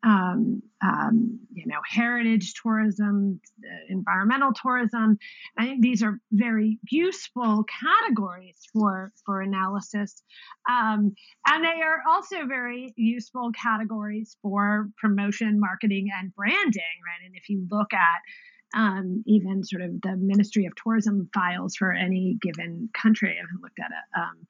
um, 0.04 0.62
um, 0.82 1.38
you 1.52 1.64
know, 1.66 1.78
heritage 1.88 2.54
tourism, 2.60 3.40
environmental 3.88 4.52
tourism. 4.52 5.18
I 5.56 5.66
think 5.66 5.82
these 5.82 6.02
are 6.02 6.18
very 6.32 6.78
useful 6.90 7.64
categories 7.64 8.58
for 8.72 9.12
for 9.24 9.40
analysis, 9.40 10.22
um, 10.68 11.14
and 11.46 11.64
they 11.64 11.82
are 11.82 12.02
also 12.08 12.46
very 12.46 12.92
useful 12.96 13.50
categories 13.52 14.36
for 14.42 14.88
promotion, 15.00 15.60
marketing, 15.60 16.08
and 16.18 16.34
branding. 16.34 16.82
Right, 17.06 17.26
and 17.26 17.36
if 17.36 17.48
you 17.48 17.66
look 17.70 17.92
at 17.92 18.20
um, 18.74 19.22
even 19.26 19.64
sort 19.64 19.82
of 19.82 20.00
the 20.00 20.16
Ministry 20.16 20.66
of 20.66 20.72
Tourism 20.82 21.28
files 21.34 21.76
for 21.76 21.92
any 21.92 22.38
given 22.40 22.88
country. 22.94 23.36
I've 23.38 23.60
looked 23.62 23.78
at 23.78 23.90
it 23.90 24.20
um, 24.20 24.46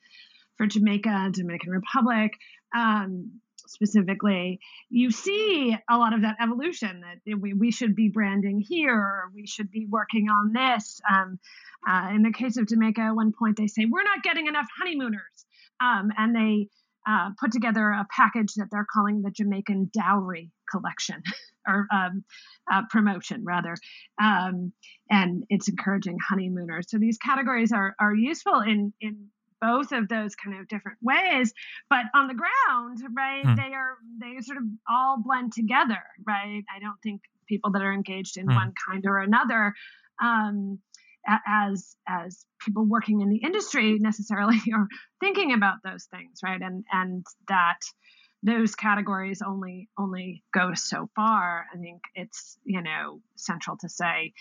for 0.57 0.67
Jamaica, 0.67 1.31
Dominican 1.33 1.71
Republic. 1.71 2.33
Um, 2.75 3.41
specifically, 3.73 4.61
you 4.91 5.11
see 5.11 5.77
a 5.91 5.97
lot 5.97 6.13
of 6.13 6.23
that 6.23 6.37
evolution 6.41 7.03
that 7.03 7.41
we, 7.41 7.53
we 7.55 7.71
should 7.71 7.95
be 7.95 8.09
branding 8.09 8.61
here, 8.61 9.31
we 9.35 9.47
should 9.47 9.71
be 9.71 9.87
working 9.87 10.29
on 10.29 10.53
this. 10.53 11.01
Um, 11.11 11.39
uh, 11.89 12.11
in 12.15 12.23
the 12.23 12.33
case 12.33 12.57
of 12.57 12.69
Jamaica, 12.69 13.01
at 13.01 13.17
one 13.17 13.33
point 13.33 13.57
they 13.57 13.67
say, 13.67 13.87
We're 13.87 14.05
not 14.05 14.23
getting 14.23 14.47
enough 14.47 14.67
honeymooners. 14.79 15.47
Um, 15.81 16.11
and 16.17 16.35
they 16.35 16.69
uh, 17.09 17.31
put 17.41 17.51
together 17.51 17.91
a 17.91 18.07
package 18.15 18.55
that 18.55 18.69
they're 18.71 18.87
calling 18.93 19.23
the 19.23 19.31
Jamaican 19.31 19.91
Dowry 19.93 20.51
Collection. 20.71 21.23
or 21.67 21.87
um, 21.93 22.25
uh, 22.71 22.83
promotion 22.91 23.45
rather, 23.45 23.77
um, 24.21 24.73
and 25.11 25.45
it's 25.49 25.69
encouraging 25.69 26.19
honeymooners. 26.29 26.91
So 26.91 26.99
these 26.99 27.19
categories 27.19 27.73
are 27.73 27.95
are 27.99 28.15
useful 28.15 28.61
in 28.61 28.93
in 29.01 29.29
both 29.63 29.93
of 29.93 30.09
those 30.09 30.35
kind 30.35 30.61
of 30.61 30.69
different 30.69 30.99
ways 31.01 31.55
but 31.89 32.05
on 32.15 32.27
the 32.27 32.35
ground 32.35 32.99
right 33.17 33.45
hmm. 33.45 33.55
they 33.55 33.73
are 33.73 33.97
they 34.21 34.41
sort 34.41 34.59
of 34.59 34.65
all 34.91 35.23
blend 35.25 35.53
together 35.53 36.03
right 36.27 36.65
i 36.75 36.81
don't 36.81 37.01
think 37.03 37.23
people 37.49 37.71
that 37.71 37.83
are 37.83 37.93
engaged 37.93 38.37
in 38.37 38.47
hmm. 38.47 38.55
one 38.55 38.73
kind 38.89 39.05
or 39.07 39.19
another 39.19 39.73
um, 40.23 40.79
as 41.47 41.97
as 42.09 42.45
people 42.65 42.85
working 42.85 43.21
in 43.21 43.29
the 43.29 43.39
industry 43.39 43.99
necessarily 44.01 44.59
are 44.75 44.89
thinking 45.21 45.53
about 45.53 45.77
those 45.85 46.05
things 46.05 46.41
right 46.45 46.61
and 46.61 46.85
and 46.93 47.25
that 47.49 47.79
those 48.43 48.75
categories 48.75 49.41
only 49.47 49.89
only 49.99 50.43
go 50.53 50.73
so 50.75 51.09
far 51.15 51.65
i 51.73 51.79
think 51.79 52.01
it's 52.15 52.59
you 52.65 52.83
know 52.83 53.21
central 53.37 53.77
to 53.77 53.89
say 53.89 54.33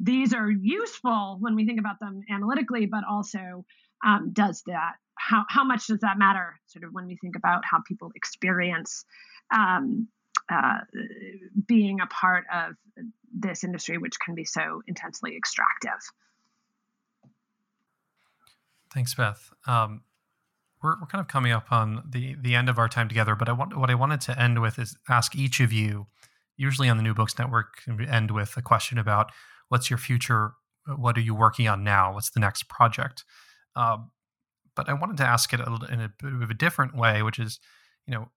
these 0.00 0.32
are 0.32 0.48
useful 0.48 1.38
when 1.40 1.56
we 1.56 1.66
think 1.66 1.80
about 1.80 1.98
them 2.00 2.20
analytically 2.30 2.86
but 2.86 3.02
also 3.08 3.64
um, 4.04 4.30
does 4.32 4.62
that? 4.66 4.94
How, 5.16 5.44
how 5.48 5.64
much 5.64 5.86
does 5.88 6.00
that 6.00 6.18
matter 6.18 6.60
sort 6.66 6.84
of 6.84 6.92
when 6.92 7.06
we 7.06 7.16
think 7.16 7.36
about 7.36 7.64
how 7.64 7.80
people 7.86 8.12
experience 8.14 9.04
um, 9.54 10.08
uh, 10.48 10.78
being 11.66 12.00
a 12.00 12.06
part 12.06 12.44
of 12.52 12.74
this 13.32 13.64
industry 13.64 13.98
which 13.98 14.18
can 14.24 14.34
be 14.34 14.44
so 14.44 14.82
intensely 14.86 15.36
extractive? 15.36 16.00
Thanks 18.92 19.14
beth. 19.14 19.52
Um, 19.66 20.02
we're, 20.82 20.94
we're 21.00 21.06
kind 21.08 21.20
of 21.20 21.28
coming 21.28 21.52
up 21.52 21.72
on 21.72 22.04
the 22.08 22.36
the 22.40 22.54
end 22.54 22.68
of 22.68 22.78
our 22.78 22.88
time 22.88 23.08
together 23.08 23.34
but 23.34 23.48
i 23.48 23.52
want 23.52 23.76
what 23.76 23.90
i 23.90 23.96
wanted 23.96 24.20
to 24.20 24.40
end 24.40 24.62
with 24.62 24.78
is 24.78 24.96
ask 25.08 25.34
each 25.34 25.58
of 25.58 25.72
you 25.72 26.06
usually 26.58 26.88
on 26.88 26.98
the 26.98 27.02
new 27.02 27.14
books 27.14 27.38
network 27.38 27.82
end 28.08 28.30
with 28.30 28.56
a 28.56 28.62
question 28.62 28.98
about 28.98 29.32
what's 29.68 29.88
your 29.88 29.98
future? 29.98 30.52
What 30.86 31.16
are 31.16 31.22
you 31.22 31.34
working 31.34 31.68
on 31.68 31.84
now? 31.84 32.12
What's 32.12 32.30
the 32.30 32.40
next 32.40 32.68
project 32.68 33.24
um, 33.78 34.10
but 34.74 34.88
I 34.88 34.92
wanted 34.92 35.16
to 35.18 35.26
ask 35.26 35.52
it 35.52 35.60
a 35.60 35.78
in 35.90 36.00
a 36.00 36.12
bit 36.20 36.32
of 36.32 36.50
a 36.50 36.54
different 36.54 36.96
way, 36.96 37.22
which 37.22 37.38
is, 37.38 37.60
you 38.06 38.14
know, 38.14 38.28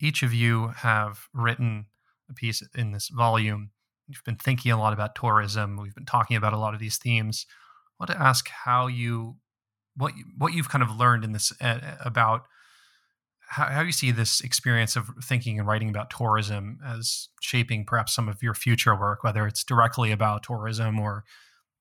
each 0.00 0.22
of 0.22 0.34
you 0.34 0.68
have 0.68 1.28
written 1.32 1.86
a 2.28 2.34
piece 2.34 2.62
in 2.74 2.90
this 2.90 3.08
volume. 3.08 3.70
You've 4.08 4.24
been 4.24 4.36
thinking 4.36 4.72
a 4.72 4.78
lot 4.78 4.92
about 4.92 5.14
tourism. 5.14 5.76
We've 5.76 5.94
been 5.94 6.04
talking 6.04 6.36
about 6.36 6.52
a 6.52 6.58
lot 6.58 6.74
of 6.74 6.80
these 6.80 6.98
themes. 6.98 7.46
I 7.48 7.94
want 8.00 8.10
to 8.10 8.20
ask 8.20 8.48
how 8.48 8.88
you, 8.88 9.36
what 9.96 10.16
you, 10.16 10.24
what 10.36 10.52
you've 10.52 10.68
kind 10.68 10.82
of 10.82 10.96
learned 10.96 11.24
in 11.24 11.32
this 11.32 11.52
uh, 11.60 11.78
about 12.04 12.42
how, 13.48 13.66
how 13.66 13.82
you 13.82 13.92
see 13.92 14.10
this 14.10 14.40
experience 14.40 14.96
of 14.96 15.10
thinking 15.22 15.58
and 15.58 15.68
writing 15.68 15.90
about 15.90 16.10
tourism 16.10 16.78
as 16.84 17.28
shaping 17.40 17.84
perhaps 17.84 18.14
some 18.14 18.28
of 18.28 18.42
your 18.42 18.54
future 18.54 18.98
work, 18.98 19.22
whether 19.22 19.46
it's 19.46 19.62
directly 19.62 20.10
about 20.10 20.42
tourism 20.42 20.98
or, 20.98 21.24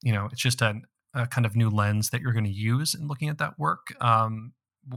you 0.04 0.14
know, 0.14 0.30
it's 0.32 0.42
just 0.42 0.62
an, 0.62 0.84
a 1.14 1.28
kind 1.28 1.46
of 1.46 1.56
new 1.56 1.70
lens 1.70 2.10
that 2.10 2.22
you're 2.22 2.34
going 2.34 2.46
to 2.46 2.52
use 2.52 2.94
in 2.96 3.08
looking 3.08 3.30
at 3.30 3.38
that 3.38 3.60
work. 3.60 3.94
Um, 4.00 4.54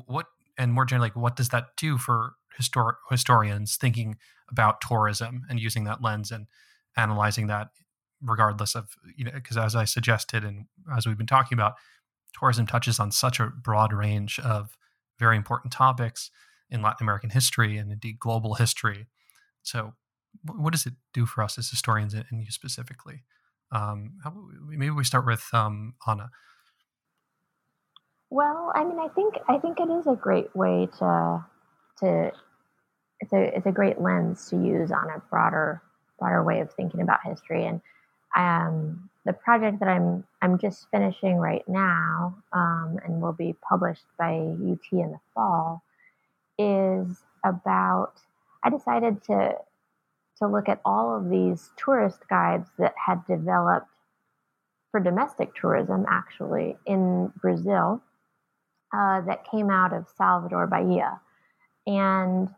what 0.06 0.26
and 0.56 0.72
more 0.72 0.84
generally, 0.84 1.08
like, 1.08 1.16
what 1.16 1.36
does 1.36 1.48
that 1.48 1.76
do 1.76 1.98
for 1.98 2.34
histor- 2.60 2.96
historians 3.10 3.76
thinking 3.76 4.16
about 4.50 4.80
tourism 4.80 5.42
and 5.48 5.58
using 5.58 5.84
that 5.84 6.02
lens 6.02 6.30
and 6.30 6.46
analyzing 6.96 7.48
that, 7.48 7.68
regardless 8.22 8.74
of 8.74 8.90
you 9.16 9.24
know, 9.24 9.32
because 9.34 9.56
as 9.56 9.74
I 9.74 9.84
suggested 9.84 10.44
and 10.44 10.66
as 10.96 11.06
we've 11.06 11.18
been 11.18 11.26
talking 11.26 11.56
about, 11.56 11.74
tourism 12.38 12.66
touches 12.66 13.00
on 13.00 13.10
such 13.10 13.40
a 13.40 13.46
broad 13.46 13.92
range 13.92 14.38
of 14.38 14.76
very 15.18 15.36
important 15.36 15.72
topics 15.72 16.30
in 16.70 16.82
Latin 16.82 17.04
American 17.04 17.30
history 17.30 17.76
and 17.76 17.92
indeed 17.92 18.18
global 18.18 18.54
history. 18.54 19.06
So, 19.62 19.94
what 20.42 20.72
does 20.72 20.86
it 20.86 20.94
do 21.12 21.26
for 21.26 21.42
us 21.42 21.58
as 21.58 21.70
historians 21.70 22.14
and 22.14 22.24
you 22.30 22.50
specifically? 22.50 23.22
Um, 23.74 24.12
how, 24.22 24.32
maybe 24.68 24.90
we 24.90 25.04
start 25.04 25.26
with 25.26 25.44
um, 25.52 25.94
Anna. 26.06 26.30
Well, 28.30 28.72
I 28.74 28.84
mean, 28.84 28.98
I 28.98 29.08
think 29.08 29.34
I 29.48 29.58
think 29.58 29.78
it 29.80 29.90
is 29.90 30.06
a 30.06 30.16
great 30.16 30.54
way 30.56 30.88
to 30.98 31.44
to 32.00 32.32
it's 33.20 33.32
a 33.32 33.56
it's 33.56 33.66
a 33.66 33.72
great 33.72 34.00
lens 34.00 34.48
to 34.50 34.56
use 34.56 34.90
on 34.90 35.08
a 35.10 35.20
broader 35.30 35.82
broader 36.18 36.42
way 36.42 36.60
of 36.60 36.72
thinking 36.72 37.00
about 37.00 37.20
history. 37.24 37.64
And 37.66 37.80
um, 38.36 39.10
the 39.24 39.32
project 39.32 39.80
that 39.80 39.88
I'm 39.88 40.24
I'm 40.42 40.58
just 40.58 40.86
finishing 40.90 41.36
right 41.36 41.64
now 41.68 42.36
um, 42.52 42.98
and 43.04 43.20
will 43.20 43.32
be 43.32 43.54
published 43.68 44.04
by 44.18 44.34
UT 44.34 44.92
in 44.92 45.12
the 45.12 45.20
fall 45.34 45.82
is 46.58 47.22
about. 47.44 48.14
I 48.66 48.70
decided 48.70 49.22
to 49.24 49.56
to 50.38 50.48
look 50.48 50.68
at 50.68 50.80
all 50.84 51.16
of 51.16 51.30
these 51.30 51.70
tourist 51.76 52.18
guides 52.28 52.68
that 52.78 52.94
had 53.06 53.24
developed 53.26 53.86
for 54.90 55.00
domestic 55.00 55.54
tourism, 55.54 56.06
actually, 56.08 56.76
in 56.86 57.32
Brazil, 57.40 58.02
uh, 58.92 59.20
that 59.22 59.50
came 59.50 59.70
out 59.70 59.92
of 59.92 60.06
Salvador 60.16 60.66
Bahia. 60.66 61.20
And, 61.86 62.48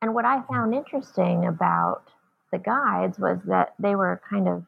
and 0.00 0.14
what 0.14 0.24
I 0.24 0.42
found 0.50 0.74
interesting 0.74 1.46
about 1.46 2.04
the 2.52 2.58
guides 2.58 3.18
was 3.18 3.38
that 3.46 3.74
they 3.78 3.94
were 3.94 4.20
kind 4.28 4.48
of, 4.48 4.64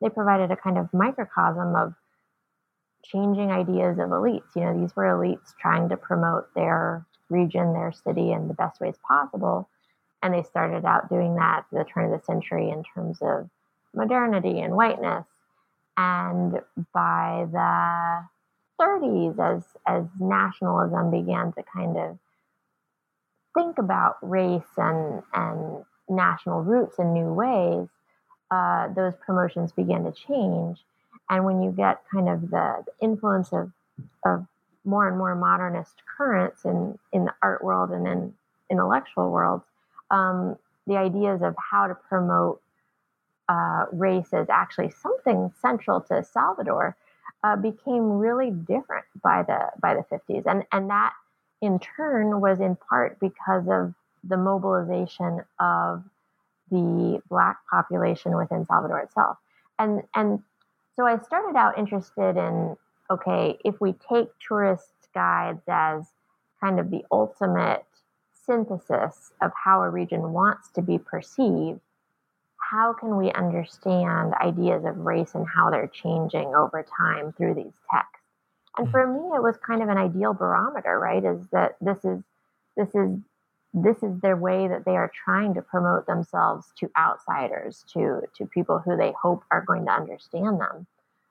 they 0.00 0.08
provided 0.08 0.50
a 0.50 0.56
kind 0.56 0.78
of 0.78 0.92
microcosm 0.92 1.74
of 1.74 1.94
changing 3.04 3.50
ideas 3.50 3.98
of 3.98 4.10
elites. 4.10 4.54
You 4.54 4.62
know, 4.62 4.80
these 4.80 4.94
were 4.96 5.04
elites 5.04 5.54
trying 5.60 5.88
to 5.90 5.96
promote 5.96 6.52
their 6.54 7.06
region, 7.30 7.72
their 7.72 7.92
city 7.92 8.32
in 8.32 8.48
the 8.48 8.54
best 8.54 8.80
ways 8.80 8.96
possible. 9.06 9.68
And 10.22 10.34
they 10.34 10.42
started 10.42 10.84
out 10.84 11.08
doing 11.08 11.36
that 11.36 11.64
at 11.72 11.78
the 11.78 11.84
turn 11.84 12.12
of 12.12 12.18
the 12.18 12.24
century 12.24 12.70
in 12.70 12.82
terms 12.82 13.18
of 13.20 13.48
modernity 13.94 14.60
and 14.60 14.74
whiteness. 14.74 15.26
And 15.96 16.60
by 16.92 17.46
the 17.50 18.26
30s, 18.80 19.38
as, 19.38 19.64
as 19.86 20.04
nationalism 20.20 21.10
began 21.10 21.52
to 21.52 21.62
kind 21.62 21.96
of 21.96 22.18
think 23.54 23.78
about 23.78 24.16
race 24.22 24.62
and, 24.76 25.22
and 25.32 25.84
national 26.08 26.62
roots 26.62 26.98
in 26.98 27.14
new 27.14 27.32
ways, 27.32 27.88
uh, 28.50 28.88
those 28.94 29.14
promotions 29.24 29.72
began 29.72 30.04
to 30.04 30.12
change. 30.12 30.84
And 31.28 31.44
when 31.44 31.62
you 31.62 31.72
get 31.72 32.02
kind 32.12 32.28
of 32.28 32.50
the 32.50 32.84
influence 33.00 33.52
of, 33.52 33.72
of 34.24 34.46
more 34.84 35.08
and 35.08 35.18
more 35.18 35.34
modernist 35.34 35.94
currents 36.16 36.64
in, 36.64 36.98
in 37.12 37.24
the 37.24 37.34
art 37.42 37.64
world 37.64 37.90
and 37.90 38.06
in 38.06 38.34
intellectual 38.70 39.30
worlds, 39.30 39.64
um, 40.10 40.56
the 40.86 40.96
ideas 40.96 41.42
of 41.42 41.54
how 41.58 41.86
to 41.86 41.94
promote 41.94 42.60
uh, 43.48 43.86
race 43.92 44.32
as 44.32 44.48
actually 44.48 44.90
something 44.90 45.52
central 45.60 46.00
to 46.00 46.22
Salvador 46.22 46.96
uh, 47.44 47.56
became 47.56 48.18
really 48.18 48.50
different 48.50 49.04
by 49.22 49.42
the 49.42 49.70
by 49.80 49.94
the 49.94 50.04
50s, 50.10 50.44
and 50.46 50.64
and 50.72 50.90
that 50.90 51.12
in 51.60 51.78
turn 51.78 52.40
was 52.40 52.60
in 52.60 52.76
part 52.76 53.18
because 53.20 53.64
of 53.68 53.94
the 54.24 54.36
mobilization 54.36 55.40
of 55.60 56.02
the 56.70 57.22
black 57.28 57.58
population 57.70 58.36
within 58.36 58.66
Salvador 58.66 59.00
itself, 59.00 59.38
and 59.78 60.02
and 60.14 60.42
so 60.96 61.06
I 61.06 61.18
started 61.18 61.56
out 61.56 61.78
interested 61.78 62.36
in 62.36 62.76
okay 63.10 63.58
if 63.64 63.80
we 63.80 63.92
take 63.92 64.28
tourist 64.46 64.90
guides 65.14 65.62
as 65.68 66.04
kind 66.60 66.80
of 66.80 66.90
the 66.90 67.04
ultimate 67.12 67.84
synthesis 68.46 69.32
of 69.42 69.52
how 69.64 69.82
a 69.82 69.90
region 69.90 70.32
wants 70.32 70.70
to 70.72 70.82
be 70.82 70.98
perceived, 70.98 71.80
how 72.70 72.92
can 72.92 73.16
we 73.16 73.30
understand 73.32 74.34
ideas 74.34 74.84
of 74.84 74.98
race 74.98 75.34
and 75.34 75.46
how 75.46 75.70
they're 75.70 75.90
changing 75.92 76.54
over 76.54 76.84
time 76.96 77.32
through 77.32 77.54
these 77.54 77.74
texts? 77.92 78.24
And 78.76 78.86
mm-hmm. 78.86 78.92
for 78.92 79.06
me, 79.06 79.36
it 79.36 79.42
was 79.42 79.56
kind 79.64 79.82
of 79.82 79.88
an 79.88 79.98
ideal 79.98 80.34
barometer, 80.34 80.98
right? 80.98 81.24
Is 81.24 81.46
that 81.52 81.76
this 81.80 82.04
is 82.04 82.22
this 82.76 82.94
is 82.94 83.18
this 83.72 84.02
is 84.02 84.20
their 84.20 84.36
way 84.36 84.68
that 84.68 84.84
they 84.84 84.96
are 84.96 85.12
trying 85.24 85.54
to 85.54 85.62
promote 85.62 86.06
themselves 86.06 86.66
to 86.80 86.90
outsiders, 86.96 87.84
to 87.92 88.22
to 88.36 88.46
people 88.46 88.78
who 88.78 88.96
they 88.96 89.12
hope 89.20 89.44
are 89.50 89.64
going 89.66 89.84
to 89.86 89.92
understand 89.92 90.60
them. 90.60 90.86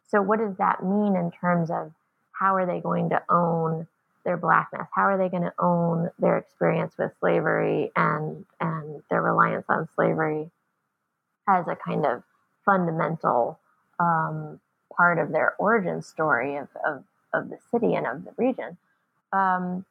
So, 0.08 0.22
what 0.22 0.40
does 0.40 0.56
that 0.58 0.84
mean 0.84 1.16
in 1.16 1.32
terms 1.32 1.72
of 1.72 1.92
how 2.32 2.56
are 2.56 2.66
they 2.66 2.80
going 2.80 3.10
to 3.10 3.22
own 3.30 3.88
their 4.26 4.38
blackness? 4.38 4.88
How 4.94 5.04
are 5.04 5.18
they 5.18 5.30
going 5.30 5.44
to 5.44 5.54
own 5.60 6.10
their 6.20 6.38
experience 6.38 6.94
with 6.98 7.12
slavery 7.20 7.92
and 7.96 8.46
and 8.60 9.02
their 9.10 9.22
reliance 9.22 9.66
on 9.70 9.88
slavery 9.96 10.50
as 11.48 11.68
a 11.68 11.76
kind 11.76 12.06
of 12.06 12.24
fundamental 12.66 13.60
um, 14.00 14.60
part 14.96 15.20
of 15.20 15.32
their 15.32 15.56
origin 15.60 16.02
story 16.02 16.58
of, 16.58 16.68
of, 16.86 17.04
of 17.34 17.50
the 17.50 17.58
city 17.72 17.94
and 17.94 18.08
of 18.08 18.26
the 18.26 18.32
region? 18.38 18.78
Um, 19.32 19.86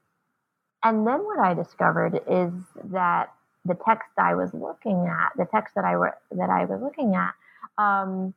and 0.82 1.06
then 1.06 1.24
what 1.24 1.38
I 1.38 1.54
discovered 1.54 2.20
is 2.28 2.52
that 2.90 3.32
the 3.64 3.74
text 3.74 4.10
I 4.18 4.34
was 4.34 4.52
looking 4.52 5.06
at, 5.06 5.32
the 5.36 5.46
text 5.46 5.74
that 5.76 5.84
I 5.84 5.96
were 5.96 6.16
that 6.32 6.50
I 6.50 6.66
was 6.66 6.82
looking 6.82 7.14
at, 7.14 7.34
um, 7.78 8.34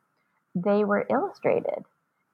they 0.55 0.85
were 0.85 1.05
illustrated, 1.09 1.83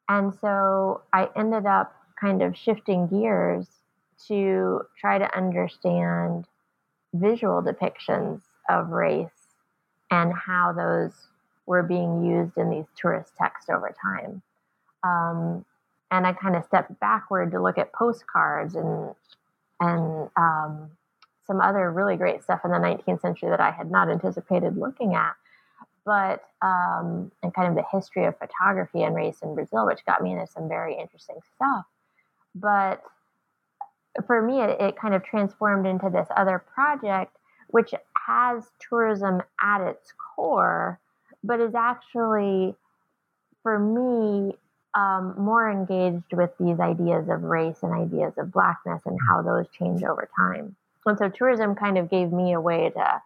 and 0.07 0.33
so 0.39 1.01
I 1.11 1.29
ended 1.35 1.65
up 1.65 1.95
kind 2.23 2.41
of 2.41 2.55
shifting 2.55 3.07
gears 3.07 3.67
to 4.27 4.81
try 4.97 5.17
to 5.17 5.37
understand 5.37 6.45
visual 7.13 7.61
depictions 7.61 8.41
of 8.69 8.89
race 8.89 9.29
and 10.09 10.33
how 10.33 10.71
those 10.71 11.11
were 11.65 11.83
being 11.83 12.23
used 12.23 12.57
in 12.57 12.69
these 12.69 12.85
tourist 12.95 13.33
texts 13.37 13.69
over 13.69 13.93
time. 14.01 14.41
Um, 15.03 15.65
and 16.11 16.25
I 16.25 16.33
kind 16.33 16.55
of 16.55 16.63
stepped 16.63 16.97
backward 16.99 17.51
to 17.51 17.61
look 17.61 17.77
at 17.77 17.91
postcards 17.91 18.75
and 18.75 19.13
and 19.79 20.29
um, 20.37 20.91
some 21.45 21.59
other 21.59 21.91
really 21.91 22.15
great 22.15 22.41
stuff 22.41 22.61
in 22.63 22.71
the 22.71 22.77
19th 22.77 23.19
century 23.19 23.49
that 23.49 23.59
I 23.59 23.71
had 23.71 23.91
not 23.91 24.09
anticipated 24.09 24.77
looking 24.77 25.13
at. 25.13 25.33
But, 26.05 26.43
um, 26.61 27.31
and 27.41 27.53
kind 27.53 27.67
of 27.67 27.75
the 27.75 27.83
history 27.91 28.25
of 28.25 28.37
photography 28.37 29.03
and 29.03 29.15
race 29.15 29.39
in 29.41 29.55
Brazil, 29.55 29.85
which 29.85 30.05
got 30.05 30.21
me 30.21 30.31
into 30.31 30.47
some 30.47 30.69
very 30.69 30.97
interesting 30.97 31.37
stuff. 31.55 31.85
But 32.55 33.03
for 34.27 34.41
me, 34.41 34.61
it, 34.61 34.79
it 34.79 34.95
kind 34.95 35.13
of 35.13 35.23
transformed 35.23 35.87
into 35.87 36.09
this 36.09 36.27
other 36.35 36.63
project, 36.73 37.35
which 37.67 37.93
has 38.27 38.63
tourism 38.79 39.41
at 39.61 39.81
its 39.81 40.13
core, 40.35 40.99
but 41.43 41.59
is 41.59 41.75
actually, 41.75 42.75
for 43.63 43.79
me, 43.79 44.57
um, 44.95 45.33
more 45.37 45.69
engaged 45.71 46.33
with 46.33 46.51
these 46.59 46.79
ideas 46.79 47.27
of 47.29 47.43
race 47.43 47.77
and 47.81 47.93
ideas 47.93 48.33
of 48.37 48.51
blackness 48.51 49.01
and 49.05 49.17
how 49.27 49.41
those 49.41 49.65
change 49.77 50.03
over 50.03 50.29
time. 50.37 50.75
And 51.05 51.17
so 51.17 51.29
tourism 51.29 51.75
kind 51.75 51.97
of 51.97 52.09
gave 52.09 52.31
me 52.31 52.53
a 52.53 52.61
way 52.61 52.91
to 52.91 53.21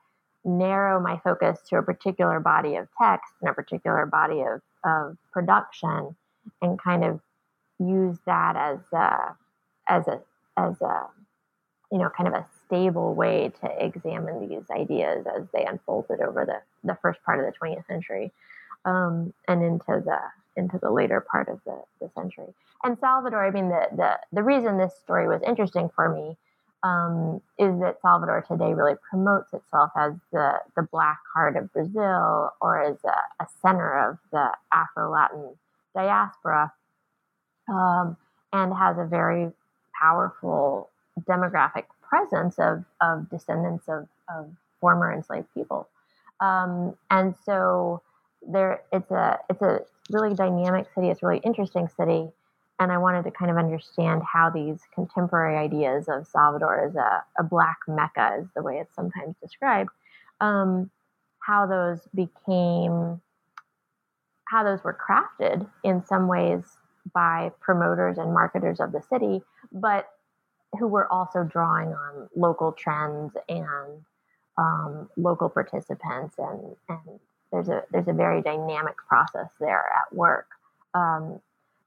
narrow 0.46 1.00
my 1.00 1.20
focus 1.24 1.60
to 1.68 1.78
a 1.78 1.84
particular 1.84 2.40
body 2.40 2.76
of 2.76 2.88
text 3.00 3.34
and 3.42 3.50
a 3.50 3.54
particular 3.54 4.06
body 4.06 4.42
of, 4.42 4.62
of 4.84 5.18
production 5.32 6.16
and 6.62 6.80
kind 6.80 7.04
of 7.04 7.20
use 7.80 8.18
that 8.26 8.56
as 8.56 8.80
a, 8.94 9.36
as 9.88 10.08
a 10.08 10.20
as 10.58 10.82
a 10.82 11.08
you 11.92 12.00
know 12.00 12.10
kind 12.10 12.28
of 12.28 12.34
a 12.34 12.46
stable 12.66 13.14
way 13.14 13.52
to 13.62 13.86
examine 13.86 14.48
these 14.48 14.70
ideas 14.72 15.26
as 15.38 15.44
they 15.54 15.64
unfolded 15.66 16.20
over 16.20 16.46
the, 16.46 16.60
the 16.84 16.98
first 17.02 17.24
part 17.24 17.40
of 17.40 17.46
the 17.46 17.58
20th 17.58 17.86
century 17.88 18.32
um, 18.86 19.34
and 19.48 19.64
into 19.64 20.04
the 20.04 20.20
into 20.58 20.80
the 20.80 20.90
later 20.90 21.22
part 21.22 21.48
of 21.50 21.60
the, 21.66 21.80
the 22.02 22.10
century. 22.16 22.48
And 22.84 22.98
Salvador, 23.00 23.46
I 23.46 23.52
mean, 23.52 23.70
the, 23.70 23.88
the, 23.96 24.20
the 24.34 24.42
reason 24.42 24.78
this 24.78 24.94
story 25.04 25.28
was 25.28 25.42
interesting 25.46 25.90
for 25.96 26.10
me 26.10 26.36
um, 26.82 27.42
is 27.60 27.80
that 27.80 28.02
Salvador 28.02 28.44
today 28.48 28.74
really 28.74 28.96
promotes 29.08 29.54
itself 29.54 29.92
as 29.96 30.14
the, 30.32 30.54
the 30.76 30.82
black 30.82 31.20
heart 31.32 31.56
of 31.58 31.72
Brazil 31.74 32.52
or 32.60 32.82
as 32.82 32.98
a, 33.06 33.44
a 33.44 33.48
center 33.62 34.10
of 34.10 34.18
the 34.32 34.50
Afro 34.72 35.12
Latin 35.12 35.56
diaspora 35.96 36.72
um, 37.70 38.18
and 38.54 38.74
has 38.74 38.98
a 38.98 39.06
very 39.06 39.52
powerful 40.00 40.90
demographic 41.22 41.86
presence 42.02 42.58
of, 42.60 42.84
of 43.02 43.30
descendants 43.30 43.86
of, 43.88 44.08
of 44.34 44.50
former 44.80 45.12
enslaved 45.14 45.48
people. 45.54 45.88
Um, 46.40 46.96
and 47.10 47.36
so 47.46 48.02
there 48.48 48.82
it's 48.94 49.10
a 49.12 49.40
it's 49.50 49.62
a 49.62 49.82
really 50.12 50.34
dynamic 50.36 50.88
city. 50.94 51.10
It's 51.10 51.24
a 51.24 51.28
really 51.28 51.42
interesting 51.44 51.90
city. 51.98 52.30
And 52.80 52.92
I 52.92 53.00
wanted 53.00 53.24
to 53.24 53.32
kind 53.32 53.50
of 53.50 53.58
understand 53.58 54.22
how 54.22 54.52
these 54.52 54.80
contemporary 54.94 55.58
ideas 55.58 56.08
of 56.08 56.28
Salvador 56.28 56.86
as 56.86 56.96
a, 56.96 57.24
a 57.40 57.44
black 57.44 57.78
mecca, 57.88 58.38
is 58.40 58.48
the 58.56 58.62
way 58.62 58.78
it's 58.78 58.94
sometimes 58.94 59.36
described, 59.42 59.90
um, 60.42 60.92
how 61.40 61.66
those 61.66 62.08
became, 62.14 63.20
how 64.46 64.64
those 64.64 64.84
were 64.84 64.96
crafted 64.96 65.68
in 65.84 66.06
some 66.06 66.28
ways 66.28 66.62
by 67.14 67.52
promoters 67.60 68.18
and 68.18 68.34
marketers 68.34 68.80
of 68.80 68.92
the 68.92 69.02
city, 69.02 69.42
but 69.72 70.10
who 70.80 70.88
were 70.88 71.12
also 71.12 71.44
drawing 71.44 71.90
on 71.90 72.30
local 72.36 72.72
trends 72.72 73.34
and 73.48 74.02
um, 74.58 75.10
local 75.16 75.50
participants 75.50 76.36
and, 76.38 76.76
and 76.90 77.20
there's 77.52 77.70
a 77.70 77.84
there's 77.92 78.08
a 78.08 78.14
very 78.14 78.42
dynamic 78.42 78.96
process 79.08 79.50
there 79.60 79.86
at 79.96 80.14
work. 80.14 80.48
Um, 80.94 81.40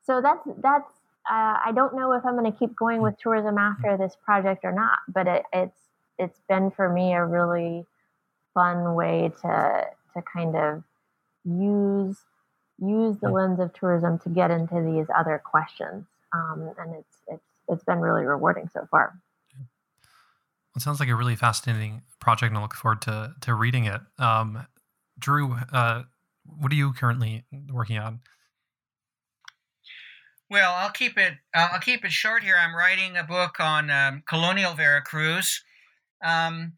so 0.02 0.20
that's 0.20 0.46
that's 0.58 0.90
uh, 1.30 1.58
I 1.64 1.72
don't 1.74 1.94
know 1.94 2.12
if 2.12 2.24
I'm 2.24 2.36
going 2.36 2.50
to 2.50 2.58
keep 2.58 2.74
going 2.74 3.02
with 3.02 3.18
tourism 3.18 3.58
after 3.58 3.96
this 3.96 4.16
project 4.24 4.64
or 4.64 4.72
not, 4.72 4.98
but 5.08 5.26
it, 5.26 5.44
it's 5.52 5.78
it's 6.18 6.40
been 6.48 6.70
for 6.70 6.88
me 6.88 7.12
a 7.12 7.24
really 7.24 7.84
fun 8.54 8.94
way 8.94 9.30
to 9.42 9.86
to 10.14 10.22
kind 10.22 10.56
of 10.56 10.82
use 11.44 12.16
use 12.80 13.16
the 13.20 13.30
lens 13.30 13.60
of 13.60 13.72
tourism 13.72 14.18
to 14.20 14.28
get 14.28 14.50
into 14.50 14.80
these 14.82 15.06
other 15.16 15.40
questions, 15.44 16.06
um, 16.32 16.70
and 16.78 16.94
it's 16.96 17.16
it's 17.28 17.44
it's 17.68 17.84
been 17.84 18.00
really 18.00 18.24
rewarding 18.24 18.68
so 18.72 18.86
far. 18.90 19.14
It 20.76 20.82
sounds 20.82 21.00
like 21.00 21.08
a 21.08 21.16
really 21.16 21.36
fascinating 21.36 22.02
project, 22.20 22.50
and 22.50 22.58
I 22.58 22.62
look 22.62 22.74
forward 22.74 23.02
to 23.02 23.34
to 23.42 23.54
reading 23.54 23.84
it. 23.84 24.00
Um, 24.18 24.66
Drew, 25.18 25.56
uh, 25.72 26.04
what 26.44 26.72
are 26.72 26.76
you 26.76 26.92
currently 26.92 27.44
working 27.70 27.98
on? 27.98 28.20
Well, 30.48 30.74
I'll 30.74 30.90
keep 30.90 31.16
it. 31.16 31.34
Uh, 31.54 31.68
I'll 31.72 31.80
keep 31.80 32.04
it 32.04 32.10
short 32.10 32.42
here. 32.42 32.56
I'm 32.58 32.74
writing 32.74 33.16
a 33.16 33.22
book 33.24 33.60
on 33.60 33.90
um, 33.90 34.22
colonial 34.26 34.74
Veracruz, 34.74 35.62
um, 36.24 36.72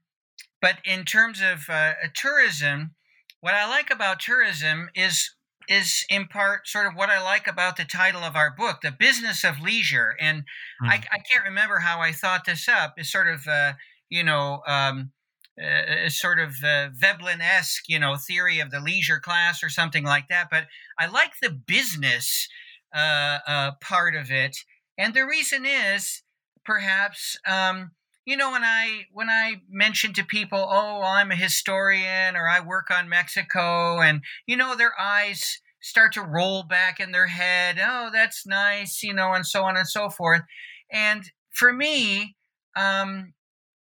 but 0.60 0.76
in 0.84 1.04
terms 1.04 1.40
of 1.40 1.68
uh, 1.68 1.92
tourism, 2.14 2.94
what 3.40 3.54
I 3.54 3.68
like 3.68 3.90
about 3.90 4.20
tourism 4.20 4.90
is 4.94 5.30
is 5.72 6.04
in 6.08 6.26
part 6.26 6.68
sort 6.68 6.86
of 6.86 6.94
what 6.94 7.10
I 7.10 7.22
like 7.22 7.46
about 7.46 7.76
the 7.76 7.84
title 7.84 8.22
of 8.22 8.36
our 8.36 8.54
book, 8.54 8.80
"The 8.82 8.92
Business 8.92 9.44
of 9.44 9.60
Leisure." 9.60 10.16
And 10.20 10.44
mm. 10.82 10.88
I, 10.88 10.94
I, 11.10 11.18
can't 11.30 11.44
remember 11.44 11.78
how 11.78 12.00
I 12.00 12.12
thought 12.12 12.44
this 12.44 12.68
up. 12.68 12.94
It's 12.96 13.10
sort 13.10 13.28
of 13.28 13.46
uh, 13.46 13.72
you 14.08 14.22
know. 14.22 14.62
Um, 14.66 15.12
a 15.58 16.08
sort 16.08 16.38
of 16.38 16.64
uh, 16.64 16.88
Veblen-esque, 16.94 17.84
you 17.86 17.98
know, 17.98 18.16
theory 18.16 18.58
of 18.58 18.70
the 18.70 18.80
leisure 18.80 19.20
class 19.20 19.62
or 19.62 19.68
something 19.68 20.02
like 20.02 20.28
that. 20.28 20.48
But 20.50 20.64
I 20.98 21.06
like 21.06 21.32
the 21.42 21.50
business 21.50 22.48
uh, 22.94 23.38
uh, 23.46 23.72
part 23.78 24.14
of 24.14 24.30
it, 24.30 24.56
and 24.96 25.12
the 25.12 25.26
reason 25.26 25.66
is 25.66 26.22
perhaps. 26.64 27.36
Um, 27.46 27.90
you 28.24 28.36
know 28.36 28.50
when 28.52 28.64
i 28.64 29.02
when 29.12 29.28
i 29.28 29.54
mention 29.70 30.12
to 30.12 30.24
people 30.24 30.66
oh 30.70 31.02
i'm 31.02 31.30
a 31.30 31.36
historian 31.36 32.36
or 32.36 32.48
i 32.48 32.60
work 32.60 32.90
on 32.90 33.08
mexico 33.08 34.00
and 34.00 34.22
you 34.46 34.56
know 34.56 34.76
their 34.76 34.92
eyes 35.00 35.60
start 35.80 36.12
to 36.12 36.22
roll 36.22 36.62
back 36.62 37.00
in 37.00 37.12
their 37.12 37.26
head 37.26 37.78
oh 37.82 38.08
that's 38.12 38.46
nice 38.46 39.02
you 39.02 39.12
know 39.12 39.32
and 39.32 39.46
so 39.46 39.64
on 39.64 39.76
and 39.76 39.88
so 39.88 40.08
forth. 40.08 40.42
And 40.90 41.24
for 41.50 41.72
me 41.72 42.36
um, 42.76 43.34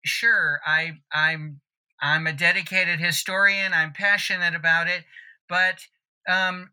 sure 0.03 0.59
i 0.65 0.91
i'm 1.11 1.61
i'm 2.01 2.27
a 2.27 2.33
dedicated 2.33 2.99
historian 2.99 3.73
i'm 3.73 3.91
passionate 3.91 4.53
about 4.53 4.87
it 4.87 5.03
but 5.49 5.79
um, 6.27 6.71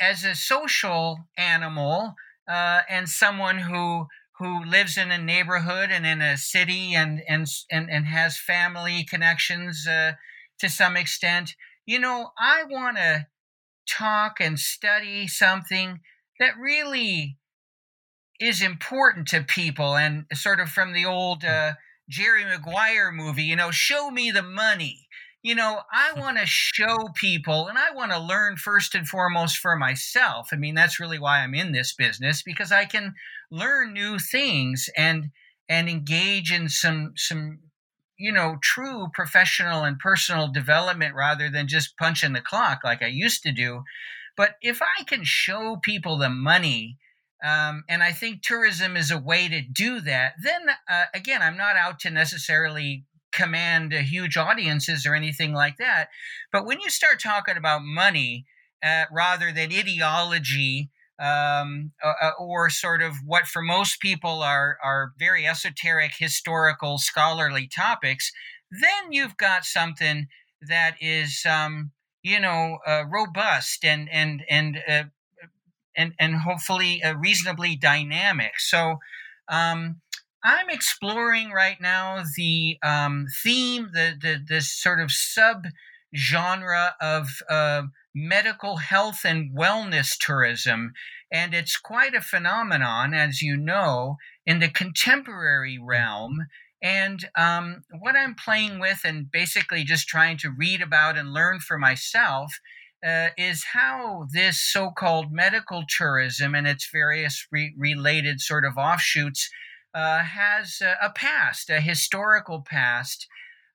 as 0.00 0.24
a 0.24 0.34
social 0.34 1.18
animal 1.38 2.14
uh, 2.48 2.80
and 2.88 3.08
someone 3.08 3.58
who 3.58 4.06
who 4.38 4.64
lives 4.64 4.96
in 4.96 5.10
a 5.10 5.18
neighborhood 5.18 5.90
and 5.90 6.04
in 6.06 6.20
a 6.20 6.36
city 6.36 6.94
and 6.94 7.22
and 7.28 7.46
and, 7.70 7.90
and 7.90 8.06
has 8.06 8.38
family 8.38 9.04
connections 9.04 9.86
uh, 9.88 10.12
to 10.58 10.68
some 10.68 10.96
extent 10.96 11.54
you 11.86 11.98
know 11.98 12.30
i 12.38 12.64
want 12.64 12.96
to 12.96 13.26
talk 13.88 14.40
and 14.40 14.58
study 14.58 15.26
something 15.26 16.00
that 16.40 16.58
really 16.58 17.38
is 18.40 18.62
important 18.62 19.28
to 19.28 19.42
people 19.42 19.96
and 19.96 20.24
sort 20.32 20.60
of 20.60 20.68
from 20.68 20.92
the 20.92 21.04
old 21.04 21.42
hmm. 21.42 21.48
uh, 21.48 21.72
Jerry 22.08 22.44
Maguire 22.44 23.10
movie, 23.10 23.44
you 23.44 23.56
know, 23.56 23.70
show 23.70 24.10
me 24.10 24.30
the 24.30 24.42
money. 24.42 25.08
You 25.42 25.54
know, 25.54 25.82
I 25.92 26.18
want 26.18 26.38
to 26.38 26.46
show 26.46 27.08
people 27.14 27.66
and 27.66 27.76
I 27.76 27.92
want 27.94 28.12
to 28.12 28.18
learn 28.18 28.56
first 28.56 28.94
and 28.94 29.06
foremost 29.06 29.58
for 29.58 29.76
myself. 29.76 30.48
I 30.52 30.56
mean, 30.56 30.74
that's 30.74 30.98
really 30.98 31.18
why 31.18 31.40
I'm 31.40 31.54
in 31.54 31.72
this 31.72 31.94
business 31.94 32.42
because 32.42 32.72
I 32.72 32.86
can 32.86 33.14
learn 33.54 33.92
new 33.92 34.18
things 34.18 34.88
and 34.96 35.30
and 35.68 35.88
engage 35.88 36.52
in 36.52 36.68
some 36.68 37.12
some 37.16 37.60
you 38.16 38.32
know, 38.32 38.58
true 38.62 39.08
professional 39.12 39.84
and 39.84 39.98
personal 39.98 40.48
development 40.48 41.14
rather 41.14 41.50
than 41.50 41.66
just 41.68 41.96
punching 41.96 42.32
the 42.32 42.40
clock 42.40 42.80
like 42.84 43.02
I 43.02 43.06
used 43.08 43.42
to 43.42 43.52
do. 43.52 43.82
But 44.36 44.56
if 44.62 44.80
I 44.82 45.04
can 45.04 45.24
show 45.24 45.76
people 45.82 46.18
the 46.18 46.28
money, 46.28 46.98
um, 47.44 47.84
and 47.88 48.02
I 48.02 48.12
think 48.12 48.42
tourism 48.42 48.96
is 48.96 49.10
a 49.10 49.18
way 49.18 49.48
to 49.48 49.60
do 49.60 50.00
that, 50.00 50.34
then 50.42 50.62
uh, 50.90 51.04
again, 51.12 51.42
I'm 51.42 51.56
not 51.56 51.76
out 51.76 52.00
to 52.00 52.10
necessarily 52.10 53.04
command 53.32 53.92
huge 53.92 54.36
audiences 54.36 55.04
or 55.04 55.14
anything 55.14 55.52
like 55.52 55.76
that. 55.78 56.08
But 56.52 56.64
when 56.64 56.80
you 56.80 56.90
start 56.90 57.20
talking 57.20 57.56
about 57.56 57.82
money 57.82 58.46
uh, 58.82 59.04
rather 59.12 59.50
than 59.50 59.72
ideology, 59.72 60.90
um, 61.18 61.92
uh, 62.02 62.12
uh, 62.20 62.30
or 62.38 62.70
sort 62.70 63.02
of 63.02 63.14
what 63.24 63.46
for 63.46 63.62
most 63.62 64.00
people 64.00 64.42
are 64.42 64.78
are 64.82 65.12
very 65.18 65.46
esoteric, 65.46 66.12
historical, 66.18 66.98
scholarly 66.98 67.68
topics, 67.68 68.32
then 68.70 69.12
you've 69.12 69.36
got 69.36 69.64
something 69.64 70.26
that 70.60 70.96
is, 71.00 71.44
um, 71.48 71.92
you 72.22 72.40
know, 72.40 72.78
uh, 72.86 73.04
robust 73.08 73.84
and 73.84 74.08
and 74.10 74.42
and 74.48 74.78
uh, 74.88 75.04
and 75.96 76.12
and 76.18 76.36
hopefully 76.36 77.02
uh, 77.02 77.14
reasonably 77.14 77.76
dynamic. 77.76 78.52
So. 78.58 78.98
Um, 79.48 80.00
I'm 80.46 80.68
exploring 80.68 81.52
right 81.52 81.80
now 81.80 82.22
the 82.36 82.76
um, 82.82 83.26
theme, 83.42 83.88
the, 83.94 84.12
the 84.20 84.40
this 84.46 84.70
sort 84.70 85.00
of 85.00 85.10
sub 85.10 85.64
genre 86.14 86.94
of 87.00 87.28
uh, 87.48 87.82
medical 88.14 88.76
health 88.76 89.20
and 89.24 89.56
wellness 89.56 90.16
tourism. 90.18 90.92
And 91.32 91.52
it's 91.52 91.76
quite 91.76 92.14
a 92.14 92.20
phenomenon, 92.20 93.12
as 93.12 93.42
you 93.42 93.56
know, 93.56 94.16
in 94.46 94.60
the 94.60 94.68
contemporary 94.68 95.78
realm. 95.82 96.46
And 96.80 97.28
um, 97.36 97.82
what 97.98 98.14
I'm 98.14 98.34
playing 98.34 98.78
with 98.78 99.00
and 99.04 99.30
basically 99.30 99.84
just 99.84 100.06
trying 100.06 100.36
to 100.38 100.50
read 100.50 100.82
about 100.82 101.16
and 101.16 101.32
learn 101.32 101.60
for 101.60 101.78
myself 101.78 102.52
uh, 103.04 103.28
is 103.36 103.64
how 103.72 104.26
this 104.32 104.60
so 104.60 104.90
called 104.90 105.32
medical 105.32 105.84
tourism 105.88 106.54
and 106.54 106.66
its 106.66 106.88
various 106.92 107.46
re- 107.50 107.74
related 107.76 108.40
sort 108.40 108.64
of 108.64 108.78
offshoots 108.78 109.50
uh, 109.94 110.20
has 110.20 110.82
a 111.02 111.10
past, 111.10 111.70
a 111.70 111.80
historical 111.80 112.62
past. 112.66 113.28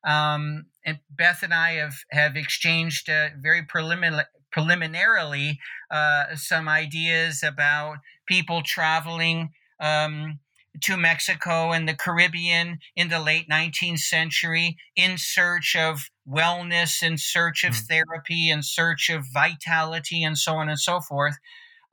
Um, 0.04 0.66
and 0.86 1.00
Beth 1.10 1.44
and 1.44 1.54
I 1.54 1.74
have 1.74 1.96
have 2.12 2.36
exchanged 2.36 3.10
uh, 3.10 3.30
very 3.40 3.64
preliminary 3.64 4.26
preliminarily 4.52 5.60
uh, 5.92 6.36
some 6.36 6.68
ideas 6.68 7.44
about 7.44 7.98
people 8.26 8.62
traveling 8.64 9.50
um, 9.80 10.40
to 10.82 10.98
Mexico 10.98 11.72
and 11.72 11.88
the 11.88 11.94
Caribbean 11.94 12.80
in 12.96 13.10
the 13.10 13.20
late 13.20 13.48
19th 13.50 14.00
century 14.00 14.78
in 14.96 15.18
search 15.18 15.76
of 15.76 16.10
wellness, 16.28 17.04
in 17.04 17.18
search 17.18 17.64
of 17.64 17.74
mm. 17.74 17.88
therapy, 17.88 18.50
in 18.50 18.64
search 18.64 19.10
of 19.10 19.26
vitality, 19.34 20.24
and 20.24 20.38
so 20.38 20.56
on 20.56 20.70
and 20.70 20.80
so 20.80 21.00
forth. 21.00 21.38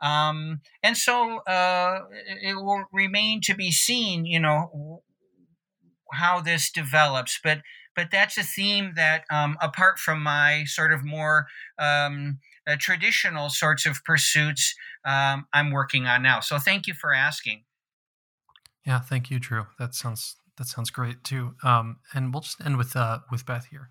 Um, 0.00 0.61
and 0.82 0.96
so 0.96 1.38
uh, 1.38 2.00
it 2.42 2.54
will 2.54 2.84
remain 2.92 3.40
to 3.42 3.54
be 3.54 3.70
seen, 3.70 4.26
you 4.26 4.40
know, 4.40 5.02
how 6.12 6.40
this 6.40 6.70
develops. 6.70 7.40
But 7.42 7.62
but 7.97 8.11
that's 8.12 8.36
a 8.36 8.42
theme 8.42 8.92
that, 8.94 9.24
um, 9.30 9.57
apart 9.61 9.99
from 9.99 10.22
my 10.22 10.64
sort 10.66 10.92
of 10.92 11.05
more 11.05 11.47
um, 11.78 12.38
uh, 12.66 12.76
traditional 12.78 13.49
sorts 13.49 13.86
of 13.86 14.05
pursuits, 14.05 14.74
um, 15.05 15.47
I'm 15.53 15.70
working 15.70 16.07
on 16.07 16.22
now. 16.22 16.40
So 16.40 16.59
thank 16.59 16.86
you 16.86 16.94
for 16.94 17.14
asking. 17.14 17.64
Yeah, 18.86 19.01
thank 19.01 19.30
you, 19.30 19.40
Drew. 19.40 19.66
That 19.78 19.94
sounds 19.94 20.36
that 20.59 20.66
sounds 20.66 20.90
great 20.90 21.24
too. 21.24 21.55
Um, 21.62 21.99
and 22.14 22.32
we'll 22.32 22.42
just 22.42 22.61
end 22.64 22.76
with 22.76 22.94
uh, 22.94 23.20
with 23.30 23.44
Beth 23.44 23.66
here. 23.70 23.90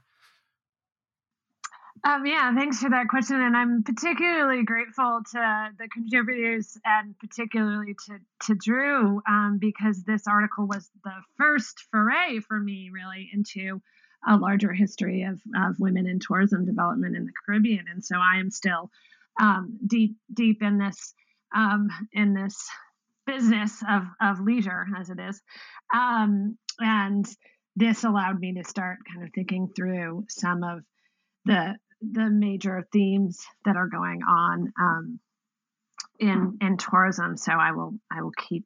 Um, 2.05 2.23
yeah, 2.23 2.53
thanks 2.53 2.79
for 2.79 2.89
that 2.91 3.07
question. 3.07 3.41
And 3.41 3.57
I'm 3.57 3.81
particularly 3.81 4.63
grateful 4.63 5.21
to 5.31 5.69
the 5.79 5.87
contributors 5.87 6.77
and 6.85 7.17
particularly 7.17 7.95
to, 8.05 8.19
to 8.45 8.55
Drew 8.55 9.23
um, 9.27 9.57
because 9.59 10.03
this 10.03 10.27
article 10.27 10.67
was 10.67 10.87
the 11.03 11.15
first 11.35 11.83
foray 11.89 12.41
for 12.47 12.59
me 12.59 12.91
really 12.93 13.27
into 13.33 13.81
a 14.27 14.37
larger 14.37 14.71
history 14.71 15.23
of, 15.23 15.41
of 15.57 15.79
women 15.79 16.05
in 16.05 16.19
tourism 16.19 16.63
development 16.63 17.15
in 17.15 17.25
the 17.25 17.31
Caribbean. 17.43 17.85
And 17.91 18.05
so 18.05 18.17
I 18.17 18.37
am 18.37 18.51
still 18.51 18.91
um, 19.41 19.79
deep, 19.87 20.15
deep 20.31 20.61
in 20.61 20.77
this, 20.77 21.15
um, 21.55 21.89
in 22.13 22.35
this 22.35 22.69
business 23.25 23.83
of, 23.89 24.03
of 24.21 24.39
leisure 24.39 24.85
as 24.95 25.09
it 25.09 25.19
is. 25.19 25.41
Um, 25.91 26.59
and 26.79 27.25
this 27.75 28.03
allowed 28.03 28.39
me 28.39 28.53
to 28.53 28.63
start 28.63 28.99
kind 29.11 29.25
of 29.25 29.33
thinking 29.33 29.69
through 29.75 30.25
some 30.29 30.63
of 30.63 30.81
the 31.45 31.75
the 32.01 32.29
major 32.29 32.87
themes 32.91 33.39
that 33.65 33.75
are 33.75 33.87
going 33.87 34.21
on 34.23 34.73
um, 34.79 35.19
in 36.19 36.57
in 36.61 36.77
tourism. 36.77 37.37
So 37.37 37.51
I 37.51 37.71
will 37.71 37.93
I 38.11 38.21
will 38.21 38.33
keep 38.49 38.65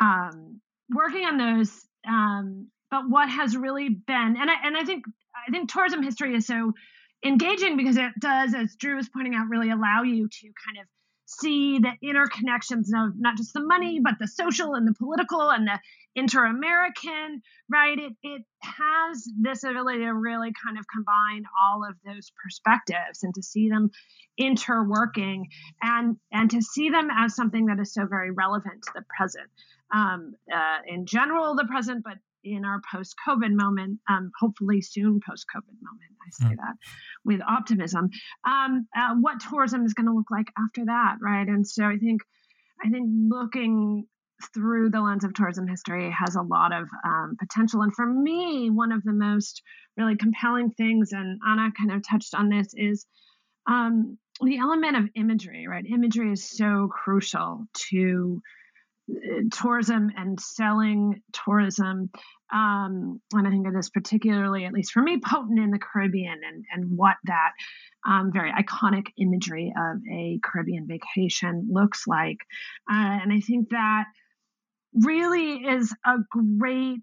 um, 0.00 0.60
working 0.90 1.24
on 1.24 1.38
those. 1.38 1.86
Um, 2.06 2.68
but 2.90 3.08
what 3.08 3.28
has 3.28 3.56
really 3.56 3.88
been 3.88 4.36
and 4.38 4.50
I 4.50 4.54
and 4.62 4.76
I 4.76 4.84
think 4.84 5.04
I 5.46 5.50
think 5.50 5.70
tourism 5.70 6.02
history 6.02 6.34
is 6.34 6.46
so 6.46 6.72
engaging 7.24 7.76
because 7.76 7.96
it 7.96 8.12
does, 8.20 8.54
as 8.54 8.76
Drew 8.76 8.96
was 8.96 9.08
pointing 9.08 9.34
out, 9.34 9.48
really 9.48 9.70
allow 9.70 10.02
you 10.02 10.28
to 10.28 10.46
kind 10.66 10.78
of 10.80 10.86
see 11.26 11.78
the 11.78 11.92
interconnections 12.04 12.88
of 12.94 13.18
not 13.18 13.36
just 13.36 13.52
the 13.52 13.60
money, 13.60 14.00
but 14.02 14.14
the 14.20 14.28
social 14.28 14.74
and 14.74 14.86
the 14.86 14.94
political 14.94 15.50
and 15.50 15.66
the 15.66 15.78
inter-American, 16.16 17.42
right? 17.70 17.98
It 17.98 18.12
it 18.22 18.42
has 18.62 19.24
this 19.38 19.62
ability 19.62 20.00
to 20.00 20.14
really 20.14 20.50
kind 20.64 20.78
of 20.78 20.86
combine 20.92 21.44
all 21.62 21.84
of 21.88 21.94
those 22.04 22.32
perspectives 22.42 23.22
and 23.22 23.34
to 23.34 23.42
see 23.42 23.68
them 23.68 23.90
interworking 24.40 25.42
and 25.82 26.16
and 26.32 26.50
to 26.50 26.62
see 26.62 26.90
them 26.90 27.08
as 27.16 27.36
something 27.36 27.66
that 27.66 27.78
is 27.78 27.92
so 27.94 28.06
very 28.06 28.32
relevant 28.32 28.82
to 28.82 28.92
the 28.94 29.04
present. 29.16 29.48
Um, 29.94 30.32
uh, 30.52 30.78
in 30.88 31.06
general, 31.06 31.54
the 31.54 31.66
present, 31.66 32.02
but 32.02 32.16
in 32.42 32.64
our 32.64 32.80
post 32.92 33.14
COVID 33.28 33.52
moment, 33.52 34.00
um, 34.08 34.30
hopefully 34.38 34.80
soon 34.80 35.20
post 35.28 35.46
COVID 35.54 35.76
moment. 35.82 36.12
I 36.26 36.30
say 36.30 36.54
mm. 36.54 36.56
that 36.56 36.76
with 37.24 37.40
optimism. 37.48 38.08
Um, 38.44 38.88
uh, 38.96 39.14
what 39.20 39.40
tourism 39.40 39.84
is 39.84 39.94
going 39.94 40.06
to 40.06 40.14
look 40.14 40.30
like 40.30 40.46
after 40.58 40.86
that, 40.86 41.16
right? 41.20 41.46
And 41.46 41.66
so 41.66 41.84
I 41.84 41.98
think, 41.98 42.22
I 42.84 42.88
think 42.88 43.08
looking 43.28 44.06
through 44.54 44.90
the 44.90 45.00
lens 45.00 45.24
of 45.24 45.34
tourism 45.34 45.66
history 45.66 46.10
has 46.10 46.36
a 46.36 46.42
lot 46.42 46.72
of 46.72 46.88
um, 47.04 47.36
potential. 47.38 47.82
And 47.82 47.94
for 47.94 48.06
me, 48.06 48.70
one 48.70 48.92
of 48.92 49.02
the 49.02 49.12
most 49.12 49.62
really 49.96 50.16
compelling 50.16 50.70
things, 50.70 51.12
and 51.12 51.40
Anna 51.46 51.72
kind 51.76 51.92
of 51.92 52.06
touched 52.06 52.34
on 52.34 52.48
this, 52.48 52.68
is 52.74 53.06
um, 53.66 54.18
the 54.42 54.58
element 54.58 54.96
of 54.96 55.08
imagery, 55.14 55.66
right? 55.66 55.84
Imagery 55.86 56.32
is 56.32 56.48
so 56.48 56.88
crucial 56.92 57.66
to 57.90 58.42
uh, 59.10 59.40
tourism 59.52 60.10
and 60.16 60.38
selling 60.40 61.22
tourism 61.32 62.10
um, 62.52 63.20
and 63.32 63.46
I 63.46 63.50
think 63.50 63.66
of 63.66 63.74
this 63.74 63.90
particularly, 63.90 64.64
at 64.64 64.72
least 64.72 64.92
for 64.92 65.02
me, 65.02 65.18
potent 65.18 65.58
in 65.58 65.70
the 65.70 65.78
Caribbean 65.78 66.40
and, 66.46 66.64
and 66.72 66.96
what 66.96 67.16
that 67.24 67.52
um, 68.06 68.30
very 68.32 68.52
iconic 68.52 69.08
imagery 69.18 69.72
of 69.76 70.00
a 70.10 70.38
Caribbean 70.44 70.86
vacation 70.86 71.68
looks 71.70 72.06
like. 72.06 72.38
Uh, 72.90 73.18
and 73.22 73.32
I 73.32 73.40
think 73.40 73.70
that 73.70 74.04
really 75.02 75.64
is 75.64 75.94
a 76.04 76.16
great 76.30 77.00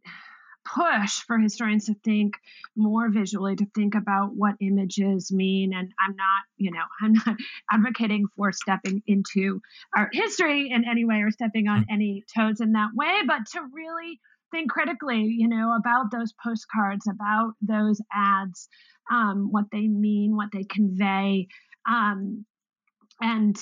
push 0.65 1.19
for 1.27 1.37
historians 1.37 1.85
to 1.85 1.93
think 2.05 2.35
more 2.77 3.09
visually 3.09 3.55
to 3.55 3.65
think 3.75 3.95
about 3.95 4.29
what 4.33 4.55
images 4.61 5.29
mean 5.29 5.73
and 5.73 5.91
i'm 5.99 6.15
not 6.15 6.43
you 6.55 6.71
know 6.71 6.83
i'm 7.01 7.11
not 7.11 7.35
advocating 7.69 8.25
for 8.37 8.53
stepping 8.53 9.03
into 9.05 9.59
art 9.93 10.11
history 10.13 10.71
in 10.71 10.85
any 10.89 11.03
way 11.03 11.17
or 11.17 11.31
stepping 11.31 11.67
on 11.67 11.79
hmm. 11.79 11.93
any 11.93 12.23
toes 12.33 12.61
in 12.61 12.71
that 12.71 12.91
way 12.95 13.23
but 13.27 13.39
to 13.51 13.59
really 13.73 14.21
think 14.53 14.71
critically, 14.71 15.23
you 15.23 15.49
know, 15.49 15.75
about 15.75 16.11
those 16.11 16.33
postcards, 16.41 17.07
about 17.07 17.53
those 17.61 17.99
ads, 18.13 18.69
um, 19.11 19.49
what 19.51 19.65
they 19.71 19.87
mean, 19.87 20.35
what 20.35 20.49
they 20.53 20.63
convey, 20.63 21.47
um, 21.89 22.45
and 23.19 23.57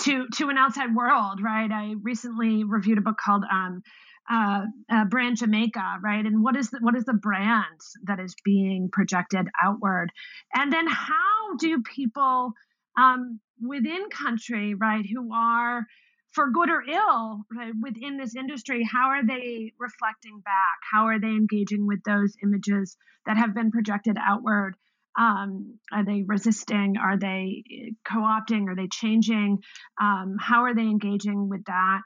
to 0.00 0.26
to 0.36 0.48
an 0.48 0.58
outside 0.58 0.94
world, 0.94 1.40
right? 1.42 1.70
I 1.70 1.94
recently 2.02 2.64
reviewed 2.64 2.98
a 2.98 3.02
book 3.02 3.16
called 3.22 3.44
um, 3.50 3.82
uh, 4.30 4.62
uh, 4.90 5.04
Brand 5.04 5.38
Jamaica, 5.38 5.98
right? 6.02 6.24
And 6.24 6.42
what 6.42 6.56
is 6.56 6.70
the, 6.70 6.78
what 6.80 6.96
is 6.96 7.04
the 7.04 7.12
brand 7.12 7.80
that 8.04 8.20
is 8.20 8.34
being 8.44 8.88
projected 8.90 9.48
outward, 9.62 10.10
and 10.54 10.72
then 10.72 10.86
how 10.86 11.56
do 11.58 11.82
people 11.82 12.52
um, 12.96 13.40
within 13.60 14.08
country, 14.10 14.74
right, 14.74 15.04
who 15.04 15.32
are 15.34 15.86
for 16.34 16.50
good 16.50 16.68
or 16.68 16.82
ill 16.82 17.44
right, 17.56 17.72
within 17.80 18.18
this 18.18 18.34
industry 18.34 18.82
how 18.82 19.06
are 19.06 19.24
they 19.24 19.72
reflecting 19.78 20.40
back 20.44 20.78
how 20.92 21.06
are 21.06 21.20
they 21.20 21.28
engaging 21.28 21.86
with 21.86 22.02
those 22.04 22.34
images 22.42 22.96
that 23.24 23.36
have 23.36 23.54
been 23.54 23.70
projected 23.70 24.16
outward 24.20 24.74
um, 25.18 25.78
are 25.92 26.04
they 26.04 26.22
resisting? 26.26 26.96
Are 27.00 27.18
they 27.18 27.62
eh, 27.70 27.90
co-opting? 28.10 28.68
Are 28.68 28.76
they 28.76 28.88
changing? 28.88 29.58
Um, 30.00 30.36
how 30.40 30.62
are 30.64 30.74
they 30.74 30.82
engaging 30.82 31.48
with 31.48 31.64
that 31.66 32.02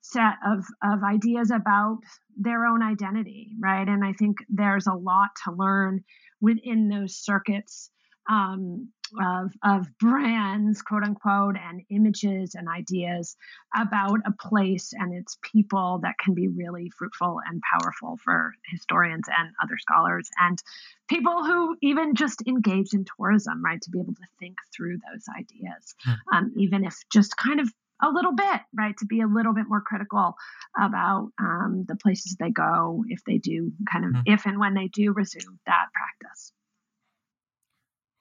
set 0.00 0.34
of 0.46 0.64
of 0.82 1.02
ideas 1.04 1.50
about 1.50 1.98
their 2.36 2.64
own 2.64 2.82
identity, 2.82 3.50
right? 3.60 3.86
And 3.86 4.04
I 4.04 4.12
think 4.12 4.36
there's 4.48 4.86
a 4.86 4.94
lot 4.94 5.28
to 5.44 5.52
learn 5.52 6.04
within 6.40 6.88
those 6.88 7.16
circuits 7.16 7.90
um, 8.28 8.88
of, 9.20 9.52
of 9.64 9.86
brands, 9.98 10.82
quote 10.82 11.02
unquote, 11.02 11.56
and 11.56 11.82
images 11.90 12.54
and 12.54 12.68
ideas 12.68 13.36
about 13.74 14.20
a 14.26 14.32
place 14.32 14.92
and 14.92 15.14
its 15.14 15.38
people 15.42 16.00
that 16.02 16.18
can 16.18 16.34
be 16.34 16.48
really 16.48 16.90
fruitful 16.90 17.40
and 17.48 17.62
powerful 17.62 18.18
for 18.22 18.52
historians 18.70 19.26
and 19.28 19.50
other 19.62 19.78
scholars 19.78 20.28
and 20.40 20.62
people 21.08 21.44
who 21.44 21.76
even 21.80 22.14
just 22.14 22.42
engage 22.46 22.92
in 22.92 23.04
tourism, 23.16 23.64
right? 23.64 23.80
To 23.82 23.90
be 23.90 23.98
able 23.98 24.14
to 24.14 24.26
think 24.38 24.56
through 24.76 24.98
those 25.10 25.24
ideas, 25.36 25.94
hmm. 26.04 26.36
um, 26.36 26.52
even 26.56 26.84
if 26.84 26.94
just 27.10 27.36
kind 27.36 27.60
of 27.60 27.72
a 28.02 28.10
little 28.10 28.34
bit, 28.34 28.60
right? 28.74 28.96
To 28.98 29.06
be 29.06 29.20
a 29.22 29.26
little 29.26 29.54
bit 29.54 29.64
more 29.68 29.80
critical 29.80 30.34
about 30.78 31.30
um, 31.40 31.84
the 31.88 31.96
places 31.96 32.36
they 32.38 32.50
go 32.50 33.04
if 33.08 33.24
they 33.24 33.38
do 33.38 33.72
kind 33.90 34.04
of, 34.04 34.12
mm 34.12 34.22
if 34.26 34.46
and 34.46 34.58
when 34.58 34.74
they 34.74 34.88
do 34.88 35.12
resume 35.12 35.58
that 35.64 35.86
practice. 35.94 36.52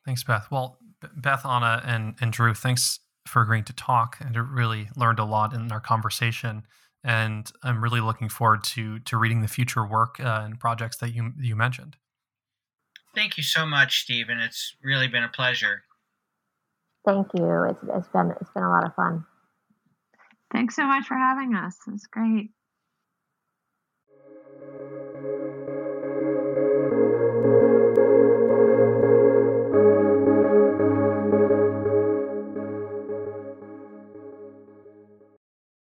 Thanks, 0.07 0.23
Beth. 0.23 0.47
Well, 0.49 0.79
Beth, 1.17 1.45
Anna, 1.45 1.83
and, 1.85 2.15
and 2.21 2.31
Drew, 2.31 2.53
thanks 2.53 3.01
for 3.27 3.41
agreeing 3.41 3.65
to 3.65 3.73
talk 3.73 4.15
and 4.21 4.37
I 4.37 4.39
really 4.39 4.87
learned 4.95 5.19
a 5.19 5.25
lot 5.25 5.53
in 5.53 5.69
our 5.69 5.81
conversation. 5.81 6.63
And 7.03 7.51
I'm 7.61 7.83
really 7.83 7.99
looking 7.99 8.29
forward 8.29 8.63
to 8.63 8.99
to 8.99 9.17
reading 9.17 9.41
the 9.41 9.47
future 9.49 9.85
work 9.85 10.19
uh, 10.19 10.43
and 10.45 10.59
projects 10.59 10.97
that 10.97 11.13
you 11.13 11.33
you 11.39 11.55
mentioned. 11.55 11.97
Thank 13.13 13.37
you 13.37 13.43
so 13.43 13.65
much, 13.65 14.03
Stephen. 14.03 14.39
It's 14.39 14.75
really 14.81 15.07
been 15.07 15.23
a 15.23 15.29
pleasure. 15.29 15.83
Thank 17.05 17.27
you. 17.33 17.63
It's, 17.69 17.83
it's 17.83 18.07
been 18.07 18.33
it's 18.41 18.51
been 18.51 18.63
a 18.63 18.69
lot 18.69 18.85
of 18.85 18.95
fun. 18.95 19.25
Thanks 20.53 20.75
so 20.75 20.85
much 20.85 21.05
for 21.05 21.15
having 21.15 21.53
us. 21.53 21.75
It's 21.87 22.07
great. 22.07 22.51